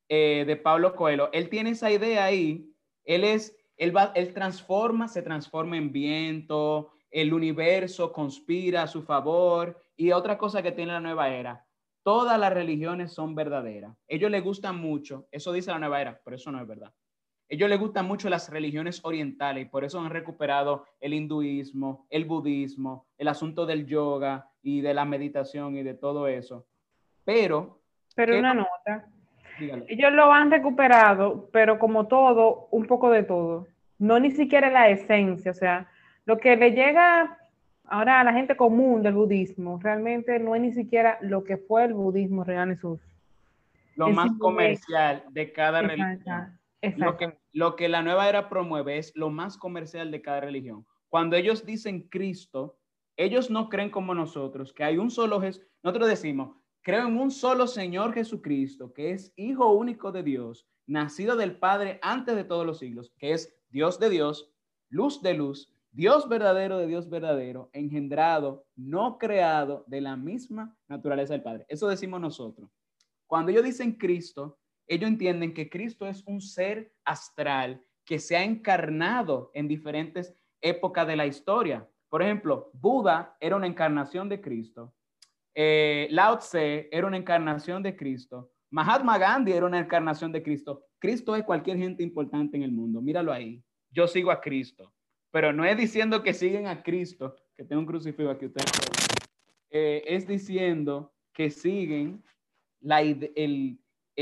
eh, 0.08 0.44
de 0.46 0.56
Pablo 0.56 0.96
Coelho, 0.96 1.32
él 1.34 1.50
tiene 1.50 1.72
esa 1.72 1.90
idea 1.90 2.26
ahí. 2.26 2.72
Él 3.04 3.24
es, 3.24 3.58
él 3.76 3.98
va, 3.98 4.12
él 4.14 4.32
transforma, 4.32 5.08
se 5.08 5.24
transforma 5.24 5.78
en 5.78 5.92
viento, 5.92 6.92
el 7.10 7.34
universo 7.34 8.14
conspira 8.14 8.84
a 8.84 8.88
su 8.88 9.02
favor. 9.02 9.82
Y 9.96 10.12
otra 10.12 10.38
cosa 10.38 10.62
que 10.62 10.72
tiene 10.72 10.92
la 10.92 11.00
nueva 11.00 11.28
era, 11.30 11.66
todas 12.04 12.40
las 12.40 12.54
religiones 12.54 13.12
son 13.12 13.34
verdaderas. 13.34 13.98
Ellos 14.08 14.30
les 14.30 14.44
gustan 14.44 14.78
mucho, 14.78 15.28
eso 15.32 15.52
dice 15.52 15.72
la 15.72 15.80
nueva 15.80 16.02
era, 16.02 16.22
pero 16.24 16.36
eso 16.36 16.52
no 16.52 16.62
es 16.62 16.68
verdad. 16.68 16.94
Ellos 17.52 17.70
les 17.70 17.80
gustan 17.80 18.08
mucho 18.08 18.30
las 18.30 18.50
religiones 18.50 19.02
orientales 19.04 19.66
y 19.66 19.70
por 19.70 19.84
eso 19.84 20.00
han 20.00 20.10
recuperado 20.10 20.86
el 21.02 21.14
hinduismo, 21.14 22.08
el 22.10 22.24
budismo, 22.24 23.08
el 23.18 23.28
asunto 23.28 23.66
del 23.66 23.86
yoga 23.86 24.48
y 24.64 24.80
de 24.80 24.94
la 24.94 25.04
meditación 25.04 25.76
y 25.76 25.84
de 25.84 25.94
todo 25.94 26.30
eso. 26.30 26.66
Pero... 27.26 27.82
Pero 28.16 28.40
una 28.40 28.54
nota. 28.54 29.06
Ellos 29.60 30.14
lo 30.14 30.32
han 30.32 30.50
recuperado, 30.50 31.50
pero 31.52 31.78
como 31.78 32.08
todo, 32.08 32.70
un 32.72 32.86
poco 32.86 33.10
de 33.10 33.24
todo. 33.24 33.68
No 34.00 34.18
ni 34.18 34.32
siquiera 34.32 34.70
la 34.70 34.88
esencia, 34.88 35.52
o 35.52 35.54
sea, 35.54 35.90
lo 36.26 36.38
que 36.38 36.56
le 36.56 36.72
llega 36.72 37.38
ahora 37.84 38.22
a 38.22 38.24
la 38.24 38.32
gente 38.32 38.56
común 38.56 39.04
del 39.04 39.16
budismo, 39.16 39.78
realmente 39.84 40.40
no 40.40 40.56
es 40.56 40.62
ni 40.62 40.72
siquiera 40.72 41.18
lo 41.20 41.44
que 41.44 41.58
fue 41.58 41.84
el 41.84 41.94
budismo 41.94 42.46
real 42.46 42.70
en 42.70 42.78
sus... 42.78 43.02
Lo 43.98 44.08
más 44.08 44.32
comercial 44.40 45.26
de 45.32 45.52
cada 45.52 45.82
religión. 45.82 46.61
Lo 46.98 47.18
que, 47.18 47.38
lo 47.54 47.76
que 47.76 47.90
la 47.90 48.02
nueva 48.02 48.28
era 48.28 48.50
promueve 48.50 48.98
es 48.98 49.12
lo 49.16 49.30
más 49.30 49.58
comercial 49.58 50.10
de 50.10 50.22
cada 50.22 50.42
religión. 50.42 50.86
Cuando 51.10 51.36
ellos 51.36 51.66
dicen 51.66 52.08
Cristo, 52.10 52.80
ellos 53.18 53.52
no 53.52 53.70
creen 53.70 53.92
como 53.92 54.16
nosotros, 54.16 54.74
que 54.74 54.84
hay 54.84 54.98
un 54.98 55.12
solo 55.12 55.42
Jesús. 55.42 55.64
Nosotros 55.84 56.10
decimos, 56.10 56.56
creo 56.82 57.08
en 57.08 57.18
un 57.18 57.32
solo 57.32 57.68
Señor 57.68 58.14
Jesucristo, 58.14 58.94
que 58.94 59.12
es 59.12 59.34
Hijo 59.36 59.72
único 59.72 60.12
de 60.12 60.24
Dios, 60.24 60.68
nacido 60.88 61.36
del 61.36 61.58
Padre 61.58 62.00
antes 62.02 62.36
de 62.36 62.44
todos 62.44 62.66
los 62.66 62.80
siglos, 62.80 63.14
que 63.20 63.34
es 63.34 63.56
Dios 63.70 64.00
de 64.00 64.10
Dios, 64.10 64.52
luz 64.90 65.22
de 65.22 65.34
luz, 65.34 65.72
Dios 65.92 66.30
verdadero 66.30 66.78
de 66.78 66.88
Dios 66.88 67.10
verdadero, 67.10 67.70
engendrado, 67.74 68.66
no 68.76 69.18
creado 69.18 69.84
de 69.88 70.02
la 70.02 70.16
misma 70.16 70.78
naturaleza 70.88 71.34
del 71.34 71.44
Padre. 71.44 71.66
Eso 71.68 71.88
decimos 71.88 72.22
nosotros. 72.22 72.70
Cuando 73.28 73.52
ellos 73.52 73.64
dicen 73.64 73.94
Cristo, 73.94 74.58
ellos 74.88 75.10
entienden 75.10 75.54
que 75.54 75.70
Cristo 75.70 76.08
es 76.08 76.24
un 76.26 76.42
ser 76.42 76.94
astral 77.06 77.84
que 78.06 78.20
se 78.20 78.36
ha 78.36 78.44
encarnado 78.44 79.52
en 79.54 79.68
diferentes 79.68 80.34
épocas 80.60 81.08
de 81.08 81.16
la 81.16 81.26
historia. 81.26 81.88
Por 82.10 82.22
ejemplo, 82.22 82.72
Buda 82.74 83.38
era 83.40 83.56
una 83.56 83.68
encarnación 83.68 84.28
de 84.28 84.42
Cristo. 84.42 84.94
Eh, 85.54 86.08
Lao 86.12 86.38
Tse 86.40 86.90
era 86.92 87.08
una 87.08 87.18
encarnación 87.18 87.84
de 87.84 87.96
Cristo. 87.96 88.52
Mahatma 88.70 89.18
Gandhi 89.18 89.52
era 89.52 89.66
una 89.66 89.80
encarnación 89.80 90.32
de 90.32 90.42
Cristo. 90.42 90.86
Cristo 91.00 91.36
es 91.36 91.44
cualquier 91.44 91.78
gente 91.78 92.04
importante 92.04 92.58
en 92.58 92.64
el 92.64 92.72
mundo. 92.72 93.02
Míralo 93.02 93.34
ahí. 93.34 93.64
Yo 93.90 94.08
sigo 94.08 94.32
a 94.32 94.40
Cristo. 94.40 94.94
Pero 95.32 95.54
no 95.54 95.66
es 95.66 95.78
diciendo 95.78 96.24
que 96.24 96.34
siguen 96.34 96.68
a 96.68 96.84
Cristo, 96.84 97.36
que 97.56 97.64
tengo 97.64 97.82
un 97.82 97.86
crucifijo 97.86 98.30
aquí. 98.30 98.48
Eh, 99.70 100.04
es 100.06 100.28
diciendo 100.28 101.14
que 101.34 101.50
siguen 101.50 102.24
la, 102.82 103.02
el, 103.02 103.80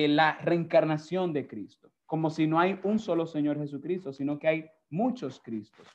la 0.08 0.38
reencarnación 0.38 1.34
de 1.34 1.47
Cristo, 1.47 1.91
como 2.06 2.30
si 2.30 2.47
no 2.47 2.60
hay 2.60 2.80
un 2.84 3.00
solo 3.00 3.26
Señor 3.26 3.58
Jesucristo, 3.58 4.14
sino 4.14 4.39
que 4.39 4.47
hay 4.47 4.66
muchos 4.89 5.39
Cristos. 5.39 5.88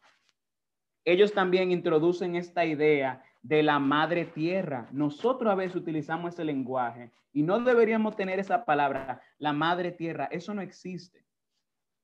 Ellos 1.04 1.32
también 1.32 1.70
introducen 1.70 2.36
esta 2.36 2.64
idea 2.64 3.22
de 3.42 3.62
la 3.62 3.78
madre 3.78 4.24
tierra. 4.24 4.88
Nosotros 4.90 5.52
a 5.52 5.54
veces 5.54 5.76
utilizamos 5.76 6.32
ese 6.32 6.44
lenguaje 6.44 7.12
y 7.32 7.42
no 7.42 7.60
deberíamos 7.60 8.16
tener 8.16 8.38
esa 8.38 8.64
palabra, 8.64 9.20
la 9.38 9.52
madre 9.52 9.92
tierra. 9.92 10.28
Eso 10.30 10.54
no 10.54 10.62
existe. 10.62 11.26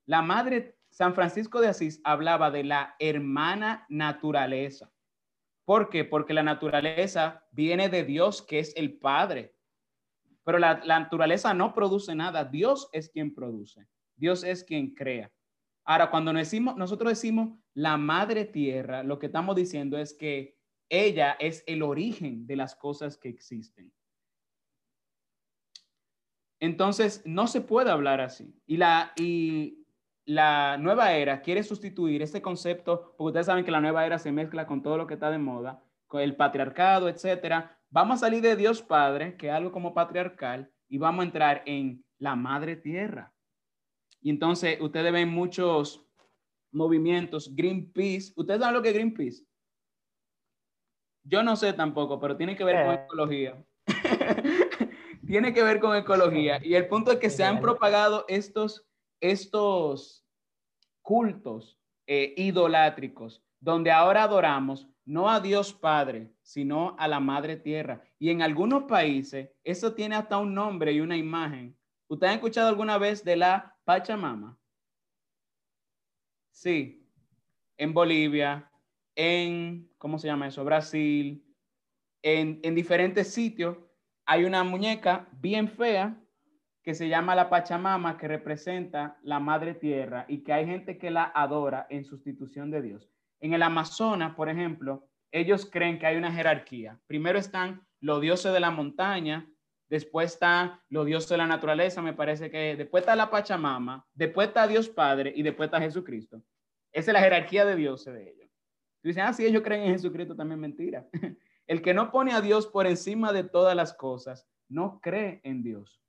La 0.04 0.22
madre, 0.22 0.76
San 0.90 1.14
Francisco 1.14 1.60
de 1.60 1.68
Asís 1.68 2.00
hablaba 2.04 2.50
de 2.50 2.64
la 2.64 2.94
hermana 2.98 3.86
naturaleza. 3.88 4.92
¿Por 5.64 5.88
qué? 5.88 6.04
Porque 6.04 6.34
la 6.34 6.42
naturaleza 6.42 7.46
viene 7.52 7.88
de 7.88 8.04
Dios, 8.04 8.42
que 8.42 8.58
es 8.58 8.74
el 8.76 8.98
Padre. 8.98 9.54
Pero 10.44 10.58
la, 10.58 10.76
naturaleza 10.84 11.54
no 11.54 11.74
produce 11.74 12.14
nada, 12.14 12.44
Dios 12.44 12.88
es 12.92 13.08
quien 13.08 13.34
produce, 13.34 13.86
Dios 14.16 14.42
es 14.44 14.64
quien 14.64 14.94
crea. 14.94 15.30
Ahora, 15.84 16.10
cuando 16.10 16.32
decimos, 16.32 16.76
nosotros 16.76 17.10
decimos 17.10 17.58
la 17.74 17.96
madre 17.96 18.44
tierra, 18.44 19.02
lo 19.02 19.18
que 19.18 19.26
estamos 19.26 19.56
diciendo 19.56 19.98
es 19.98 20.14
que 20.14 20.56
ella 20.88 21.36
es 21.38 21.62
el 21.66 21.82
origen 21.82 22.46
de 22.46 22.56
las 22.56 22.74
cosas 22.74 23.16
que 23.16 23.28
existen. 23.28 23.92
Entonces, 26.60 27.22
no 27.24 27.46
se 27.46 27.62
puede 27.62 27.90
hablar 27.90 28.20
así. 28.20 28.54
Y 28.66 28.76
la, 28.76 29.12
y 29.16 29.86
la 30.26 30.76
nueva 30.76 31.14
era 31.14 31.40
quiere 31.40 31.62
sustituir 31.62 32.22
este 32.22 32.42
concepto, 32.42 33.14
porque 33.16 33.28
ustedes 33.30 33.46
saben 33.46 33.64
que 33.64 33.70
la 33.70 33.80
nueva 33.80 34.04
era 34.06 34.18
se 34.18 34.30
mezcla 34.30 34.66
con 34.66 34.82
todo 34.82 34.96
lo 34.96 35.06
que 35.06 35.14
está 35.14 35.30
de 35.30 35.38
moda, 35.38 35.82
con 36.06 36.20
el 36.20 36.36
patriarcado, 36.36 37.08
etcétera, 37.08 37.79
Vamos 37.92 38.16
a 38.16 38.26
salir 38.26 38.40
de 38.40 38.54
Dios 38.54 38.82
Padre, 38.82 39.36
que 39.36 39.48
es 39.48 39.52
algo 39.52 39.72
como 39.72 39.92
patriarcal, 39.92 40.70
y 40.88 40.98
vamos 40.98 41.22
a 41.22 41.26
entrar 41.26 41.62
en 41.66 42.04
la 42.18 42.36
madre 42.36 42.76
tierra. 42.76 43.34
Y 44.20 44.30
entonces 44.30 44.80
ustedes 44.80 45.12
ven 45.12 45.28
muchos 45.28 46.06
movimientos, 46.70 47.54
Greenpeace. 47.54 48.32
¿Ustedes 48.36 48.60
saben 48.60 48.74
lo 48.74 48.82
que 48.82 48.90
es 48.90 48.94
Greenpeace? 48.94 49.44
Yo 51.24 51.42
no 51.42 51.56
sé 51.56 51.72
tampoco, 51.72 52.20
pero 52.20 52.36
tiene 52.36 52.56
que 52.56 52.62
ver 52.62 52.84
con 52.84 52.94
eh. 52.94 53.04
ecología. 53.04 53.64
tiene 55.26 55.52
que 55.52 55.62
ver 55.64 55.80
con 55.80 55.96
ecología. 55.96 56.60
Y 56.62 56.74
el 56.74 56.86
punto 56.86 57.10
es 57.10 57.18
que 57.18 57.28
se 57.28 57.42
han 57.42 57.60
propagado 57.60 58.24
estos, 58.28 58.86
estos 59.20 60.24
cultos 61.02 61.76
eh, 62.06 62.34
idolátricos, 62.36 63.42
donde 63.58 63.90
ahora 63.90 64.22
adoramos 64.22 64.88
no 65.10 65.28
a 65.28 65.40
Dios 65.40 65.72
Padre, 65.72 66.30
sino 66.40 66.94
a 66.96 67.08
la 67.08 67.18
Madre 67.18 67.56
Tierra. 67.56 68.00
Y 68.20 68.30
en 68.30 68.42
algunos 68.42 68.84
países 68.84 69.50
eso 69.64 69.92
tiene 69.92 70.14
hasta 70.14 70.38
un 70.38 70.54
nombre 70.54 70.92
y 70.92 71.00
una 71.00 71.16
imagen. 71.16 71.76
¿Usted 72.06 72.28
ha 72.28 72.34
escuchado 72.34 72.68
alguna 72.68 72.96
vez 72.96 73.24
de 73.24 73.34
la 73.34 73.76
Pachamama? 73.84 74.56
Sí, 76.52 77.04
en 77.76 77.92
Bolivia, 77.92 78.70
en, 79.16 79.90
¿cómo 79.98 80.16
se 80.16 80.28
llama 80.28 80.46
eso? 80.46 80.64
Brasil, 80.64 81.44
en, 82.22 82.60
en 82.62 82.74
diferentes 82.76 83.34
sitios 83.34 83.78
hay 84.26 84.44
una 84.44 84.62
muñeca 84.62 85.28
bien 85.32 85.68
fea 85.68 86.22
que 86.84 86.94
se 86.94 87.08
llama 87.08 87.34
la 87.34 87.50
Pachamama, 87.50 88.16
que 88.16 88.28
representa 88.28 89.18
la 89.24 89.40
Madre 89.40 89.74
Tierra 89.74 90.24
y 90.28 90.44
que 90.44 90.52
hay 90.52 90.66
gente 90.66 90.98
que 90.98 91.10
la 91.10 91.24
adora 91.34 91.88
en 91.90 92.04
sustitución 92.04 92.70
de 92.70 92.82
Dios. 92.82 93.10
En 93.40 93.54
el 93.54 93.62
Amazonas, 93.62 94.34
por 94.34 94.48
ejemplo, 94.48 95.08
ellos 95.32 95.68
creen 95.70 95.98
que 95.98 96.06
hay 96.06 96.16
una 96.16 96.32
jerarquía. 96.32 97.00
Primero 97.06 97.38
están 97.38 97.86
los 98.00 98.20
dioses 98.20 98.52
de 98.52 98.60
la 98.60 98.70
montaña, 98.70 99.48
después 99.88 100.32
están 100.32 100.80
los 100.88 101.06
dioses 101.06 101.30
de 101.30 101.36
la 101.38 101.46
naturaleza, 101.46 102.02
me 102.02 102.12
parece 102.12 102.50
que 102.50 102.76
después 102.76 103.02
está 103.02 103.16
la 103.16 103.30
Pachamama, 103.30 104.06
después 104.14 104.48
está 104.48 104.66
Dios 104.66 104.88
Padre 104.88 105.32
y 105.34 105.42
después 105.42 105.68
está 105.68 105.80
Jesucristo. 105.80 106.42
Esa 106.92 107.10
es 107.10 107.14
la 107.14 107.20
jerarquía 107.20 107.64
de 107.64 107.76
dioses 107.76 108.12
de 108.12 108.30
ellos. 108.30 108.50
Dicen, 109.02 109.22
ah, 109.22 109.32
sí, 109.32 109.46
ellos 109.46 109.62
creen 109.62 109.84
en 109.84 109.92
Jesucristo, 109.92 110.36
también 110.36 110.60
mentira. 110.60 111.08
El 111.66 111.82
que 111.82 111.94
no 111.94 112.10
pone 112.10 112.32
a 112.32 112.40
Dios 112.40 112.66
por 112.66 112.86
encima 112.86 113.32
de 113.32 113.44
todas 113.44 113.76
las 113.76 113.94
cosas, 113.94 114.46
no 114.68 115.00
cree 115.00 115.40
en 115.44 115.62
Dios. 115.62 116.02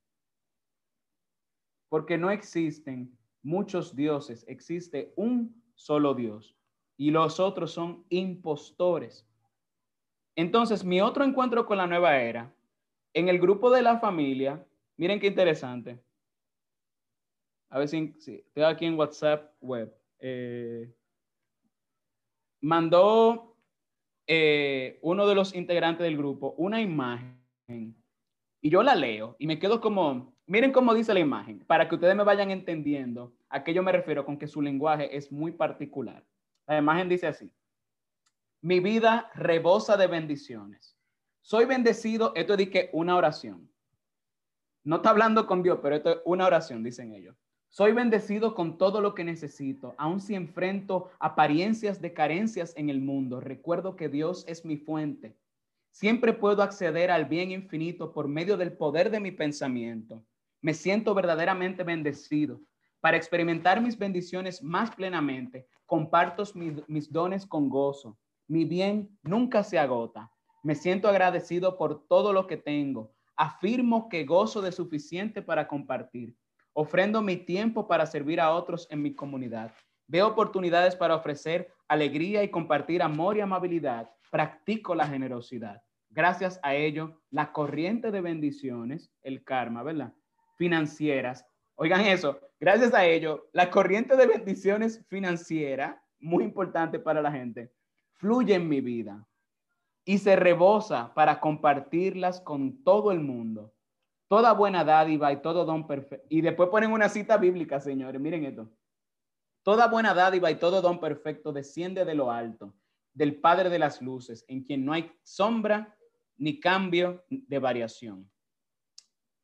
Porque 1.88 2.18
no 2.18 2.30
existen 2.30 3.16
muchos 3.42 3.94
dioses, 3.94 4.44
existe 4.48 5.12
un 5.16 5.62
solo 5.74 6.14
Dios 6.14 6.56
y 6.96 7.10
los 7.10 7.40
otros 7.40 7.72
son 7.72 8.04
impostores. 8.08 9.26
Entonces, 10.36 10.84
mi 10.84 11.00
otro 11.00 11.24
encuentro 11.24 11.66
con 11.66 11.78
la 11.78 11.86
nueva 11.86 12.18
era, 12.18 12.52
en 13.14 13.28
el 13.28 13.38
grupo 13.38 13.70
de 13.70 13.82
la 13.82 13.98
familia, 13.98 14.64
miren 14.96 15.20
qué 15.20 15.26
interesante. 15.26 16.02
A 17.68 17.78
ver 17.78 17.88
si, 17.88 18.14
estoy 18.18 18.62
aquí 18.62 18.86
en 18.86 18.98
WhatsApp 18.98 19.52
web. 19.60 19.94
Eh, 20.18 20.94
mandó 22.60 23.56
eh, 24.26 24.98
uno 25.02 25.26
de 25.26 25.34
los 25.34 25.54
integrantes 25.54 26.04
del 26.04 26.16
grupo 26.16 26.54
una 26.56 26.80
imagen 26.80 27.42
y 28.60 28.70
yo 28.70 28.82
la 28.82 28.94
leo 28.94 29.36
y 29.38 29.46
me 29.46 29.58
quedo 29.58 29.80
como, 29.80 30.34
miren 30.46 30.70
cómo 30.72 30.94
dice 30.94 31.12
la 31.12 31.20
imagen, 31.20 31.64
para 31.66 31.88
que 31.88 31.96
ustedes 31.96 32.14
me 32.14 32.24
vayan 32.24 32.50
entendiendo 32.50 33.34
a 33.48 33.64
qué 33.64 33.74
yo 33.74 33.82
me 33.82 33.92
refiero 33.92 34.24
con 34.24 34.38
que 34.38 34.46
su 34.46 34.62
lenguaje 34.62 35.16
es 35.16 35.32
muy 35.32 35.50
particular. 35.50 36.24
La 36.66 36.78
imagen 36.78 37.08
dice 37.08 37.26
así. 37.26 37.50
Mi 38.60 38.80
vida 38.80 39.30
rebosa 39.34 39.96
de 39.96 40.06
bendiciones. 40.06 40.96
Soy 41.40 41.64
bendecido, 41.64 42.32
esto 42.36 42.54
es 42.54 42.70
que 42.70 42.90
una 42.92 43.16
oración. 43.16 43.68
No 44.84 44.96
está 44.96 45.10
hablando 45.10 45.46
con 45.46 45.62
Dios, 45.62 45.80
pero 45.82 45.96
esto 45.96 46.10
es 46.10 46.18
una 46.24 46.46
oración, 46.46 46.82
dicen 46.82 47.12
ellos. 47.12 47.36
Soy 47.68 47.92
bendecido 47.92 48.54
con 48.54 48.76
todo 48.76 49.00
lo 49.00 49.14
que 49.14 49.24
necesito, 49.24 49.94
aun 49.96 50.20
si 50.20 50.34
enfrento 50.34 51.10
apariencias 51.18 52.00
de 52.00 52.12
carencias 52.12 52.74
en 52.76 52.90
el 52.90 53.00
mundo. 53.00 53.40
Recuerdo 53.40 53.96
que 53.96 54.08
Dios 54.08 54.44
es 54.46 54.64
mi 54.64 54.76
fuente. 54.76 55.36
Siempre 55.90 56.32
puedo 56.32 56.62
acceder 56.62 57.10
al 57.10 57.24
bien 57.24 57.50
infinito 57.50 58.12
por 58.12 58.28
medio 58.28 58.56
del 58.56 58.72
poder 58.72 59.10
de 59.10 59.20
mi 59.20 59.30
pensamiento. 59.30 60.22
Me 60.60 60.74
siento 60.74 61.14
verdaderamente 61.14 61.82
bendecido. 61.82 62.60
Para 63.02 63.18
experimentar 63.18 63.82
mis 63.82 63.98
bendiciones 63.98 64.62
más 64.62 64.90
plenamente, 64.92 65.66
comparto 65.84 66.44
mis, 66.54 67.12
dones 67.12 67.44
con 67.44 67.68
gozo. 67.68 68.16
Mi 68.48 68.64
bien 68.64 69.18
nunca 69.22 69.62
se 69.62 69.78
agota. 69.78 70.32
Me 70.62 70.74
siento 70.74 71.08
agradecido 71.08 71.76
por 71.76 72.06
todo 72.06 72.32
lo 72.32 72.46
que 72.46 72.56
tengo. 72.56 73.12
Afirmo 73.36 74.08
que 74.08 74.24
gozo 74.24 74.62
de 74.62 74.72
suficiente 74.72 75.42
para 75.42 75.68
compartir 75.68 76.34
Ofrendo 76.74 77.20
mi 77.20 77.36
tiempo 77.36 77.86
para 77.86 78.06
servir 78.06 78.40
a 78.40 78.50
otros 78.50 78.86
en 78.90 79.02
mi 79.02 79.14
comunidad. 79.14 79.72
Veo 80.06 80.26
oportunidades 80.28 80.96
para 80.96 81.14
ofrecer 81.14 81.70
alegría 81.86 82.42
y 82.42 82.50
compartir 82.50 83.02
amor 83.02 83.36
y 83.36 83.40
amabilidad. 83.40 84.10
Practico 84.30 84.94
la 84.94 85.06
generosidad. 85.06 85.82
Gracias 86.08 86.58
a 86.62 86.74
ello, 86.74 87.20
la 87.30 87.52
corriente 87.52 88.10
de 88.10 88.22
bendiciones, 88.22 89.12
el 89.22 89.44
karma, 89.44 89.82
¿verdad? 89.82 90.14
Financieras. 90.56 91.44
Oigan 91.76 92.02
eso, 92.02 92.38
gracias 92.60 92.94
a 92.94 93.04
ello, 93.04 93.48
la 93.52 93.70
corriente 93.70 94.16
de 94.16 94.26
bendiciones 94.26 95.04
financiera, 95.08 96.02
muy 96.18 96.44
importante 96.44 96.98
para 96.98 97.22
la 97.22 97.32
gente, 97.32 97.72
fluye 98.12 98.54
en 98.54 98.68
mi 98.68 98.80
vida 98.80 99.26
y 100.04 100.18
se 100.18 100.36
rebosa 100.36 101.12
para 101.14 101.40
compartirlas 101.40 102.40
con 102.40 102.82
todo 102.84 103.10
el 103.10 103.20
mundo 103.20 103.72
toda 104.32 104.54
buena 104.54 104.82
dádiva 104.82 105.30
y 105.30 105.42
todo 105.42 105.66
don 105.66 105.86
perfecto. 105.86 106.26
Y 106.30 106.40
después 106.40 106.70
ponen 106.70 106.90
una 106.90 107.10
cita 107.10 107.36
bíblica, 107.36 107.80
señores, 107.80 108.18
miren 108.18 108.46
esto. 108.46 108.66
Toda 109.62 109.88
buena 109.88 110.14
dádiva 110.14 110.50
y 110.50 110.54
todo 110.54 110.80
don 110.80 111.00
perfecto 111.00 111.52
desciende 111.52 112.06
de 112.06 112.14
lo 112.14 112.30
alto, 112.30 112.72
del 113.12 113.38
Padre 113.42 113.68
de 113.68 113.78
las 113.78 114.00
Luces, 114.00 114.46
en 114.48 114.62
quien 114.62 114.86
no 114.86 114.94
hay 114.94 115.12
sombra 115.22 115.94
ni 116.38 116.58
cambio 116.60 117.26
de 117.28 117.58
variación. 117.58 118.31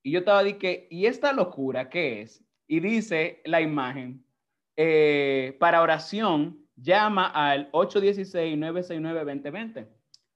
Y 0.08 0.12
yo 0.12 0.20
estaba 0.20 0.42
diciendo, 0.42 0.86
¿y 0.88 1.04
esta 1.04 1.34
locura 1.34 1.90
qué 1.90 2.22
es? 2.22 2.42
Y 2.66 2.80
dice 2.80 3.42
la 3.44 3.60
imagen, 3.60 4.24
eh, 4.74 5.54
para 5.60 5.82
oración, 5.82 6.66
llama 6.76 7.26
al 7.26 7.70
816-969-2020. 7.72 9.86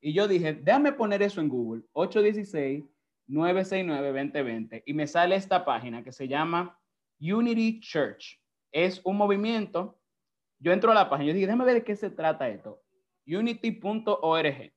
Y 0.02 0.12
yo 0.12 0.28
dije, 0.28 0.52
déjame 0.52 0.92
poner 0.92 1.22
eso 1.22 1.40
en 1.40 1.48
Google, 1.48 1.84
816 1.92 2.84
969-2020 3.28 4.82
y 4.84 4.92
me 4.92 5.06
sale 5.06 5.36
esta 5.36 5.64
página 5.64 6.04
que 6.04 6.12
se 6.12 6.28
llama 6.28 6.78
Unity 7.18 7.80
Church. 7.80 8.38
Es 8.70 9.00
un 9.04 9.16
movimiento. 9.16 9.98
Yo 10.58 10.72
entro 10.72 10.90
a 10.90 10.94
la 10.94 11.08
página 11.08 11.30
y 11.30 11.32
dije, 11.32 11.46
déjame 11.46 11.64
ver 11.64 11.76
de 11.76 11.84
qué 11.84 11.96
se 11.96 12.10
trata 12.10 12.50
esto. 12.50 12.82
Unity.org. 13.26 14.70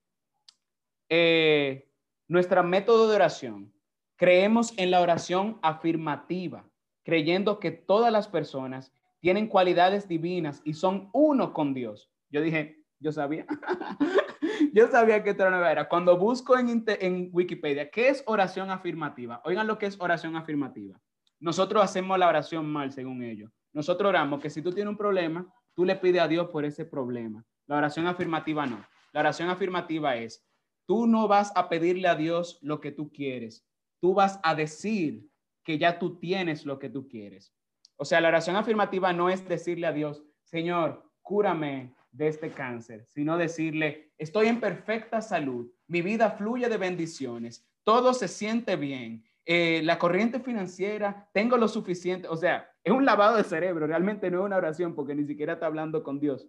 Eh, 1.09 1.89
nuestro 2.29 2.63
método 2.63 3.09
de 3.09 3.15
oración. 3.17 3.74
Creemos 4.17 4.73
en 4.77 4.91
la 4.91 5.01
oración 5.01 5.59
afirmativa, 5.61 6.65
creyendo 7.03 7.59
que 7.59 7.71
todas 7.71 8.11
las 8.11 8.27
personas 8.27 8.93
tienen 9.19 9.47
cualidades 9.47 10.07
divinas 10.07 10.61
y 10.63 10.73
son 10.73 11.09
uno 11.13 11.53
con 11.53 11.73
Dios. 11.73 12.09
Yo 12.29 12.41
dije, 12.41 12.83
yo 12.99 13.11
sabía. 13.11 13.45
Yo 14.73 14.87
sabía 14.87 15.23
que 15.23 15.31
esto 15.31 15.45
era. 15.47 15.87
Cuando 15.89 16.17
busco 16.17 16.57
en, 16.57 16.83
en 16.87 17.29
Wikipedia, 17.31 17.89
¿qué 17.89 18.09
es 18.09 18.23
oración 18.25 18.69
afirmativa? 18.69 19.41
Oigan 19.43 19.67
lo 19.67 19.77
que 19.77 19.85
es 19.85 19.99
oración 19.99 20.35
afirmativa. 20.35 20.99
Nosotros 21.39 21.83
hacemos 21.83 22.17
la 22.17 22.27
oración 22.27 22.65
mal, 22.65 22.91
según 22.91 23.23
ellos. 23.23 23.51
Nosotros 23.73 24.09
oramos 24.09 24.41
que 24.41 24.49
si 24.49 24.61
tú 24.61 24.71
tienes 24.71 24.91
un 24.91 24.97
problema, 24.97 25.45
tú 25.73 25.85
le 25.85 25.95
pides 25.95 26.21
a 26.21 26.27
Dios 26.27 26.49
por 26.49 26.65
ese 26.65 26.85
problema. 26.85 27.45
La 27.67 27.77
oración 27.77 28.07
afirmativa 28.07 28.65
no. 28.65 28.85
La 29.11 29.19
oración 29.21 29.49
afirmativa 29.49 30.15
es, 30.15 30.45
tú 30.85 31.07
no 31.07 31.27
vas 31.27 31.51
a 31.55 31.69
pedirle 31.69 32.07
a 32.07 32.15
Dios 32.15 32.59
lo 32.61 32.79
que 32.79 32.91
tú 32.91 33.11
quieres. 33.11 33.65
Tú 34.05 34.13
vas 34.13 34.39
a 34.43 34.53
decir 34.53 35.27
que 35.63 35.79
ya 35.79 35.97
tú 35.97 36.19
tienes 36.19 36.63
lo 36.63 36.77
que 36.77 36.91
tú 36.91 37.07
quieres. 37.07 37.51
O 37.95 38.05
sea, 38.05 38.21
la 38.21 38.27
oración 38.27 38.55
afirmativa 38.55 39.11
no 39.13 39.31
es 39.31 39.47
decirle 39.49 39.87
a 39.87 39.93
Dios, 39.93 40.23
Señor, 40.43 41.11
cúrame 41.23 41.95
de 42.11 42.27
este 42.27 42.51
cáncer, 42.51 43.07
sino 43.07 43.35
decirle, 43.35 44.13
estoy 44.19 44.45
en 44.45 44.59
perfecta 44.59 45.21
salud, 45.21 45.71
mi 45.87 46.03
vida 46.03 46.29
fluye 46.29 46.69
de 46.69 46.77
bendiciones, 46.77 47.67
todo 47.83 48.13
se 48.13 48.27
siente 48.27 48.75
bien, 48.75 49.25
eh, 49.43 49.81
la 49.83 49.97
corriente 49.97 50.39
financiera, 50.39 51.27
tengo 51.33 51.57
lo 51.57 51.67
suficiente, 51.67 52.27
o 52.27 52.37
sea, 52.37 52.69
es 52.83 52.93
un 52.93 53.05
lavado 53.05 53.37
de 53.37 53.43
cerebro, 53.43 53.87
realmente 53.87 54.29
no 54.29 54.41
es 54.41 54.45
una 54.45 54.57
oración 54.57 54.93
porque 54.93 55.15
ni 55.15 55.25
siquiera 55.25 55.53
está 55.53 55.65
hablando 55.65 56.03
con 56.03 56.19
Dios. 56.19 56.47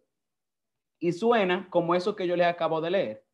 Y 1.00 1.12
suena 1.12 1.70
como 1.70 1.94
eso 1.94 2.14
que 2.16 2.26
yo 2.26 2.36
le 2.36 2.44
acabo 2.44 2.82
de 2.82 2.90
leer. 2.90 3.26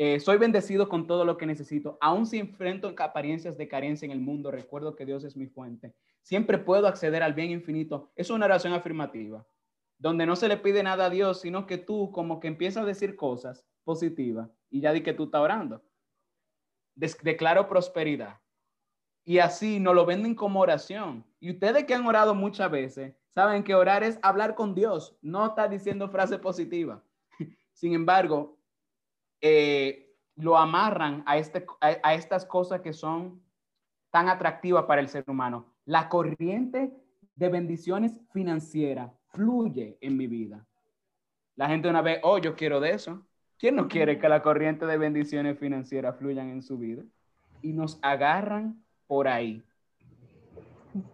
Eh, 0.00 0.20
soy 0.20 0.38
bendecido 0.38 0.88
con 0.88 1.08
todo 1.08 1.24
lo 1.24 1.36
que 1.36 1.44
necesito, 1.44 1.98
aun 2.00 2.24
si 2.24 2.38
enfrento 2.38 2.94
apariencias 2.96 3.58
de 3.58 3.66
carencia 3.66 4.06
en 4.06 4.12
el 4.12 4.20
mundo, 4.20 4.52
recuerdo 4.52 4.94
que 4.94 5.04
Dios 5.04 5.24
es 5.24 5.36
mi 5.36 5.48
fuente. 5.48 5.92
Siempre 6.22 6.56
puedo 6.56 6.86
acceder 6.86 7.22
al 7.22 7.34
bien 7.34 7.50
infinito. 7.50 8.12
Es 8.14 8.30
una 8.30 8.46
oración 8.46 8.72
afirmativa 8.72 9.44
donde 9.98 10.26
no 10.26 10.36
se 10.36 10.48
le 10.48 10.56
pide 10.56 10.82
nada 10.82 11.06
a 11.06 11.10
Dios, 11.10 11.40
sino 11.40 11.66
que 11.66 11.76
tú 11.76 12.12
como 12.12 12.38
que 12.38 12.46
empiezas 12.46 12.84
a 12.84 12.86
decir 12.86 13.16
cosas 13.16 13.66
positivas 13.84 14.48
y 14.70 14.80
ya 14.80 14.92
di 14.92 15.02
que 15.02 15.12
tú 15.12 15.24
estás 15.24 15.40
orando. 15.40 15.82
declaro 16.94 17.68
prosperidad. 17.68 18.40
Y 19.24 19.40
así 19.40 19.80
nos 19.80 19.94
lo 19.94 20.06
venden 20.06 20.34
como 20.34 20.60
oración. 20.60 21.24
Y 21.40 21.50
ustedes 21.50 21.84
que 21.84 21.94
han 21.94 22.06
orado 22.06 22.34
muchas 22.34 22.70
veces, 22.70 23.14
saben 23.30 23.64
que 23.64 23.74
orar 23.74 24.02
es 24.02 24.18
hablar 24.22 24.54
con 24.54 24.74
Dios, 24.74 25.18
no 25.20 25.46
está 25.46 25.68
diciendo 25.68 26.08
frase 26.08 26.38
positiva. 26.38 27.02
Sin 27.72 27.92
embargo, 27.92 28.57
eh, 29.40 30.14
lo 30.36 30.56
amarran 30.56 31.22
a, 31.26 31.36
este, 31.36 31.66
a 31.80 32.14
estas 32.14 32.44
cosas 32.44 32.80
que 32.80 32.92
son 32.92 33.42
tan 34.10 34.28
atractivas 34.28 34.84
para 34.84 35.00
el 35.00 35.08
ser 35.08 35.24
humano. 35.26 35.74
La 35.84 36.08
corriente 36.08 36.92
de 37.34 37.48
bendiciones 37.48 38.20
financieras 38.32 39.12
fluye 39.32 39.98
en 40.00 40.16
mi 40.16 40.26
vida. 40.26 40.66
La 41.56 41.68
gente 41.68 41.88
una 41.88 42.02
vez, 42.02 42.20
oh, 42.22 42.38
yo 42.38 42.54
quiero 42.54 42.80
de 42.80 42.90
eso. 42.90 43.26
¿Quién 43.58 43.74
no 43.74 43.88
quiere 43.88 44.18
que 44.18 44.28
la 44.28 44.42
corriente 44.42 44.86
de 44.86 44.96
bendiciones 44.96 45.58
financieras 45.58 46.16
fluyan 46.16 46.48
en 46.50 46.62
su 46.62 46.78
vida? 46.78 47.02
Y 47.62 47.72
nos 47.72 47.98
agarran 48.02 48.80
por 49.08 49.26
ahí. 49.26 49.62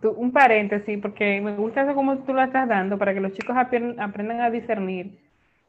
un 0.02 0.32
paréntesis, 0.32 0.98
porque 1.00 1.40
me 1.40 1.56
gusta 1.56 1.82
eso 1.82 1.94
como 1.94 2.18
tú 2.18 2.34
lo 2.34 2.42
estás 2.42 2.68
dando, 2.68 2.98
para 2.98 3.14
que 3.14 3.20
los 3.20 3.32
chicos 3.32 3.56
aprendan 3.56 4.40
a 4.42 4.50
discernir, 4.50 5.18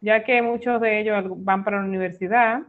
ya 0.05 0.23
que 0.23 0.41
muchos 0.43 0.79
de 0.79 0.99
ellos 0.99 1.25
van 1.43 1.63
para 1.63 1.79
la 1.79 1.85
universidad 1.85 2.61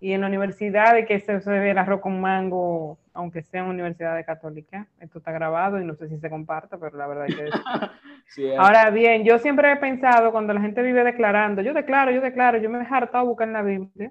y 0.00 0.12
en 0.12 0.22
la 0.22 0.26
universidad 0.26 0.94
de 0.94 1.06
que 1.06 1.20
se, 1.20 1.40
se 1.40 1.50
ve 1.50 1.70
el 1.70 1.78
arroz 1.78 2.00
con 2.00 2.20
mango 2.20 2.98
aunque 3.14 3.42
sea 3.42 3.60
en 3.60 3.68
universidad 3.68 4.24
católica. 4.24 4.86
Esto 5.00 5.18
está 5.18 5.30
grabado 5.30 5.80
y 5.80 5.84
no 5.84 5.94
sé 5.94 6.08
si 6.08 6.18
se 6.18 6.30
comparta, 6.30 6.78
pero 6.78 6.96
la 6.96 7.06
verdad 7.06 7.26
es 7.28 7.36
que... 7.36 8.56
Ahora 8.58 8.90
bien, 8.90 9.24
yo 9.24 9.38
siempre 9.38 9.70
he 9.70 9.76
pensado, 9.76 10.32
cuando 10.32 10.52
la 10.52 10.60
gente 10.60 10.82
vive 10.82 11.04
declarando, 11.04 11.62
yo 11.62 11.74
declaro, 11.74 12.10
yo 12.10 12.20
declaro, 12.20 12.58
yo 12.58 12.70
me 12.70 12.82
he 12.82 12.86
hartado 12.90 13.26
buscar 13.26 13.46
en 13.46 13.52
la 13.52 13.62
Biblia. 13.62 14.10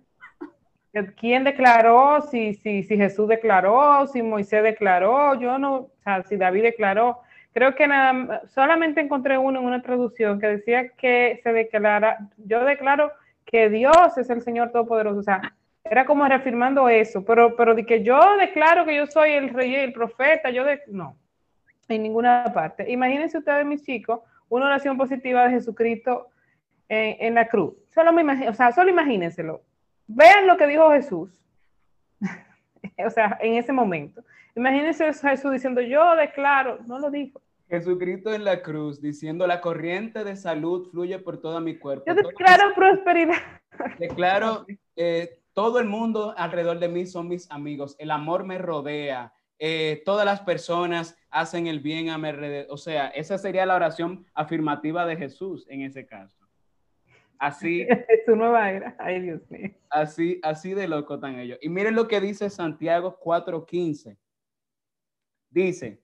¿Quién 1.18 1.44
declaró? 1.44 2.22
Si, 2.22 2.54
si, 2.54 2.84
si 2.84 2.96
Jesús 2.96 3.28
declaró, 3.28 4.06
si 4.08 4.22
Moisés 4.22 4.64
declaró, 4.64 5.40
yo 5.40 5.58
no, 5.58 5.76
o 5.76 5.92
sea, 6.04 6.24
si 6.24 6.38
David 6.38 6.64
declaró. 6.64 7.20
Creo 7.54 7.76
que 7.76 7.88
nada, 7.88 8.42
solamente 8.48 9.02
encontré 9.02 9.38
uno 9.38 9.60
en 9.60 9.66
una 9.66 9.82
traducción 9.82 10.40
que 10.40 10.48
decía 10.48 10.90
que 10.90 11.40
se 11.44 11.52
declara, 11.52 12.18
yo 12.38 12.64
declaro 12.64 13.12
que 13.46 13.70
Dios 13.70 14.18
es 14.18 14.30
el 14.30 14.42
Señor 14.42 14.72
Todopoderoso. 14.72 15.20
O 15.20 15.24
sea, 15.24 15.54
era 15.84 16.06
como 16.06 16.26
reafirmando 16.26 16.88
eso, 16.88 17.26
pero, 17.26 17.56
pero 17.56 17.76
de 17.76 17.86
que 17.86 18.04
yo 18.04 18.20
declaro 18.38 18.86
que 18.86 18.96
yo 18.96 19.08
soy 19.08 19.32
el 19.32 19.50
rey, 19.50 19.76
el 19.76 19.92
profeta, 19.92 20.50
yo 20.50 20.64
de, 20.64 20.82
no, 20.88 21.18
en 21.90 22.04
ninguna 22.04 22.46
parte. 22.54 22.90
Imagínense 22.90 23.38
ustedes, 23.38 23.66
mis 23.66 23.84
chicos, 23.84 24.22
una 24.48 24.68
oración 24.68 24.98
positiva 24.98 25.44
de 25.44 25.52
Jesucristo 25.52 26.28
en, 26.88 27.36
la 27.36 27.48
cruz. 27.48 27.74
Solo 27.94 28.12
me 28.12 28.22
imagino, 28.22 28.52
o 28.52 28.54
sea, 28.54 28.72
solo 28.72 28.90
imagínenselo. 28.90 29.62
Vean 30.08 30.46
lo 30.46 30.58
que 30.58 30.68
dijo 30.68 30.92
Jesús. 30.92 31.42
o 33.06 33.10
sea, 33.10 33.38
en 33.42 33.56
ese 33.56 33.72
momento. 33.72 34.24
Imagínense 34.56 35.14
Jesús 35.14 35.52
diciendo, 35.52 35.82
yo 35.82 36.16
declaro, 36.16 36.80
no 36.86 37.00
lo 37.00 37.10
dijo. 37.10 37.41
Jesucristo 37.72 38.34
en 38.34 38.44
la 38.44 38.62
cruz 38.62 39.02
diciendo, 39.02 39.48
la 39.48 39.62
corriente 39.62 40.26
de 40.26 40.36
salud 40.36 40.90
fluye 40.92 41.18
por 41.20 41.40
todo 41.40 41.62
mi 41.62 41.78
cuerpo. 41.78 42.04
Yo 42.06 42.16
declaro 42.16 42.74
prosperidad. 42.76 43.38
Declaro 43.98 44.66
eh, 44.98 45.40
todo 45.54 45.80
el 45.80 45.88
mundo 45.88 46.34
alrededor 46.36 46.80
de 46.80 46.90
mí 46.90 47.06
son 47.06 47.30
mis 47.30 47.50
amigos, 47.50 47.96
el 47.98 48.12
amor 48.12 48.44
me 48.44 48.58
rodea, 48.58 49.34
eh, 49.58 50.02
todas 50.04 50.26
las 50.26 50.42
personas 50.42 51.18
hacen 51.30 51.68
el 51.68 51.80
bien 51.80 52.10
a 52.10 52.18
mi 52.18 52.28
alrededor. 52.28 52.68
O 52.70 52.78
sea, 52.78 53.08
esa 53.08 53.38
sería 53.38 53.66
la 53.66 53.78
oración 53.78 54.26
afirmativa 54.34 55.06
de 55.06 55.16
Jesús 55.16 55.66
en 55.70 55.84
ese 55.84 56.06
caso. 56.06 56.46
Así. 57.40 57.88
Es 58.10 58.26
su 58.26 58.36
nueva 58.36 58.70
era. 58.70 58.98
Ay, 59.00 59.22
Dios 59.22 59.50
mío. 59.50 59.72
Así, 59.90 60.42
así 60.44 60.74
de 60.74 60.90
loco 60.90 61.16
están 61.16 61.40
ellos. 61.40 61.58
Y 61.62 61.70
miren 61.70 61.96
lo 61.96 62.10
que 62.10 62.20
dice 62.20 62.50
Santiago 62.50 63.18
4:15. 63.24 64.18
Dice, 65.50 66.02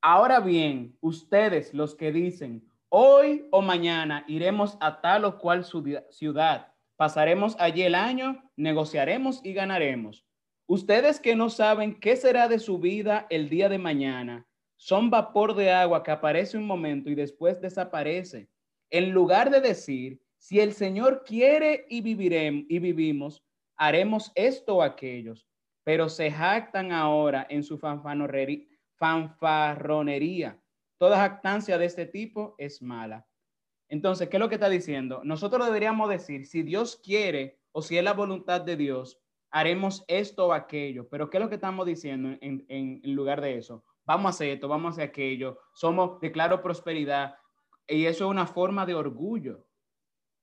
ahora 0.00 0.40
bien, 0.40 0.96
ustedes 1.00 1.74
los 1.74 1.94
que 1.94 2.12
dicen, 2.12 2.68
hoy 2.88 3.46
o 3.50 3.62
mañana 3.62 4.24
iremos 4.28 4.76
a 4.80 5.00
tal 5.00 5.24
o 5.24 5.38
cual 5.38 5.64
ciudad, 6.10 6.72
pasaremos 6.96 7.56
allí 7.58 7.82
el 7.82 7.94
año, 7.94 8.42
negociaremos 8.56 9.40
y 9.44 9.52
ganaremos. 9.52 10.24
Ustedes 10.66 11.20
que 11.20 11.34
no 11.34 11.48
saben 11.48 11.98
qué 11.98 12.16
será 12.16 12.48
de 12.48 12.58
su 12.58 12.78
vida 12.78 13.26
el 13.30 13.48
día 13.48 13.68
de 13.68 13.78
mañana, 13.78 14.46
son 14.76 15.10
vapor 15.10 15.54
de 15.54 15.72
agua 15.72 16.02
que 16.02 16.10
aparece 16.10 16.56
un 16.56 16.66
momento 16.66 17.10
y 17.10 17.14
después 17.14 17.60
desaparece. 17.60 18.48
En 18.90 19.10
lugar 19.10 19.50
de 19.50 19.60
decir, 19.60 20.20
si 20.38 20.60
el 20.60 20.72
Señor 20.72 21.24
quiere 21.24 21.84
y 21.88 22.00
viviremos 22.00 22.64
y 22.68 22.78
vivimos, 22.78 23.42
haremos 23.76 24.30
esto 24.34 24.76
o 24.76 24.82
aquellos, 24.82 25.48
pero 25.82 26.08
se 26.08 26.30
jactan 26.30 26.92
ahora 26.92 27.46
en 27.50 27.64
su 27.64 27.76
fanfarronería. 27.76 28.67
Toda 30.98 31.16
jactancia 31.16 31.78
de 31.78 31.86
este 31.86 32.06
tipo 32.06 32.54
es 32.58 32.82
mala. 32.82 33.26
Entonces, 33.88 34.28
¿qué 34.28 34.36
es 34.36 34.40
lo 34.40 34.48
que 34.48 34.56
está 34.56 34.68
diciendo? 34.68 35.22
Nosotros 35.24 35.64
deberíamos 35.64 36.10
decir, 36.10 36.46
si 36.46 36.62
Dios 36.62 37.00
quiere 37.02 37.58
o 37.72 37.80
si 37.80 37.96
es 37.96 38.04
la 38.04 38.12
voluntad 38.12 38.60
de 38.60 38.76
Dios, 38.76 39.18
haremos 39.50 40.04
esto 40.08 40.48
o 40.48 40.52
aquello. 40.52 41.08
Pero 41.08 41.30
¿qué 41.30 41.38
es 41.38 41.42
lo 41.42 41.48
que 41.48 41.54
estamos 41.54 41.86
diciendo 41.86 42.36
en, 42.40 42.66
en 42.68 43.14
lugar 43.14 43.40
de 43.40 43.56
eso? 43.56 43.84
vamos 44.08 44.24
a 44.24 44.30
hacer 44.30 44.48
esto, 44.48 44.68
vamos 44.68 44.88
a 44.88 44.92
hacer 44.92 45.10
aquello, 45.10 45.58
somos, 45.74 46.18
declaro 46.20 46.62
prosperidad. 46.62 47.36
Y 47.86 48.06
eso 48.06 48.24
es 48.24 48.30
una 48.30 48.46
forma 48.46 48.86
de 48.86 48.94
orgullo, 48.94 49.66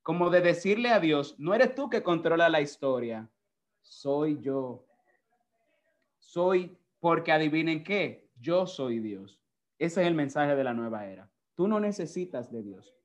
como 0.03 0.30
de 0.30 0.41
decirle 0.41 0.89
a 0.89 0.99
Dios, 0.99 1.36
no 1.39 1.56
eres 1.56 1.74
tú 1.74 1.89
que 1.89 2.03
controla 2.03 2.47
la 2.47 2.62
historia, 2.62 3.28
soy 3.82 4.39
yo. 4.39 4.86
Soy 6.20 6.78
porque 6.99 7.32
adivinen 7.32 7.84
qué, 7.84 8.24
yo 8.46 8.68
soy 8.68 9.00
Dios. 9.00 9.41
Ese 9.80 10.02
es 10.02 10.08
el 10.08 10.14
mensaje 10.14 10.56
de 10.56 10.64
la 10.64 10.76
nueva 10.76 11.08
era. 11.08 11.32
Tú 11.56 11.68
no 11.68 11.80
necesitas 11.80 12.52
de 12.52 12.62
Dios. 12.62 12.96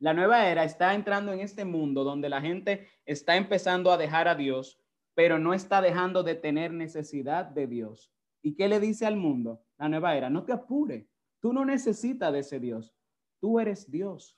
La 0.00 0.12
nueva 0.14 0.48
era 0.48 0.64
está 0.64 0.94
entrando 0.94 1.32
en 1.32 1.40
este 1.40 1.64
mundo 1.64 2.02
donde 2.02 2.28
la 2.28 2.40
gente 2.40 2.88
está 3.04 3.36
empezando 3.36 3.92
a 3.92 3.96
dejar 3.96 4.26
a 4.26 4.34
Dios, 4.34 4.80
pero 5.14 5.38
no 5.38 5.54
está 5.54 5.80
dejando 5.80 6.24
de 6.24 6.34
tener 6.34 6.72
necesidad 6.72 7.44
de 7.46 7.68
Dios. 7.68 8.12
¿Y 8.42 8.56
qué 8.56 8.68
le 8.68 8.80
dice 8.80 9.06
al 9.06 9.16
mundo? 9.16 9.62
La 9.76 9.88
nueva 9.88 10.16
era, 10.16 10.28
no 10.28 10.44
te 10.44 10.52
apure. 10.52 11.08
Tú 11.40 11.52
no 11.52 11.64
necesitas 11.64 12.32
de 12.32 12.40
ese 12.40 12.58
Dios. 12.58 12.94
Tú 13.40 13.60
eres 13.60 13.88
Dios. 13.88 14.36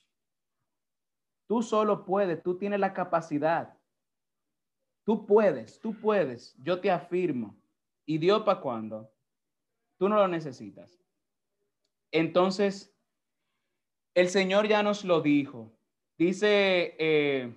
Tú 1.47 1.63
solo 1.63 2.05
puedes, 2.05 2.43
tú 2.43 2.59
tienes 2.59 2.79
la 2.79 2.93
capacidad. 2.93 3.75
Tú 5.05 5.27
puedes, 5.27 5.81
tú 5.81 5.99
puedes. 5.99 6.55
Yo 6.63 6.79
te 6.81 6.91
afirmo. 6.91 7.59
¿Y 8.05 8.19
Dios 8.19 8.43
para 8.43 8.61
cuándo? 8.61 9.11
Tú 10.01 10.09
no 10.09 10.17
lo 10.17 10.29
necesitas. 10.29 10.99
Entonces, 12.11 12.91
el 14.15 14.31
Señor 14.31 14.67
ya 14.67 14.83
nos 14.83 15.05
lo 15.05 15.21
dijo. 15.21 15.75
Dice 16.17 16.97
eh, 16.99 17.55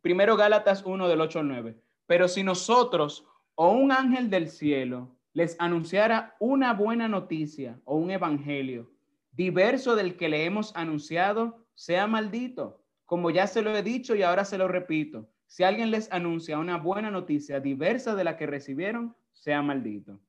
primero 0.00 0.36
Gálatas 0.36 0.84
1 0.84 1.08
del 1.08 1.20
8 1.20 1.40
al 1.40 1.48
9. 1.48 1.82
Pero 2.06 2.28
si 2.28 2.44
nosotros 2.44 3.26
o 3.56 3.72
un 3.72 3.90
ángel 3.90 4.30
del 4.30 4.48
cielo 4.48 5.10
les 5.32 5.56
anunciara 5.58 6.36
una 6.38 6.72
buena 6.72 7.08
noticia 7.08 7.80
o 7.84 7.96
un 7.96 8.12
evangelio 8.12 8.88
diverso 9.32 9.96
del 9.96 10.16
que 10.16 10.28
le 10.28 10.44
hemos 10.44 10.74
anunciado, 10.76 11.66
sea 11.74 12.06
maldito. 12.06 12.80
Como 13.06 13.30
ya 13.30 13.48
se 13.48 13.60
lo 13.60 13.76
he 13.76 13.82
dicho 13.82 14.14
y 14.14 14.22
ahora 14.22 14.44
se 14.44 14.56
lo 14.56 14.68
repito, 14.68 15.28
si 15.48 15.64
alguien 15.64 15.90
les 15.90 16.12
anuncia 16.12 16.60
una 16.60 16.76
buena 16.78 17.10
noticia 17.10 17.58
diversa 17.58 18.14
de 18.14 18.22
la 18.22 18.36
que 18.36 18.46
recibieron, 18.46 19.16
sea 19.32 19.62
maldito. 19.62 20.20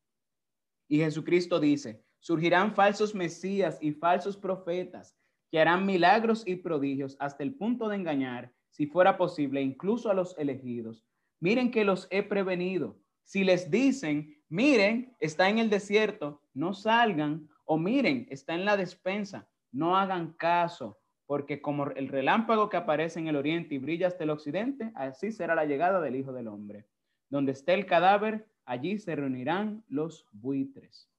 Y 0.87 0.99
Jesucristo 0.99 1.59
dice, 1.59 2.03
surgirán 2.19 2.73
falsos 2.73 3.13
mesías 3.13 3.77
y 3.81 3.91
falsos 3.91 4.37
profetas 4.37 5.17
que 5.49 5.59
harán 5.59 5.85
milagros 5.85 6.43
y 6.45 6.55
prodigios 6.55 7.15
hasta 7.19 7.43
el 7.43 7.55
punto 7.55 7.87
de 7.87 7.95
engañar, 7.95 8.53
si 8.69 8.85
fuera 8.85 9.17
posible, 9.17 9.61
incluso 9.61 10.09
a 10.09 10.13
los 10.13 10.37
elegidos. 10.37 11.05
Miren 11.39 11.71
que 11.71 11.85
los 11.85 12.07
he 12.09 12.23
prevenido. 12.23 12.99
Si 13.23 13.43
les 13.43 13.71
dicen, 13.71 14.41
miren, 14.49 15.15
está 15.19 15.49
en 15.49 15.59
el 15.59 15.69
desierto, 15.69 16.41
no 16.53 16.73
salgan, 16.73 17.47
o 17.65 17.77
miren, 17.77 18.27
está 18.29 18.55
en 18.55 18.65
la 18.65 18.77
despensa, 18.77 19.47
no 19.71 19.97
hagan 19.97 20.33
caso, 20.33 20.99
porque 21.25 21.61
como 21.61 21.87
el 21.91 22.07
relámpago 22.07 22.69
que 22.69 22.77
aparece 22.77 23.19
en 23.19 23.27
el 23.27 23.35
oriente 23.35 23.75
y 23.75 23.79
brilla 23.79 24.07
hasta 24.07 24.23
el 24.23 24.29
occidente, 24.29 24.91
así 24.95 25.31
será 25.31 25.55
la 25.55 25.65
llegada 25.65 25.99
del 25.99 26.15
Hijo 26.15 26.31
del 26.31 26.47
Hombre. 26.47 26.85
Donde 27.29 27.51
esté 27.51 27.73
el 27.73 27.85
cadáver, 27.85 28.47
allí 28.67 28.99
se 28.99 29.15
reunirán 29.15 29.83
los 29.87 30.27
buitres. 30.31 31.09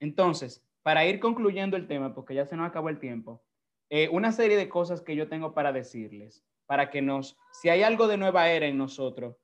Entonces, 0.00 0.62
para 0.82 1.06
ir 1.06 1.20
concluyendo 1.20 1.76
el 1.76 1.86
tema, 1.86 2.14
porque 2.14 2.34
ya 2.34 2.44
se 2.44 2.56
nos 2.56 2.68
acabó 2.68 2.90
el 2.90 2.98
tiempo, 2.98 3.42
eh, 3.88 4.08
una 4.10 4.32
serie 4.32 4.56
de 4.56 4.68
cosas 4.68 5.00
que 5.00 5.16
yo 5.16 5.28
tengo 5.28 5.54
para 5.54 5.72
decirles, 5.72 6.44
para 6.66 6.90
que 6.90 7.00
nos, 7.00 7.38
si 7.52 7.68
hay 7.68 7.82
algo 7.82 8.08
de 8.08 8.18
nueva 8.18 8.50
era 8.50 8.66
en 8.66 8.76
nosotros, 8.76 9.36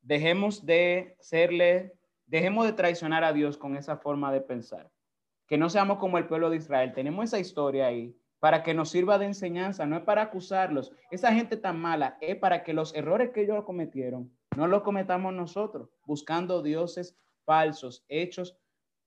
dejemos 0.00 0.64
de 0.64 1.14
serle, 1.20 1.92
dejemos 2.26 2.64
de 2.64 2.72
traicionar 2.72 3.24
a 3.24 3.34
Dios 3.34 3.58
con 3.58 3.76
esa 3.76 3.98
forma 3.98 4.32
de 4.32 4.40
pensar. 4.40 4.90
Que 5.46 5.58
no 5.58 5.68
seamos 5.68 5.98
como 5.98 6.16
el 6.16 6.26
pueblo 6.26 6.48
de 6.48 6.56
Israel. 6.56 6.94
Tenemos 6.94 7.26
esa 7.26 7.38
historia 7.38 7.86
ahí 7.86 8.16
para 8.40 8.62
que 8.62 8.72
nos 8.72 8.90
sirva 8.90 9.18
de 9.18 9.26
enseñanza, 9.26 9.84
no 9.84 9.96
es 9.96 10.02
para 10.02 10.22
acusarlos. 10.22 10.92
Esa 11.10 11.32
gente 11.32 11.58
tan 11.58 11.78
mala 11.78 12.16
es 12.22 12.36
para 12.36 12.62
que 12.62 12.72
los 12.72 12.94
errores 12.94 13.30
que 13.30 13.42
ellos 13.42 13.64
cometieron 13.64 14.30
no 14.56 14.66
los 14.66 14.82
cometamos 14.82 15.34
nosotros, 15.34 15.90
buscando 16.06 16.62
dioses 16.62 17.16
falsos, 17.44 18.04
hechos 18.08 18.56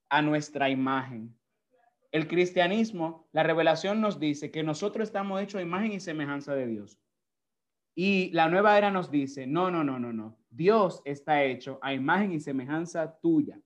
a 0.10 0.22
nuestra 0.22 0.70
imagen. 0.70 1.36
El 2.12 2.28
cristianismo, 2.28 3.28
la 3.32 3.44
revelación 3.44 4.02
nos 4.02 4.20
dice 4.20 4.52
que 4.52 4.64
nosotros 4.64 5.08
estamos 5.08 5.42
hechos 5.42 5.60
a 5.60 5.64
imagen 5.64 5.94
y 5.94 6.00
semejanza 6.00 6.54
de 6.56 6.68
Dios. 6.68 7.00
Y 7.96 8.30
la 8.32 8.48
nueva 8.48 8.78
era 8.78 8.92
nos 8.92 9.10
dice, 9.10 9.48
no, 9.48 9.72
no, 9.72 9.84
no, 9.84 10.00
no, 10.00 10.14
no. 10.14 10.38
Dios 10.50 11.02
está 11.04 11.44
hecho 11.44 11.80
a 11.82 11.94
imagen 11.94 12.32
y 12.32 12.40
semejanza 12.40 13.18
tuya. 13.20 13.60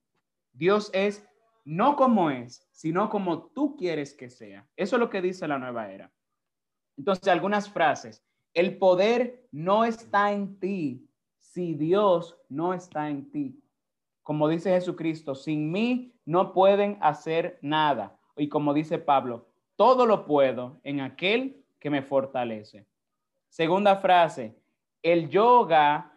Dios 0.54 0.90
es 0.94 1.28
no 1.66 1.96
como 1.96 2.32
es, 2.32 2.68
sino 2.72 3.10
como 3.10 3.48
tú 3.48 3.76
quieres 3.76 4.14
que 4.16 4.30
sea. 4.30 4.68
Eso 4.76 4.96
es 4.96 5.00
lo 5.00 5.10
que 5.10 5.22
dice 5.22 5.48
la 5.48 5.60
nueva 5.60 5.92
era. 5.92 6.12
Entonces, 6.98 7.28
algunas 7.28 7.70
frases. 7.70 8.24
El 8.54 8.78
poder 8.78 9.48
no 9.52 9.86
está 9.86 10.32
en 10.32 10.60
ti 10.60 11.11
si 11.54 11.74
Dios 11.74 12.38
no 12.48 12.74
está 12.74 13.10
en 13.10 13.30
ti. 13.30 13.62
Como 14.24 14.48
dice 14.48 14.72
Jesucristo, 14.72 15.36
sin 15.36 15.70
mí 15.70 16.14
no 16.26 16.54
pueden 16.54 16.98
hacer 17.02 17.60
nada. 17.62 18.18
Y 18.38 18.48
como 18.48 18.74
dice 18.74 18.98
Pablo, 19.00 19.48
todo 19.76 20.06
lo 20.06 20.26
puedo 20.26 20.80
en 20.84 21.02
aquel 21.02 21.62
que 21.80 21.90
me 21.90 22.04
fortalece. 22.04 22.86
Segunda 23.50 23.98
frase, 23.98 24.56
el 25.04 25.30
yoga 25.30 26.14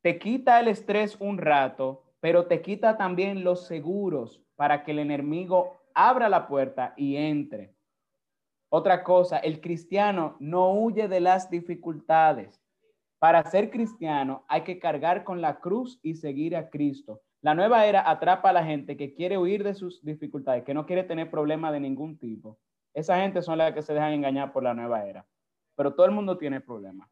te 0.00 0.18
quita 0.18 0.58
el 0.60 0.68
estrés 0.68 1.16
un 1.20 1.36
rato, 1.36 2.04
pero 2.20 2.46
te 2.46 2.62
quita 2.62 2.96
también 2.96 3.44
los 3.44 3.66
seguros 3.66 4.40
para 4.54 4.84
que 4.84 4.92
el 4.92 5.00
enemigo 5.00 5.76
abra 5.92 6.30
la 6.30 6.46
puerta 6.48 6.94
y 6.96 7.16
entre. 7.16 7.74
Otra 8.70 9.04
cosa, 9.04 9.36
el 9.36 9.60
cristiano 9.60 10.36
no 10.40 10.72
huye 10.72 11.08
de 11.08 11.20
las 11.20 11.50
dificultades. 11.50 12.65
Para 13.18 13.44
ser 13.50 13.70
cristiano 13.70 14.44
hay 14.48 14.62
que 14.62 14.78
cargar 14.78 15.24
con 15.24 15.40
la 15.40 15.60
cruz 15.60 15.98
y 16.02 16.14
seguir 16.14 16.56
a 16.56 16.68
Cristo. 16.70 17.22
La 17.40 17.54
nueva 17.54 17.86
era 17.86 18.08
atrapa 18.10 18.50
a 18.50 18.52
la 18.52 18.64
gente 18.64 18.96
que 18.96 19.14
quiere 19.14 19.38
huir 19.38 19.64
de 19.64 19.74
sus 19.74 20.04
dificultades, 20.04 20.64
que 20.64 20.74
no 20.74 20.86
quiere 20.86 21.04
tener 21.04 21.30
problemas 21.30 21.72
de 21.72 21.80
ningún 21.80 22.18
tipo. 22.18 22.58
Esa 22.92 23.20
gente 23.20 23.42
son 23.42 23.58
las 23.58 23.72
que 23.72 23.82
se 23.82 23.94
dejan 23.94 24.12
engañar 24.12 24.52
por 24.52 24.62
la 24.62 24.74
nueva 24.74 25.04
era 25.04 25.26
pero 25.76 25.94
todo 25.94 26.06
el 26.06 26.12
mundo 26.12 26.36
tiene 26.36 26.60
problemas. 26.60 27.08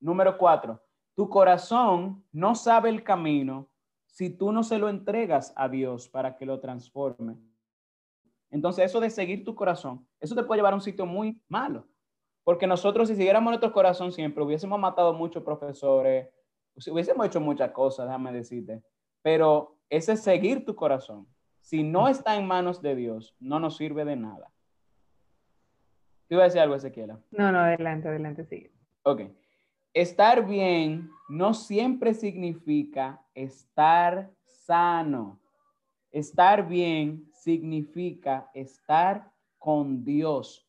Número 0.00 0.36
cuatro, 0.36 0.82
tu 1.14 1.30
corazón 1.30 2.22
no 2.32 2.54
sabe 2.54 2.90
el 2.90 3.02
camino 3.02 3.70
si 4.04 4.28
tú 4.28 4.52
no 4.52 4.62
se 4.62 4.78
lo 4.78 4.88
entregas 4.88 5.52
a 5.56 5.68
Dios 5.68 6.08
para 6.08 6.36
que 6.36 6.44
lo 6.44 6.60
transforme. 6.60 7.38
Entonces, 8.50 8.84
eso 8.84 9.00
de 9.00 9.10
seguir 9.10 9.44
tu 9.44 9.54
corazón, 9.54 10.06
eso 10.20 10.34
te 10.34 10.42
puede 10.42 10.58
llevar 10.58 10.74
a 10.74 10.76
un 10.76 10.82
sitio 10.82 11.06
muy 11.06 11.40
malo. 11.48 11.88
Porque 12.44 12.66
nosotros, 12.66 13.08
si 13.08 13.16
siguiéramos 13.16 13.50
nuestro 13.50 13.72
corazón 13.72 14.12
siempre, 14.12 14.44
hubiésemos 14.44 14.78
matado 14.78 15.14
muchos 15.14 15.42
profesores, 15.42 16.28
hubiésemos 16.86 17.26
hecho 17.26 17.40
muchas 17.40 17.70
cosas, 17.72 18.06
déjame 18.06 18.32
decirte. 18.32 18.82
Pero 19.22 19.78
ese 19.88 20.16
seguir 20.16 20.64
tu 20.64 20.74
corazón, 20.76 21.26
si 21.60 21.82
no 21.82 22.08
está 22.08 22.36
en 22.36 22.46
manos 22.46 22.82
de 22.82 22.94
Dios, 22.94 23.34
no 23.40 23.58
nos 23.58 23.78
sirve 23.78 24.04
de 24.04 24.16
nada. 24.16 24.50
¿Te 26.28 26.34
iba 26.34 26.42
a 26.42 26.46
decir 26.46 26.60
algo, 26.60 26.74
Ezequiela? 26.74 27.18
No, 27.30 27.50
no, 27.50 27.60
adelante, 27.60 28.08
adelante, 28.08 28.44
sigue. 28.44 28.70
Ok. 29.02 29.22
Estar 29.94 30.46
bien 30.46 31.10
no 31.28 31.54
siempre 31.54 32.12
significa 32.12 33.22
estar 33.34 34.30
sano. 34.44 35.38
Estar 36.10 36.66
bien 36.66 37.30
significa 37.32 38.50
estar 38.54 39.30
con 39.58 40.04
Dios. 40.04 40.63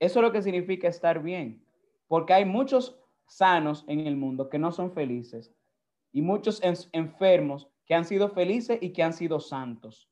Eso 0.00 0.18
es 0.20 0.22
lo 0.22 0.32
que 0.32 0.42
significa 0.42 0.88
estar 0.88 1.22
bien, 1.22 1.64
porque 2.06 2.32
hay 2.32 2.44
muchos 2.44 2.98
sanos 3.26 3.84
en 3.88 4.06
el 4.06 4.16
mundo 4.16 4.48
que 4.48 4.58
no 4.58 4.72
son 4.72 4.92
felices 4.92 5.54
y 6.12 6.22
muchos 6.22 6.60
enfermos 6.92 7.68
que 7.84 7.94
han 7.94 8.04
sido 8.04 8.30
felices 8.30 8.78
y 8.80 8.90
que 8.90 9.02
han 9.02 9.12
sido 9.12 9.40
santos. 9.40 10.08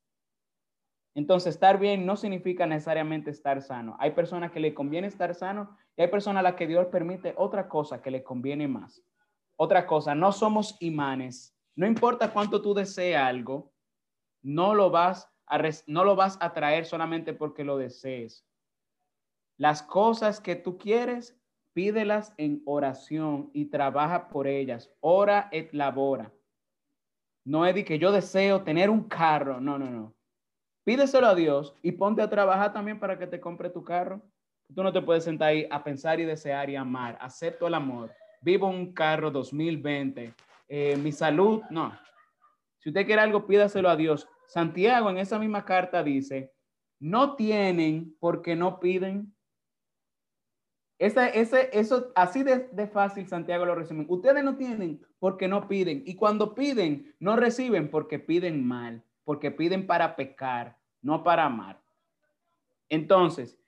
Entonces, 1.15 1.55
estar 1.55 1.79
bien 1.79 2.05
no 2.05 2.17
significa 2.17 2.67
necesariamente 2.67 3.31
estar 3.31 3.63
sano. 3.63 3.97
Hay 3.99 4.11
personas 4.11 4.51
que 4.53 4.61
le 4.61 4.75
conviene 4.75 5.07
estar 5.07 5.35
sano 5.35 5.77
y 5.97 6.03
hay 6.03 6.09
personas 6.09 6.41
a 6.41 6.43
las 6.43 6.55
que 6.57 6.67
Dios 6.67 6.87
permite 6.89 7.35
otra 7.39 7.69
cosa 7.69 8.03
que 8.03 8.11
le 8.11 8.23
conviene 8.23 8.69
más. 8.69 9.03
Otra 9.57 9.87
cosa, 9.87 10.15
no 10.15 10.33
somos 10.33 10.77
imanes. 10.81 11.57
No 11.75 11.87
importa 11.87 12.33
cuánto 12.33 12.61
tú 12.61 12.75
desees 12.75 13.17
algo, 13.17 13.73
no 14.43 14.75
lo 14.75 14.91
vas 14.91 15.31
a, 15.47 15.59
no 15.87 16.05
lo 16.05 16.17
vas 16.17 16.37
a 16.41 16.53
traer 16.53 16.85
solamente 16.85 17.33
porque 17.33 17.65
lo 17.65 17.79
desees. 17.79 18.47
Las 19.59 19.83
cosas 19.83 20.41
que 20.41 20.57
tú 20.57 20.79
quieres, 20.79 21.39
pídelas 21.73 22.35
en 22.37 22.63
oración 22.67 23.51
y 23.53 23.67
trabaja 23.67 24.29
por 24.29 24.47
ellas. 24.47 24.91
Ora 25.01 25.49
et 25.53 25.73
labora. 25.73 26.33
No 27.45 27.65
es 27.65 27.75
de 27.75 27.85
que 27.85 27.99
yo 27.99 28.13
deseo 28.13 28.63
tener 28.63 28.91
un 28.91 29.05
carro. 29.05 29.61
No, 29.61 29.79
no, 29.79 29.89
no. 29.91 30.15
Pídeselo 30.85 31.27
a 31.27 31.35
Dios 31.35 31.75
y 31.83 31.93
ponte 31.93 32.23
a 32.23 32.31
trabajar 32.31 32.73
también 32.73 32.99
para 32.99 33.19
que 33.19 33.27
te 33.27 33.41
compre 33.41 33.71
tu 33.71 33.83
carro. 33.83 34.21
Tú 34.75 34.83
no 34.83 34.93
te 34.93 35.01
puedes 35.01 35.25
sentar 35.25 35.49
ahí 35.49 35.67
a 35.71 35.83
pensar 35.83 36.19
y 36.19 36.25
desear 36.25 36.69
y 36.71 36.77
amar. 36.77 37.17
Acepto 37.21 37.67
el 37.67 37.75
amor. 37.75 38.13
Vivo 38.41 38.69
un 38.69 38.93
carro 38.93 39.31
2020. 39.31 40.35
Eh, 40.69 40.97
mi 40.97 41.13
salud, 41.13 41.63
no. 41.71 41.97
Si 42.79 42.91
usted 42.91 43.07
quiere 43.07 43.23
algo, 43.23 43.47
pídaselo 43.47 43.89
a 43.89 43.97
Dios. 43.97 44.29
Santiago 44.47 45.11
en 45.11 45.19
esa 45.19 45.39
misma 45.39 45.65
carta 45.65 46.03
dice, 46.03 46.53
no 46.99 47.37
tienen 47.37 48.17
porque 48.19 48.57
no 48.57 48.81
piden. 48.81 49.36
Ese, 50.99 51.39
ese, 51.39 51.71
eso, 51.73 52.11
así 52.15 52.43
de, 52.43 52.69
de 52.73 52.87
fácil 52.87 53.29
Santiago 53.29 53.67
lo 53.67 53.75
resume. 53.75 54.07
Ustedes 54.09 54.43
no 54.43 54.57
tienen 54.57 55.05
porque 55.19 55.47
no 55.47 55.69
piden. 55.69 56.03
Y 56.07 56.15
cuando 56.15 56.55
piden, 56.55 57.15
no 57.21 57.37
reciben 57.37 57.91
porque 57.91 58.19
piden 58.19 58.67
mal, 58.67 59.03
porque 59.25 59.51
piden 59.51 59.87
para 59.87 60.17
pecar, 60.17 60.79
no 61.03 61.23
para 61.23 61.45
amar. 61.45 61.81
Entonces, 62.89 63.59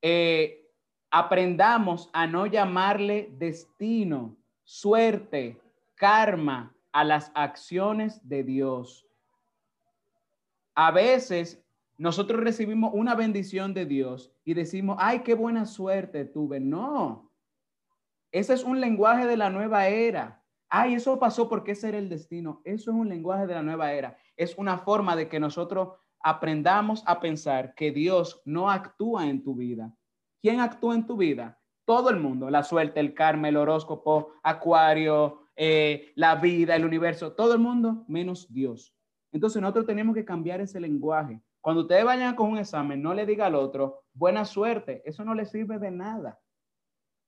eh, 0.00 0.70
aprendamos 1.10 2.08
a 2.12 2.26
no 2.26 2.46
llamarle 2.46 3.30
destino, 3.38 4.36
suerte, 4.64 5.60
karma 5.94 6.74
a 6.92 7.04
las 7.04 7.30
acciones 7.34 8.26
de 8.26 8.44
Dios. 8.44 9.06
A 10.74 10.90
veces 10.90 11.62
nosotros 11.98 12.40
recibimos 12.40 12.92
una 12.94 13.14
bendición 13.16 13.74
de 13.74 13.84
Dios 13.84 14.32
y 14.44 14.54
decimos, 14.54 14.96
ay, 15.00 15.20
qué 15.20 15.34
buena 15.34 15.66
suerte 15.66 16.24
tuve. 16.24 16.60
No, 16.60 17.28
ese 18.30 18.54
es 18.54 18.62
un 18.62 18.80
lenguaje 18.80 19.26
de 19.26 19.36
la 19.36 19.50
nueva 19.50 19.88
era. 19.88 20.44
Ay, 20.68 20.94
eso 20.94 21.18
pasó 21.18 21.48
porque 21.48 21.72
ese 21.72 21.88
era 21.88 21.98
el 21.98 22.08
destino. 22.08 22.60
Eso 22.64 22.90
es 22.90 22.96
un 22.96 23.08
lenguaje 23.08 23.46
de 23.46 23.54
la 23.54 23.62
nueva 23.62 23.92
era. 23.92 24.16
Es 24.36 24.56
una 24.58 24.78
forma 24.78 25.16
de 25.16 25.28
que 25.28 25.40
nosotros 25.40 25.94
aprendamos 26.20 27.02
a 27.06 27.20
pensar 27.20 27.74
que 27.74 27.90
Dios 27.90 28.42
no 28.44 28.70
actúa 28.70 29.28
en 29.28 29.42
tu 29.42 29.54
vida. 29.56 29.92
¿Quién 30.40 30.60
actúa 30.60 30.94
en 30.94 31.06
tu 31.06 31.16
vida? 31.16 31.58
Todo 31.84 32.10
el 32.10 32.20
mundo. 32.20 32.50
La 32.50 32.62
suerte, 32.62 33.00
el 33.00 33.14
karma, 33.14 33.48
el 33.48 33.56
horóscopo, 33.56 34.34
acuario, 34.42 35.40
eh, 35.56 36.12
la 36.14 36.36
vida, 36.36 36.76
el 36.76 36.84
universo. 36.84 37.32
Todo 37.32 37.54
el 37.54 37.60
mundo 37.60 38.04
menos 38.06 38.52
Dios. 38.52 38.94
Entonces 39.32 39.60
nosotros 39.60 39.86
tenemos 39.86 40.14
que 40.14 40.24
cambiar 40.24 40.60
ese 40.60 40.78
lenguaje. 40.78 41.40
Cuando 41.68 41.82
ustedes 41.82 42.02
vayan 42.02 42.34
con 42.34 42.52
un 42.52 42.56
examen, 42.56 43.02
no 43.02 43.12
le 43.12 43.26
diga 43.26 43.44
al 43.44 43.54
otro, 43.54 44.04
buena 44.14 44.46
suerte, 44.46 45.02
eso 45.04 45.22
no 45.22 45.34
le 45.34 45.44
sirve 45.44 45.78
de 45.78 45.90
nada. 45.90 46.40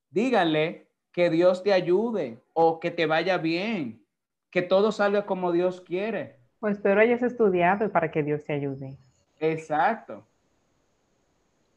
Díganle 0.09 0.89
que 1.13 1.29
Dios 1.29 1.63
te 1.63 1.75
ayude 1.75 2.43
o 2.55 2.81
que 2.81 2.91
te 2.91 3.05
vaya 3.05 3.37
bien, 3.37 4.03
que 4.49 4.63
todo 4.63 4.93
salga 4.93 5.27
como 5.27 5.53
Dios 5.53 5.83
quiere. 5.83 6.39
Pues 6.59 6.79
pero 6.83 7.03
hayas 7.03 7.23
estudiado 7.23 7.93
para 7.93 8.11
que 8.11 8.23
Dios 8.23 8.43
te 8.43 8.55
ayude. 8.55 8.97
Exacto. 9.41 10.27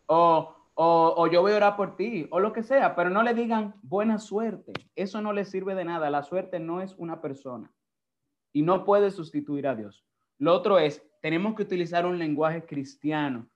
O, 0.05 0.55
o, 0.75 1.13
o, 1.17 1.27
yo 1.27 1.41
voy 1.41 1.51
a 1.51 1.57
orar 1.57 1.75
por 1.75 1.97
ti, 1.97 2.27
o 2.31 2.39
lo 2.39 2.53
que 2.53 2.63
sea, 2.63 2.95
pero 2.95 3.09
no 3.09 3.23
le 3.23 3.33
digan 3.33 3.75
buena 3.81 4.19
suerte. 4.19 4.71
Eso 4.95 5.19
no 5.19 5.33
le 5.33 5.43
sirve 5.43 5.75
de 5.75 5.83
nada. 5.83 6.09
La 6.09 6.23
suerte 6.23 6.61
no 6.61 6.79
es 6.79 6.95
una 6.97 7.19
persona 7.19 7.73
y 8.53 8.61
no 8.61 8.85
puede 8.85 9.11
sustituir 9.11 9.67
a 9.67 9.75
Dios. 9.75 10.05
Lo 10.37 10.53
otro 10.53 10.79
es, 10.79 11.05
tenemos 11.23 11.55
que 11.55 11.63
utilizar 11.63 12.05
un 12.05 12.19
lenguaje 12.19 12.65
cristiano, 12.65 13.47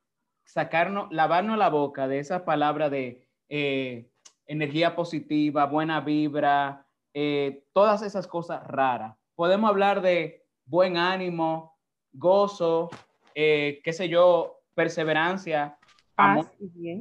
sacarnos, 0.46 1.12
lavarnos 1.12 1.58
la 1.58 1.70
boca 1.70 2.08
de 2.08 2.20
esa 2.20 2.46
palabra 2.46 2.90
de 2.90 3.28
eh, 3.50 4.10
energía 4.46 4.96
positiva, 4.96 5.66
buena 5.66 6.00
vibra, 6.00 6.88
eh, 7.14 7.66
todas 7.74 8.04
esas 8.04 8.26
cosas 8.26 8.66
raras. 8.66 9.18
Podemos 9.36 9.70
hablar 9.70 10.02
de 10.02 10.46
buen 10.64 10.96
ánimo, 10.96 11.78
gozo, 12.14 12.90
eh, 13.36 13.82
qué 13.84 13.92
sé 13.92 14.08
yo, 14.08 14.62
perseverancia, 14.74 15.78
paz, 16.16 16.50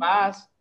paz. 0.01 0.53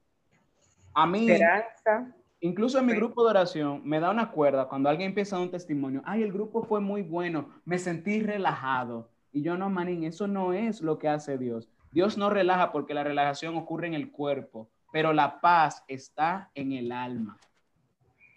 A 0.94 1.08
mí, 1.08 1.32
esperanza. 1.32 2.16
Incluso 2.42 2.78
en 2.78 2.86
mi 2.86 2.94
grupo 2.94 3.24
de 3.24 3.32
oración 3.32 3.82
me 3.84 4.00
da 4.00 4.12
una 4.12 4.30
cuerda 4.30 4.68
cuando 4.68 4.88
alguien 4.88 5.10
empieza 5.10 5.40
un 5.40 5.50
testimonio. 5.50 6.04
Ay, 6.06 6.22
el 6.22 6.32
grupo 6.32 6.62
fue 6.62 6.80
muy 6.80 7.02
bueno, 7.02 7.50
me 7.66 7.80
sentí 7.80 8.22
relajado. 8.22 9.15
Y 9.36 9.42
yo 9.42 9.58
no, 9.58 9.70
manín, 9.70 10.06
eso 10.06 10.28
no 10.28 10.54
es 10.54 10.80
lo 10.80 10.98
que 10.98 11.10
hace 11.10 11.38
Dios. 11.38 11.68
Dios 11.92 12.18
no 12.18 12.30
relaja 12.30 12.72
porque 12.72 12.94
la 12.94 13.04
relajación 13.04 13.58
ocurre 13.58 13.86
en 13.86 13.94
el 13.94 14.10
cuerpo, 14.10 14.70
pero 14.94 15.12
la 15.12 15.42
paz 15.42 15.84
está 15.90 16.52
en 16.56 16.72
el 16.72 16.94
alma. 16.94 17.38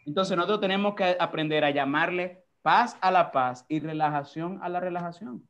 Entonces 0.04 0.36
nosotros 0.36 0.60
tenemos 0.60 0.96
que 0.96 1.16
aprender 1.20 1.64
a 1.64 1.70
llamarle 1.70 2.42
paz 2.62 2.98
a 3.00 3.12
la 3.12 3.30
paz 3.30 3.64
y 3.68 3.78
relajación 3.78 4.58
a 4.60 4.68
la 4.68 4.80
relajación. 4.80 5.46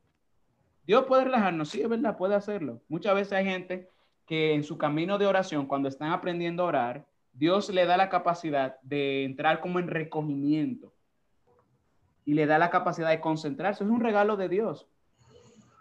Dios 0.85 1.05
puede 1.05 1.23
relajarnos, 1.23 1.69
sí, 1.69 1.81
es 1.81 1.89
verdad, 1.89 2.15
puede 2.15 2.35
hacerlo. 2.35 2.83
Muchas 2.87 3.15
veces 3.15 3.33
hay 3.33 3.45
gente 3.45 3.89
que 4.27 4.53
en 4.53 4.63
su 4.63 4.77
camino 4.77 5.17
de 5.17 5.25
oración, 5.25 5.65
cuando 5.65 5.89
están 5.89 6.11
aprendiendo 6.11 6.61
a 6.61 6.67
orar, 6.67 7.07
Dios 7.33 7.71
le 7.71 7.87
da 7.87 7.97
la 7.97 8.09
capacidad 8.09 8.79
de 8.83 9.23
entrar 9.23 9.61
como 9.61 9.79
en 9.79 9.87
recogimiento 9.87 10.93
y 12.23 12.35
le 12.35 12.45
da 12.45 12.59
la 12.59 12.69
capacidad 12.69 13.09
de 13.09 13.19
concentrarse. 13.19 13.83
Es 13.83 13.89
un 13.89 14.01
regalo 14.01 14.37
de 14.37 14.47
Dios. 14.47 14.87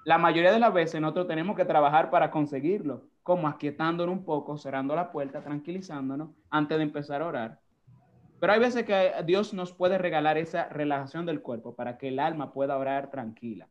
La 0.05 0.19
mayoría 0.19 0.53
de 0.53 0.61
las 0.61 0.73
veces 0.73 1.01
nosotros 1.01 1.27
tenemos 1.27 1.57
que 1.57 1.65
trabajar 1.65 2.11
para 2.11 2.31
conseguirlo, 2.31 3.05
como 3.23 3.49
aquietándonos 3.49 4.17
un 4.17 4.25
poco, 4.25 4.57
cerrando 4.57 4.95
la 4.95 5.13
puerta, 5.13 5.43
tranquilizándonos 5.43 6.31
antes 6.51 6.79
de 6.79 6.85
empezar 6.85 7.23
a 7.23 7.27
orar. 7.27 7.61
Pero 8.41 8.53
hay 8.53 8.61
veces 8.61 8.85
que 8.85 9.13
Dios 9.25 9.53
nos 9.53 9.73
puede 9.73 9.99
regalar 9.99 10.39
esa 10.39 10.69
relajación 10.69 11.27
del 11.27 11.43
cuerpo 11.43 11.75
para 11.75 11.99
que 11.99 12.09
el 12.09 12.21
alma 12.21 12.53
pueda 12.53 12.79
orar 12.79 13.11
tranquila. 13.11 13.69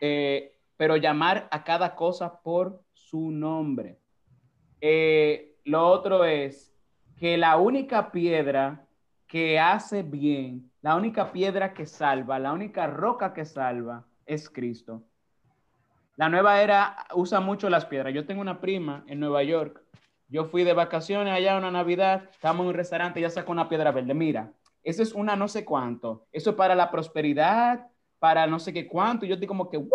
Eh, 0.00 0.56
pero 0.76 0.96
llamar 0.96 1.48
a 1.50 1.64
cada 1.64 1.94
cosa 1.94 2.40
por 2.40 2.82
su 2.92 3.30
nombre. 3.30 3.98
Eh, 4.80 5.56
lo 5.64 5.86
otro 5.86 6.24
es 6.24 6.74
que 7.16 7.36
la 7.36 7.56
única 7.56 8.10
piedra 8.12 8.86
que 9.26 9.58
hace 9.58 10.02
bien, 10.02 10.70
la 10.80 10.96
única 10.96 11.32
piedra 11.32 11.74
que 11.74 11.86
salva, 11.86 12.38
la 12.38 12.52
única 12.52 12.86
roca 12.86 13.34
que 13.34 13.44
salva 13.44 14.06
es 14.28 14.48
Cristo. 14.48 15.02
La 16.16 16.28
nueva 16.28 16.62
era 16.62 17.06
usa 17.14 17.40
mucho 17.40 17.68
las 17.68 17.86
piedras. 17.86 18.14
Yo 18.14 18.26
tengo 18.26 18.40
una 18.40 18.60
prima 18.60 19.04
en 19.08 19.18
Nueva 19.18 19.42
York. 19.42 19.82
Yo 20.28 20.44
fui 20.44 20.62
de 20.62 20.74
vacaciones 20.74 21.32
allá 21.32 21.56
una 21.56 21.70
Navidad, 21.70 22.28
estamos 22.30 22.62
en 22.62 22.68
un 22.68 22.74
restaurante 22.74 23.18
y 23.18 23.22
ya 23.22 23.30
sacó 23.30 23.52
una 23.52 23.68
piedra 23.68 23.90
verde. 23.90 24.14
Mira, 24.14 24.52
eso 24.84 25.02
es 25.02 25.12
una 25.12 25.34
no 25.34 25.48
sé 25.48 25.64
cuánto. 25.64 26.26
Eso 26.30 26.50
es 26.50 26.56
para 26.56 26.74
la 26.76 26.90
prosperidad, 26.90 27.88
para 28.20 28.46
no 28.46 28.60
sé 28.60 28.72
qué 28.72 28.86
cuánto. 28.86 29.26
Y 29.26 29.28
yo 29.30 29.36
digo 29.36 29.48
como 29.48 29.68
que, 29.68 29.78
¿what? 29.78 29.90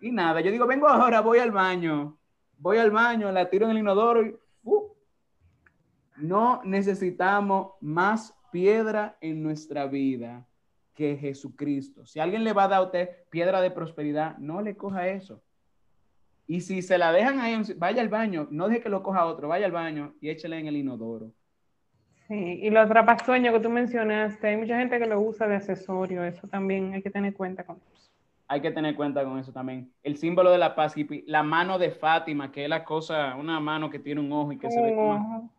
Y 0.00 0.12
nada, 0.12 0.40
yo 0.40 0.52
digo, 0.52 0.66
vengo 0.66 0.86
ahora, 0.86 1.20
voy 1.20 1.38
al 1.38 1.50
baño 1.50 2.18
voy 2.58 2.78
al 2.78 2.90
baño, 2.90 3.30
la 3.32 3.48
tiro 3.48 3.66
en 3.66 3.72
el 3.72 3.78
inodoro 3.78 4.26
y 4.26 4.36
uh, 4.64 4.92
no 6.16 6.60
necesitamos 6.64 7.72
más 7.80 8.34
piedra 8.50 9.16
en 9.20 9.42
nuestra 9.42 9.86
vida 9.86 10.47
que 10.98 11.16
Jesucristo. 11.16 12.04
Si 12.06 12.18
alguien 12.18 12.42
le 12.42 12.52
va 12.52 12.64
a 12.64 12.68
dar 12.68 12.78
a 12.80 12.86
usted 12.86 13.08
piedra 13.30 13.60
de 13.60 13.70
prosperidad, 13.70 14.36
no 14.38 14.60
le 14.60 14.76
coja 14.76 15.06
eso. 15.06 15.40
Y 16.48 16.62
si 16.62 16.82
se 16.82 16.98
la 16.98 17.12
dejan 17.12 17.38
ahí, 17.38 17.62
vaya 17.76 18.02
al 18.02 18.08
baño, 18.08 18.48
no 18.50 18.66
deje 18.66 18.80
que 18.80 18.88
lo 18.88 19.04
coja 19.04 19.24
otro, 19.26 19.46
vaya 19.46 19.66
al 19.66 19.70
baño 19.70 20.16
y 20.20 20.28
échele 20.28 20.58
en 20.58 20.66
el 20.66 20.76
inodoro. 20.76 21.30
Sí, 22.26 22.34
y 22.34 22.70
los 22.70 22.88
trapasueños 22.88 23.54
que 23.54 23.60
tú 23.60 23.70
mencionaste, 23.70 24.48
hay 24.48 24.56
mucha 24.56 24.76
gente 24.76 24.98
que 24.98 25.06
lo 25.06 25.20
usa 25.20 25.46
de 25.46 25.54
accesorio, 25.54 26.24
eso 26.24 26.48
también 26.48 26.92
hay 26.92 27.00
que 27.00 27.10
tener 27.10 27.32
cuenta 27.32 27.62
con 27.64 27.76
eso 27.76 28.10
hay 28.50 28.62
que 28.62 28.70
tener 28.70 28.96
cuenta 28.96 29.22
con 29.24 29.38
eso 29.38 29.52
también. 29.52 29.92
El 30.02 30.16
símbolo 30.16 30.50
de 30.50 30.56
la 30.56 30.74
paz, 30.74 30.94
la 31.26 31.42
mano 31.42 31.78
de 31.78 31.90
Fátima, 31.90 32.50
que 32.50 32.64
es 32.64 32.70
la 32.70 32.82
cosa, 32.82 33.36
una 33.36 33.60
mano 33.60 33.90
que 33.90 33.98
tiene 33.98 34.22
un 34.22 34.32
ojo 34.32 34.52
y 34.52 34.58
que 34.58 34.70
se 34.70 34.80
ve 34.80 34.94
como... 34.94 35.52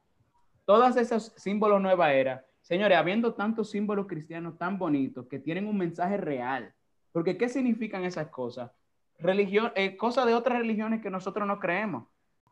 Todas 0.66 0.98
esos 0.98 1.32
símbolos 1.38 1.80
nueva 1.80 2.12
era. 2.14 2.44
Señores, 2.70 3.00
habiendo 3.00 3.34
tantos 3.34 3.72
símbolos 3.72 4.06
cristianos 4.06 4.56
tan 4.60 4.78
bonitos 4.78 5.26
que 5.26 5.40
tienen 5.40 5.66
un 5.66 5.76
mensaje 5.76 6.18
real, 6.18 6.72
porque 7.12 7.36
¿qué 7.36 7.50
significan 7.50 8.04
esas 8.04 8.28
cosas? 8.28 8.70
Religión, 9.18 9.72
eh, 9.74 9.98
cosas 9.98 10.28
de 10.28 10.36
otras 10.36 10.60
religiones 10.60 11.02
que 11.02 11.10
nosotros 11.10 11.48
no 11.48 11.58
creemos. 11.58 12.06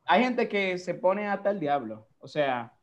Hay 0.05 0.23
gente 0.23 0.49
que 0.49 0.79
se 0.79 0.95
pone 0.95 1.27
hasta 1.27 1.51
el 1.51 1.59
diablo, 1.59 2.07
o 2.17 2.27
sea, 2.27 2.73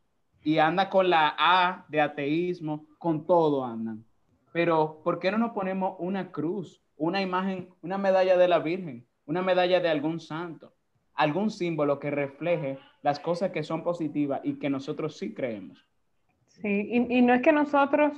y 0.45 0.59
anda 0.59 0.89
con 0.89 1.11
la 1.11 1.35
A 1.37 1.85
de 1.89 2.01
ateísmo, 2.01 2.87
con 2.99 3.27
todo 3.27 3.65
andan. 3.65 4.05
Pero 4.53 5.01
¿por 5.03 5.19
qué 5.19 5.33
no 5.33 5.39
nos 5.39 5.51
ponemos 5.51 5.97
una 5.99 6.31
cruz, 6.31 6.85
una 6.97 7.21
imagen, 7.21 7.69
una 7.83 7.99
medalla 7.99 8.37
de 8.37 8.47
la 8.47 8.61
Virgen, 8.61 9.09
una 9.27 9.43
medalla 9.43 9.81
de 9.81 9.89
algún 9.89 10.21
santo, 10.21 10.73
algún 11.15 11.51
símbolo 11.51 11.99
que 11.99 12.13
refleje 12.13 12.79
las 13.03 13.19
cosas 13.19 13.51
que 13.51 13.65
son 13.65 13.83
positivas 13.83 14.41
y 14.45 14.61
que 14.61 14.71
nosotros 14.71 15.17
sí 15.17 15.35
creemos? 15.35 15.85
Sí, 16.63 16.89
y, 16.91 17.19
y 17.19 17.23
no 17.23 17.35
es 17.35 17.43
que 17.43 17.53
nosotros 17.53 18.13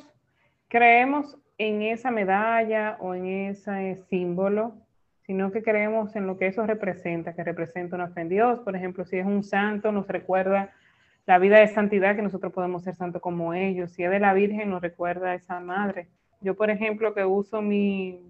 creemos 0.69 1.39
en 1.59 1.83
esa 1.83 2.11
medalla 2.11 2.97
o 3.01 3.15
en 3.15 3.27
ese 3.27 3.97
símbolo, 4.09 4.75
sino 5.23 5.51
que 5.51 5.63
creemos 5.63 6.15
en 6.17 6.27
lo 6.27 6.39
que 6.39 6.47
eso 6.47 6.67
representa, 6.67 7.35
que 7.35 7.43
representa 7.43 7.97
una 7.97 8.09
fe 8.09 8.21
en 8.23 8.29
Dios. 8.29 8.61
Por 8.61 8.77
ejemplo, 8.77 9.05
si 9.05 9.19
es 9.19 9.27
un 9.27 9.43
santo, 9.43 9.91
nos 9.91 10.07
recuerda 10.07 10.71
la 11.27 11.39
vida 11.39 11.59
de 11.59 11.69
santidad, 11.69 12.15
que 12.15 12.23
nosotros 12.23 12.53
podemos 12.53 12.85
ser 12.85 12.95
santos 12.95 13.21
como 13.21 13.53
ellos. 13.53 13.91
Si 13.93 14.05
es 14.05 14.11
de 14.11 14.21
la 14.21 14.35
Virgen, 14.35 14.71
nos 14.71 14.83
recuerda 14.83 15.31
a 15.31 15.35
esa 15.35 15.59
madre. 15.59 16.09
Yo, 16.41 16.55
por 16.55 16.71
ejemplo, 16.71 17.15
que 17.15 17.25
uso 17.25 17.63
mi, 17.63 18.21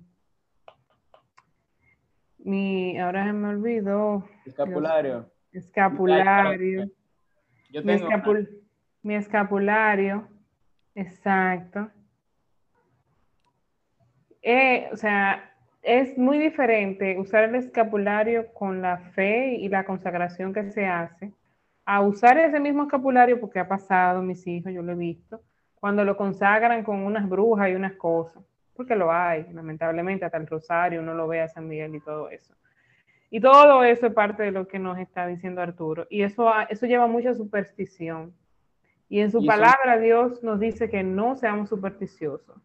mi, 2.39 2.99
ahora 2.99 3.31
me 3.33 3.49
olvidó. 3.49 4.27
Escapulario. 4.47 5.31
Escapulario. 5.53 6.89
Yo 7.71 7.83
tengo 7.85 8.09
mi, 8.09 8.47
mi 9.07 9.15
escapulario. 9.15 10.29
Exacto. 10.95 11.89
Eh, 14.43 14.89
o 14.93 14.97
sea, 14.97 15.55
es 15.83 16.19
muy 16.19 16.39
diferente 16.39 17.17
usar 17.19 17.45
el 17.45 17.55
escapulario 17.55 18.53
con 18.53 18.83
la 18.83 18.99
fe 18.99 19.55
y 19.55 19.69
la 19.69 19.85
consagración 19.85 20.53
que 20.53 20.71
se 20.73 20.87
hace 20.87 21.33
a 21.85 22.01
usar 22.01 22.37
ese 22.39 22.59
mismo 22.59 22.83
escapulario 22.83 23.41
porque 23.41 23.61
ha 23.61 23.69
pasado 23.69 24.23
mis 24.23 24.45
hijos, 24.49 24.73
yo 24.73 24.83
lo 24.83 24.93
he 24.93 24.97
visto, 24.97 25.41
cuando 25.77 26.05
lo 26.05 26.17
consagran 26.17 26.83
con 26.83 27.05
unas 27.05 27.29
brujas 27.29 27.71
y 27.71 27.75
unas 27.75 27.93
cosas, 27.93 28.43
porque 28.75 28.97
lo 28.97 29.13
hay, 29.13 29.47
lamentablemente, 29.53 30.25
hasta 30.25 30.39
el 30.39 30.49
rosario 30.49 31.01
uno 31.01 31.15
lo 31.15 31.29
ve 31.29 31.43
a 31.43 31.49
San 31.49 31.69
Miguel 31.69 31.95
y 31.95 32.01
todo 32.01 32.29
eso. 32.29 32.55
Y 33.31 33.41
todo 33.41 33.85
eso 33.85 34.07
es 34.07 34.13
parte 34.13 34.43
de 34.43 34.51
lo 34.51 34.67
que 34.67 34.81
nos 34.81 34.99
está 34.99 35.29
diciendo 35.29 35.61
Arturo. 35.63 36.07
Y 36.11 36.23
eso, 36.23 36.51
eso 36.69 36.87
lleva 36.87 37.07
mucha 37.07 37.35
superstición. 37.35 38.35
Y 39.09 39.21
en 39.21 39.31
su 39.31 39.45
palabra 39.45 39.99
Dios 39.99 40.43
nos 40.43 40.59
dice 40.59 40.91
que 40.91 41.03
no 41.03 41.37
seamos 41.37 41.69
supersticiosos. 41.69 42.57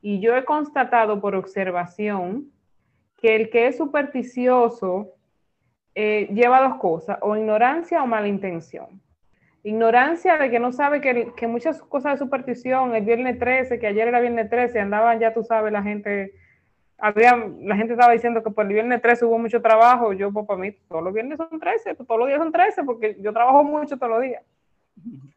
Y 0.00 0.20
yo 0.20 0.36
he 0.36 0.44
constatado 0.44 1.20
por 1.20 1.34
observación 1.34 2.50
que 3.16 3.36
el 3.36 3.50
que 3.50 3.66
es 3.66 3.76
supersticioso 3.76 5.14
eh, 5.94 6.28
lleva 6.32 6.62
dos 6.62 6.76
cosas, 6.76 7.18
o 7.20 7.36
ignorancia 7.36 8.02
o 8.02 8.06
mala 8.06 8.28
intención. 8.28 9.02
Ignorancia 9.62 10.38
de 10.38 10.50
que 10.50 10.58
no 10.58 10.72
sabe 10.72 11.00
que, 11.00 11.32
que, 11.36 11.46
muchas 11.46 11.82
cosas 11.82 12.12
de 12.12 12.18
superstición, 12.18 12.94
el 12.94 13.04
viernes 13.04 13.38
13, 13.38 13.78
que 13.78 13.88
ayer 13.88 14.08
era 14.08 14.20
viernes 14.20 14.48
13, 14.48 14.80
andaban 14.80 15.18
ya, 15.18 15.34
tú 15.34 15.42
sabes, 15.42 15.70
la 15.70 15.82
gente, 15.82 16.32
había, 16.96 17.36
la 17.60 17.76
gente 17.76 17.92
estaba 17.92 18.12
diciendo 18.12 18.42
que 18.42 18.50
por 18.50 18.64
el 18.64 18.72
viernes 18.72 19.02
13 19.02 19.26
hubo 19.26 19.38
mucho 19.38 19.60
trabajo, 19.60 20.14
yo, 20.14 20.32
pues 20.32 20.46
para 20.46 20.60
mí, 20.60 20.72
todos 20.88 21.02
los 21.02 21.12
viernes 21.12 21.36
son 21.36 21.60
13, 21.60 21.94
pues, 21.94 22.06
todos 22.06 22.20
los 22.20 22.28
días 22.28 22.38
son 22.38 22.52
13, 22.52 22.84
porque 22.84 23.16
yo 23.20 23.32
trabajo 23.34 23.62
mucho 23.62 23.98
todos 23.98 24.12
los 24.12 24.22
días. 24.22 24.42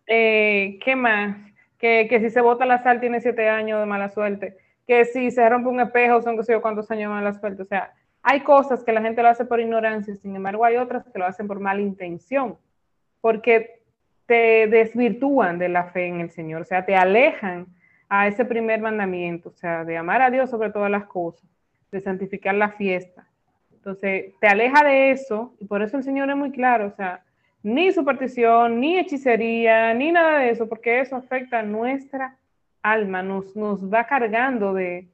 Eh, 0.08 0.80
¿Qué 0.84 0.96
más? 0.96 1.38
Que, 1.78 2.08
que 2.10 2.20
si 2.20 2.30
se 2.30 2.42
bota 2.42 2.66
la 2.66 2.82
sal 2.82 3.00
tiene 3.00 3.22
siete 3.22 3.50
años 3.50 3.80
de 3.80 3.86
mala 3.86 4.10
suerte 4.10 4.58
que 4.88 5.06
si 5.06 5.32
se 5.32 5.48
rompe 5.48 5.70
un 5.70 5.80
espejo 5.80 6.22
son 6.22 6.38
que 6.38 6.44
sé 6.44 6.54
yo 6.54 6.62
cuántos 6.62 6.90
años 6.92 7.12
más 7.12 7.24
la 7.24 7.34
suerte. 7.34 7.62
O 7.62 7.66
sea, 7.66 7.94
hay 8.22 8.42
cosas 8.42 8.84
que 8.84 8.92
la 8.92 9.02
gente 9.02 9.22
lo 9.22 9.30
hace 9.30 9.46
por 9.46 9.60
ignorancia, 9.60 10.16
sin 10.16 10.36
embargo 10.36 10.66
hay 10.66 10.78
otras 10.78 11.06
que 11.06 11.20
lo 11.20 11.26
hacen 11.26 11.48
por 11.48 11.60
mala 11.60 11.82
intención, 11.82 12.58
porque 13.22 13.82
te 14.26 14.68
desvirtúan 14.68 15.60
de 15.60 15.70
la 15.70 15.86
fe 15.86 16.08
en 16.08 16.22
el 16.22 16.32
Señor, 16.32 16.62
o 16.62 16.66
sea, 16.66 16.86
te 16.86 16.96
alejan 16.96 17.68
a 18.08 18.28
ese 18.28 18.46
primer 18.46 18.80
mandamiento, 18.80 19.50
o 19.50 19.54
sea, 19.54 19.84
de 19.84 19.98
amar 19.98 20.22
a 20.22 20.30
Dios 20.30 20.50
sobre 20.50 20.70
todas 20.70 20.90
las 20.90 21.06
cosas, 21.06 21.50
de 21.92 22.00
santificar 22.00 22.56
la 22.56 22.70
fiesta. 22.70 23.28
Entonces, 23.74 24.34
te 24.40 24.48
aleja 24.48 24.84
de 24.84 25.12
eso 25.12 25.54
y 25.60 25.66
por 25.66 25.82
eso 25.82 25.98
el 25.98 26.04
Señor 26.04 26.30
es 26.30 26.38
muy 26.38 26.52
claro, 26.52 26.88
o 26.88 26.92
sea, 26.92 27.24
ni 27.64 27.92
superstición, 27.94 28.80
ni 28.80 29.00
hechicería, 29.00 29.94
ni 29.94 30.12
nada 30.12 30.40
de 30.40 30.50
eso, 30.52 30.68
porque 30.68 31.00
eso 31.00 31.16
afecta 31.16 31.60
a 31.60 31.64
nuestra 31.64 32.38
alma, 32.82 33.24
nos, 33.24 33.56
nos 33.56 33.92
va 33.92 34.06
cargando 34.06 34.74
de, 34.74 35.08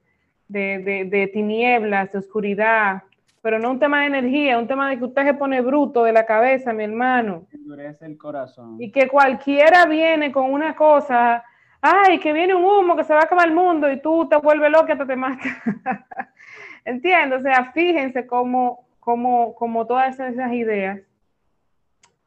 de, 0.48 1.30
tinieblas, 1.32 2.12
de 2.12 2.18
oscuridad, 2.18 3.04
pero 3.40 3.58
no 3.58 3.70
un 3.70 3.78
tema 3.78 4.00
de 4.00 4.06
energía, 4.08 4.58
un 4.58 4.66
tema 4.66 4.90
de 4.90 4.98
que 4.98 5.04
usted 5.04 5.24
se 5.24 5.34
pone 5.34 5.60
bruto 5.60 6.02
de 6.02 6.12
la 6.12 6.26
cabeza, 6.26 6.72
mi 6.72 6.84
hermano. 6.84 7.46
Endurece 7.52 8.04
el 8.04 8.18
corazón. 8.18 8.76
Y 8.78 8.90
que 8.90 9.08
cualquiera 9.08 9.86
viene 9.86 10.32
con 10.32 10.52
una 10.52 10.74
cosa, 10.74 11.44
ay, 11.80 12.18
que 12.18 12.32
viene 12.32 12.54
un 12.54 12.64
humo, 12.64 12.96
que 12.96 13.04
se 13.04 13.14
va 13.14 13.20
a 13.20 13.24
acabar 13.24 13.48
el 13.48 13.54
mundo 13.54 13.90
y 13.90 14.02
tú 14.02 14.28
te 14.28 14.36
vuelves 14.36 14.70
loca, 14.70 14.98
te, 14.98 15.06
te 15.06 15.16
matas. 15.16 15.46
Entiendo, 16.84 17.36
o 17.36 17.40
sea, 17.40 17.70
fíjense 17.72 18.26
cómo, 18.26 18.86
cómo, 18.98 19.54
cómo 19.54 19.86
todas 19.86 20.18
esas 20.18 20.52
ideas, 20.52 21.00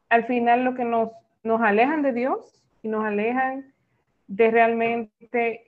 al 0.08 0.24
final 0.26 0.64
lo 0.64 0.74
que 0.74 0.84
nos, 0.84 1.10
nos 1.42 1.60
alejan 1.60 2.02
de 2.02 2.12
Dios 2.12 2.62
y 2.82 2.88
nos 2.88 3.04
alejan 3.04 3.72
de 4.26 4.50
realmente 4.50 5.64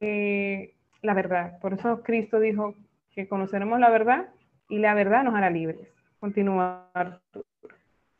eh, 0.00 0.74
la 1.02 1.14
verdad. 1.14 1.58
Por 1.60 1.74
eso 1.74 2.02
Cristo 2.02 2.40
dijo 2.40 2.74
que 3.12 3.28
conoceremos 3.28 3.78
la 3.78 3.90
verdad 3.90 4.28
y 4.68 4.78
la 4.78 4.94
verdad 4.94 5.22
nos 5.24 5.34
hará 5.34 5.50
libres. 5.50 5.88
Continuar. 6.18 7.20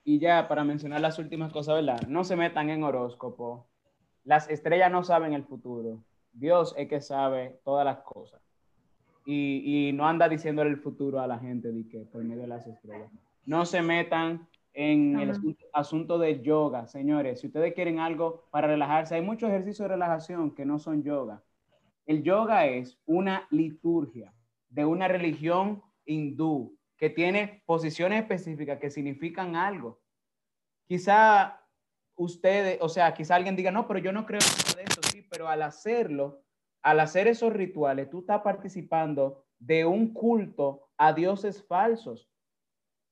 Y 0.05 0.19
ya 0.19 0.47
para 0.49 0.65
mencionar 0.65 1.01
las 1.01 1.19
últimas 1.19 1.53
cosas, 1.53 1.77
¿verdad? 1.77 2.07
No 2.09 2.25
se 2.25 2.37
metan 2.37 2.69
en 2.71 2.85
horóscopo. 2.85 3.67
Las 4.25 4.49
estrellas 4.51 4.93
no 4.93 5.03
saben 5.03 5.33
el 5.33 5.45
futuro. 5.45 6.05
Dios 6.33 6.75
es 6.77 6.89
que 6.89 7.01
sabe 7.01 7.59
todas 7.65 7.85
las 7.85 7.99
cosas. 7.99 8.41
Y, 9.25 9.89
y 9.89 9.93
no 9.93 10.07
anda 10.07 10.29
diciéndole 10.29 10.71
el 10.71 10.77
futuro 10.77 11.21
a 11.21 11.27
la 11.27 11.39
gente 11.39 11.73
de 11.73 11.89
que 11.89 12.01
por 12.01 12.23
medio 12.23 12.43
de 12.43 12.49
las 12.49 12.67
estrellas. 12.67 13.11
No 13.47 13.65
se 13.65 13.81
metan 13.81 14.47
en 14.75 15.21
el 15.21 15.33
asunto, 15.73 16.19
de 16.19 16.43
yoga, 16.43 16.87
señores. 16.89 17.41
Si 17.41 17.47
ustedes 17.47 17.75
quieren 17.75 18.01
algo 18.01 18.45
para 18.51 18.67
relajarse, 18.67 19.15
hay 19.15 19.23
muchos 19.23 19.49
ejercicios 19.49 19.89
de 19.89 19.95
relajación 19.95 20.55
que 20.55 20.65
no 20.65 20.81
son 20.81 21.05
yoga. 21.05 21.43
El 22.07 22.23
yoga 22.25 22.67
es 22.67 22.99
una 23.07 23.47
liturgia 23.51 24.35
de 24.69 24.85
una 24.85 25.07
religión 25.07 25.83
hindú 26.05 26.77
que 26.97 27.09
tiene 27.09 27.63
posiciones 27.67 28.21
específicas 28.23 28.79
que 28.79 28.91
significan 28.91 29.55
algo. 29.55 30.01
Quizá 30.87 31.61
ustedes, 32.17 32.79
o 32.81 32.89
sea, 32.89 33.15
quizá 33.15 33.37
alguien 33.37 33.57
diga, 33.57 33.71
no, 33.71 33.87
pero 33.87 34.01
yo 34.01 34.13
no 34.13 34.27
creo 34.27 34.41
en 34.41 34.77
de 34.77 34.83
eso, 34.83 35.01
sí, 35.11 35.27
pero 35.31 35.49
al 35.49 35.63
hacerlo, 35.63 36.43
al 36.83 37.01
hacer 37.01 37.29
esos 37.29 37.53
rituales, 37.53 38.11
tú 38.11 38.21
estás 38.21 38.43
participando 38.43 39.45
de 39.59 39.85
un 39.85 40.13
culto 40.13 40.89
a 40.97 41.13
dioses 41.13 41.65
falsos. 41.65 42.29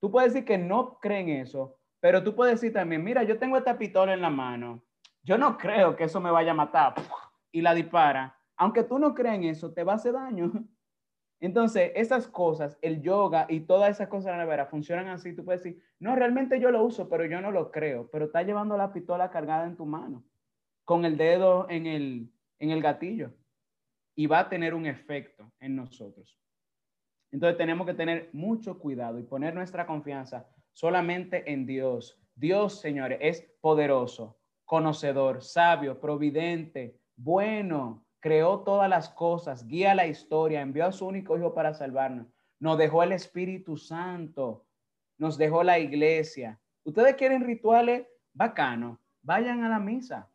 Tú 0.03 0.11
puedes 0.11 0.33
decir 0.33 0.45
que 0.45 0.59
no 0.59 0.99
creen 0.99 1.29
eso, 1.29 1.79
pero 2.01 2.25
tú 2.25 2.35
puedes 2.35 2.61
decir 2.61 2.73
también, 2.73 3.05
mira, 3.05 3.23
yo 3.23 3.39
tengo 3.39 3.57
esta 3.57 3.79
pistola 3.79 4.13
en 4.13 4.21
la 4.21 4.31
mano, 4.31 4.83
yo 5.23 5.39
no 5.39 5.57
creo 5.57 5.95
que 5.95 6.05
eso 6.05 6.21
me 6.21 6.33
vaya 6.33 6.51
a 6.51 6.55
matar, 6.55 6.95
y 7.53 7.61
la 7.61 7.73
dispara. 7.73 8.37
Aunque 8.57 8.83
tú 8.83 8.99
no 8.99 9.15
crees 9.15 9.37
en 9.37 9.45
eso, 9.45 9.73
te 9.73 9.85
va 9.85 9.93
a 9.93 9.97
hacer 9.97 10.15
daño. 10.15 10.51
Entonces, 11.41 11.93
esas 11.95 12.27
cosas, 12.27 12.77
el 12.83 13.01
yoga 13.01 13.47
y 13.49 13.61
todas 13.61 13.91
esas 13.91 14.09
cosas 14.09 14.27
de 14.27 14.31
la 14.33 14.39
nevera 14.39 14.67
funcionan 14.67 15.07
así. 15.07 15.37
Tú 15.37 15.45
puedes 15.45 15.63
decir, 15.63 15.81
no, 16.01 16.17
realmente 16.17 16.59
yo 16.59 16.73
lo 16.73 16.83
uso, 16.83 17.09
pero 17.09 17.25
yo 17.25 17.41
no 17.41 17.53
lo 17.53 17.71
creo. 17.71 18.11
Pero 18.11 18.25
estás 18.25 18.45
llevando 18.45 18.77
la 18.77 18.93
pistola 18.93 19.31
cargada 19.31 19.67
en 19.67 19.77
tu 19.77 19.87
mano, 19.87 20.25
con 20.85 21.05
el 21.05 21.17
dedo 21.17 21.69
en 21.71 21.87
el, 21.87 22.33
en 22.59 22.71
el 22.71 22.83
gatillo. 22.83 23.33
Y 24.17 24.27
va 24.27 24.41
a 24.41 24.49
tener 24.49 24.75
un 24.75 24.87
efecto 24.87 25.53
en 25.61 25.77
nosotros. 25.77 26.42
Entonces 27.33 27.57
tenemos 27.57 27.87
que 27.87 27.95
tener 27.95 28.29
mucho 28.33 28.79
cuidado 28.79 29.19
y 29.19 29.23
poner 29.23 29.55
nuestra 29.55 29.87
confianza 29.87 30.47
solamente 30.73 31.51
en 31.51 31.67
Dios. 31.67 32.21
Dios, 32.35 32.81
señores, 32.81 33.19
es 33.21 33.43
poderoso, 33.61 34.39
conocedor, 34.65 35.43
sabio, 35.43 35.99
providente, 35.99 36.99
bueno, 37.17 38.05
creó 38.21 38.61
todas 38.61 38.89
las 38.89 39.09
cosas, 39.09 39.67
guía 39.67 39.95
la 39.95 40.07
historia, 40.07 40.61
envió 40.61 40.87
a 40.87 40.93
su 40.93 41.07
único 41.07 41.37
hijo 41.37 41.55
para 41.55 41.75
salvarnos, 41.75 42.27
nos 42.61 42.79
dejó 42.79 43.03
el 43.03 43.13
Espíritu 43.13 43.77
Santo, 43.77 44.67
nos 45.19 45.39
dejó 45.39 45.63
la 45.63 45.79
iglesia. 45.79 46.61
Ustedes 46.85 47.17
quieren 47.17 47.45
rituales 47.45 48.07
bacanos, 48.33 48.99
vayan 49.23 49.65
a 49.65 49.69
la 49.69 49.79
misa. 49.79 50.29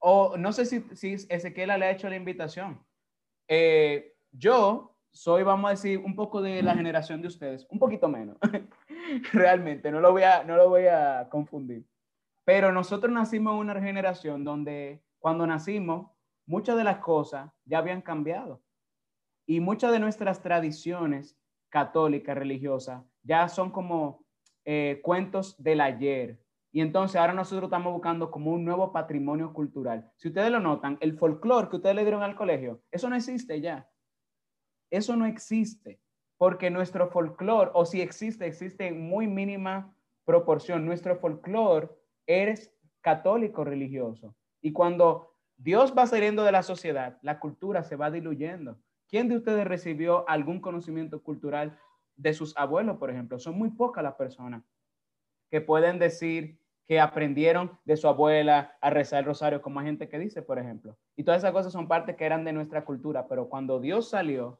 O 0.00 0.36
no 0.36 0.52
sé 0.52 0.64
si, 0.64 0.80
si 0.94 1.14
Ezequiel 1.28 1.68
le 1.78 1.86
ha 1.86 1.90
hecho 1.90 2.08
la 2.08 2.16
invitación. 2.16 2.80
Eh, 3.48 4.14
yo 4.30 4.97
soy, 5.12 5.42
vamos 5.42 5.68
a 5.68 5.72
decir, 5.72 5.98
un 5.98 6.14
poco 6.14 6.40
de 6.42 6.62
la 6.62 6.74
generación 6.74 7.20
de 7.22 7.28
ustedes, 7.28 7.66
un 7.70 7.78
poquito 7.78 8.08
menos, 8.08 8.36
realmente, 9.32 9.90
no 9.90 10.00
lo, 10.00 10.12
voy 10.12 10.22
a, 10.22 10.44
no 10.44 10.56
lo 10.56 10.68
voy 10.68 10.86
a 10.86 11.28
confundir. 11.30 11.86
Pero 12.44 12.72
nosotros 12.72 13.12
nacimos 13.12 13.54
en 13.54 13.60
una 13.60 13.80
generación 13.80 14.44
donde 14.44 15.02
cuando 15.18 15.46
nacimos, 15.46 16.10
muchas 16.46 16.76
de 16.76 16.84
las 16.84 16.98
cosas 16.98 17.50
ya 17.64 17.78
habían 17.78 18.00
cambiado. 18.00 18.62
Y 19.46 19.60
muchas 19.60 19.92
de 19.92 19.98
nuestras 19.98 20.40
tradiciones 20.42 21.38
católicas, 21.68 22.36
religiosas, 22.36 23.02
ya 23.22 23.48
son 23.48 23.70
como 23.70 24.24
eh, 24.64 25.00
cuentos 25.02 25.62
del 25.62 25.80
ayer. 25.80 26.40
Y 26.70 26.80
entonces 26.80 27.16
ahora 27.16 27.32
nosotros 27.32 27.68
estamos 27.68 27.92
buscando 27.92 28.30
como 28.30 28.52
un 28.52 28.64
nuevo 28.64 28.92
patrimonio 28.92 29.52
cultural. 29.52 30.10
Si 30.16 30.28
ustedes 30.28 30.50
lo 30.50 30.60
notan, 30.60 30.98
el 31.00 31.16
folclore 31.16 31.68
que 31.68 31.76
ustedes 31.76 31.96
le 31.96 32.02
dieron 32.02 32.22
al 32.22 32.36
colegio, 32.36 32.82
eso 32.90 33.08
no 33.08 33.16
existe 33.16 33.60
ya. 33.60 33.88
Eso 34.90 35.16
no 35.16 35.26
existe, 35.26 36.00
porque 36.36 36.70
nuestro 36.70 37.08
folclore, 37.08 37.70
o 37.74 37.84
si 37.84 38.00
existe, 38.00 38.46
existe 38.46 38.86
en 38.88 39.08
muy 39.08 39.26
mínima 39.26 39.94
proporción. 40.24 40.86
Nuestro 40.86 41.16
folclore 41.16 41.90
es 42.26 42.72
católico 43.00 43.64
religioso. 43.64 44.34
Y 44.60 44.72
cuando 44.72 45.34
Dios 45.56 45.94
va 45.96 46.06
saliendo 46.06 46.44
de 46.44 46.52
la 46.52 46.62
sociedad, 46.62 47.18
la 47.22 47.40
cultura 47.40 47.82
se 47.82 47.96
va 47.96 48.10
diluyendo. 48.10 48.78
¿Quién 49.08 49.28
de 49.28 49.36
ustedes 49.36 49.66
recibió 49.66 50.28
algún 50.28 50.60
conocimiento 50.60 51.22
cultural 51.22 51.78
de 52.16 52.34
sus 52.34 52.56
abuelos, 52.56 52.98
por 52.98 53.10
ejemplo? 53.10 53.38
Son 53.38 53.56
muy 53.56 53.70
pocas 53.70 54.04
las 54.04 54.14
personas 54.14 54.62
que 55.50 55.60
pueden 55.60 55.98
decir 55.98 56.60
que 56.86 57.00
aprendieron 57.00 57.78
de 57.84 57.96
su 57.96 58.08
abuela 58.08 58.76
a 58.80 58.90
rezar 58.90 59.20
el 59.20 59.26
rosario, 59.26 59.60
como 59.60 59.80
hay 59.80 59.86
gente 59.86 60.08
que 60.08 60.18
dice, 60.18 60.42
por 60.42 60.58
ejemplo. 60.58 60.96
Y 61.16 61.24
todas 61.24 61.42
esas 61.42 61.52
cosas 61.52 61.72
son 61.72 61.88
partes 61.88 62.16
que 62.16 62.24
eran 62.24 62.44
de 62.44 62.52
nuestra 62.52 62.84
cultura, 62.84 63.28
pero 63.28 63.48
cuando 63.48 63.80
Dios 63.80 64.08
salió, 64.08 64.58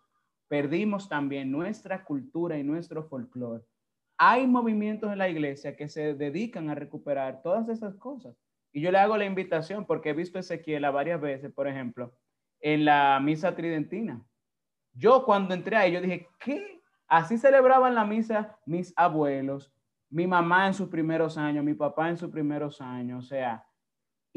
perdimos 0.49 1.09
también 1.09 1.53
nuestra 1.53 2.05
cultura 2.05 2.59
y 2.59 2.65
nuestro 2.65 3.05
folclore. 3.05 3.65
Hay 4.17 4.47
movimientos 4.47 5.13
en 5.13 5.19
la 5.19 5.29
iglesia 5.29 5.77
que 5.77 5.89
se 5.89 6.15
dedican 6.15 6.71
a 6.71 6.75
recuperar 6.75 7.43
todas 7.43 7.69
esas 7.69 7.95
cosas. 7.97 8.35
Y 8.73 8.81
yo 8.81 8.91
le 8.91 8.99
hago 8.99 9.17
la 9.17 9.25
invitación 9.25 9.87
porque 9.87 10.11
he 10.11 10.15
visto 10.15 10.39
a 10.39 10.41
Ezequiel 10.41 10.83
varias 10.91 11.21
veces, 11.21 11.53
por 11.53 11.69
ejemplo, 11.69 12.13
en 12.61 12.85
la 12.85 13.21
misa 13.23 13.55
tridentina. 13.55 14.25
Yo 14.93 15.25
cuando 15.25 15.55
entré 15.55 15.77
ahí, 15.77 15.93
yo 15.93 16.01
dije, 16.01 16.29
¿qué? 16.41 16.83
Así 17.07 17.39
celebraban 17.39 17.95
la 17.95 18.05
misa 18.05 18.59
mis 18.67 18.93
abuelos, 18.97 19.73
mi 20.11 20.27
mamá 20.27 20.67
en 20.67 20.75
sus 20.75 20.89
primeros 20.89 21.39
años, 21.39 21.65
mi 21.65 21.75
papá 21.75 22.09
en 22.09 22.17
sus 22.17 22.31
primeros 22.31 22.81
años, 22.81 23.25
o 23.25 23.29
sea, 23.29 23.65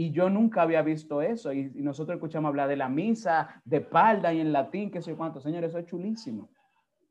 y 0.02 0.12
yo 0.12 0.32
nunca 0.32 0.64
había 0.64 0.82
visto 0.82 1.22
eso. 1.22 1.54
Y, 1.54 1.70
nosotros 1.76 2.16
escuchamos 2.16 2.49
hablar 2.49 2.68
de 2.68 2.76
la 2.76 2.89
misa, 2.89 3.62
de 3.64 3.82
palda 3.82 4.34
y 4.34 4.39
en 4.39 4.52
latín, 4.52 4.89
qué 4.89 4.99
sé 4.99 5.14
cuánto. 5.14 5.39
Señores, 5.39 5.70
eso 5.70 5.78
es 5.78 5.86
chulísimo. 5.86 6.49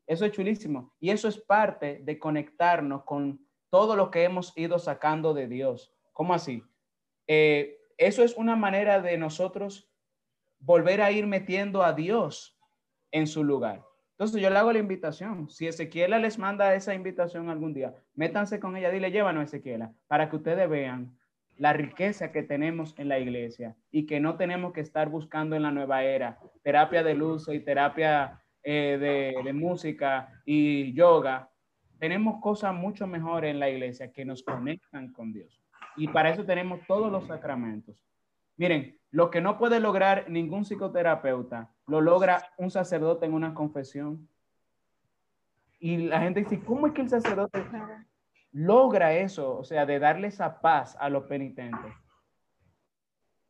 Eso 0.05 0.25
es 0.25 0.33
chulísimo. 0.33 0.91
Y 0.99 1.09
eso 1.09 1.29
es 1.29 1.37
parte 1.37 2.01
de 2.03 2.19
conectarnos 2.19 3.05
con 3.05 3.47
todo 3.69 3.95
lo 3.95 4.11
que 4.11 4.25
hemos 4.25 4.51
ido 4.57 4.77
sacando 4.77 5.33
de 5.33 5.47
Dios. 5.47 5.95
¿Cómo 6.11 6.33
así? 6.33 6.65
Eh, 7.27 7.77
eso 7.97 8.23
es 8.23 8.35
una 8.35 8.57
manera 8.57 9.01
de 9.01 9.17
nosotros 9.17 9.89
volver 10.59 11.01
a 11.01 11.13
ir 11.13 11.27
metiendo 11.27 11.83
a 11.83 11.93
Dios 11.93 12.59
en 13.11 13.25
su 13.25 13.45
lugar. 13.45 13.85
Entonces 14.11 14.41
yo 14.41 14.49
le 14.49 14.57
hago 14.57 14.73
la 14.73 14.79
invitación. 14.79 15.49
Si 15.49 15.65
Ezequiela 15.65 16.19
les 16.19 16.37
manda 16.37 16.75
esa 16.75 16.93
invitación 16.93 17.49
algún 17.49 17.73
día, 17.73 17.95
métanse 18.15 18.59
con 18.59 18.75
ella, 18.75 18.91
dile, 18.91 19.11
llévanos 19.11 19.45
Ezequiela, 19.45 19.93
para 20.09 20.29
que 20.29 20.35
ustedes 20.35 20.69
vean 20.69 21.17
la 21.61 21.73
riqueza 21.73 22.31
que 22.31 22.41
tenemos 22.41 22.97
en 22.97 23.07
la 23.07 23.19
iglesia 23.19 23.75
y 23.91 24.07
que 24.07 24.19
no 24.19 24.35
tenemos 24.35 24.73
que 24.73 24.81
estar 24.81 25.09
buscando 25.09 25.55
en 25.55 25.61
la 25.61 25.69
nueva 25.69 26.03
era 26.03 26.39
terapia 26.63 27.03
de 27.03 27.13
luz 27.13 27.47
y 27.49 27.59
terapia 27.59 28.41
eh, 28.63 28.97
de, 28.99 29.43
de 29.43 29.53
música 29.53 30.41
y 30.43 30.91
yoga. 30.93 31.51
Tenemos 31.99 32.41
cosas 32.41 32.73
mucho 32.73 33.05
mejores 33.05 33.51
en 33.51 33.59
la 33.59 33.69
iglesia 33.69 34.11
que 34.11 34.25
nos 34.25 34.41
conectan 34.41 35.13
con 35.13 35.31
Dios. 35.33 35.61
Y 35.97 36.07
para 36.07 36.31
eso 36.31 36.43
tenemos 36.45 36.79
todos 36.87 37.11
los 37.11 37.27
sacramentos. 37.27 37.95
Miren, 38.57 38.97
lo 39.11 39.29
que 39.29 39.39
no 39.39 39.59
puede 39.59 39.79
lograr 39.79 40.31
ningún 40.31 40.65
psicoterapeuta, 40.65 41.69
lo 41.85 42.01
logra 42.01 42.41
un 42.57 42.71
sacerdote 42.71 43.27
en 43.27 43.35
una 43.35 43.53
confesión. 43.53 44.27
Y 45.79 45.97
la 45.97 46.21
gente 46.21 46.39
dice, 46.39 46.59
¿cómo 46.59 46.87
es 46.87 46.93
que 46.93 47.01
el 47.01 47.09
sacerdote 47.09 47.63
logra 48.51 49.13
eso? 49.13 49.57
O 49.57 49.63
sea, 49.63 49.85
de 49.85 49.99
darle 49.99 50.27
esa 50.27 50.61
paz 50.61 50.97
a 50.99 51.09
los 51.09 51.23
penitentes 51.25 51.93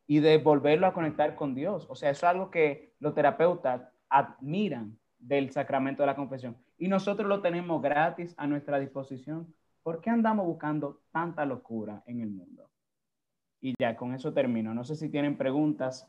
y 0.07 0.19
de 0.19 0.37
volverlo 0.37 0.87
a 0.87 0.93
conectar 0.93 1.35
con 1.35 1.55
Dios. 1.55 1.87
O 1.89 1.95
sea, 1.95 2.09
eso 2.09 2.25
es 2.25 2.29
algo 2.29 2.51
que 2.51 2.93
los 2.99 3.13
terapeutas 3.13 3.87
admiran 4.09 4.97
del 5.17 5.51
sacramento 5.51 6.03
de 6.03 6.07
la 6.07 6.15
confesión. 6.15 6.57
Y 6.77 6.87
nosotros 6.87 7.27
lo 7.27 7.41
tenemos 7.41 7.81
gratis 7.81 8.33
a 8.37 8.47
nuestra 8.47 8.79
disposición. 8.79 9.53
¿Por 9.83 10.01
qué 10.01 10.09
andamos 10.09 10.45
buscando 10.45 11.01
tanta 11.11 11.45
locura 11.45 12.03
en 12.05 12.21
el 12.21 12.29
mundo? 12.29 12.69
Y 13.61 13.73
ya, 13.79 13.95
con 13.95 14.13
eso 14.13 14.33
termino. 14.33 14.73
No 14.73 14.83
sé 14.83 14.95
si 14.95 15.09
tienen 15.09 15.37
preguntas 15.37 16.07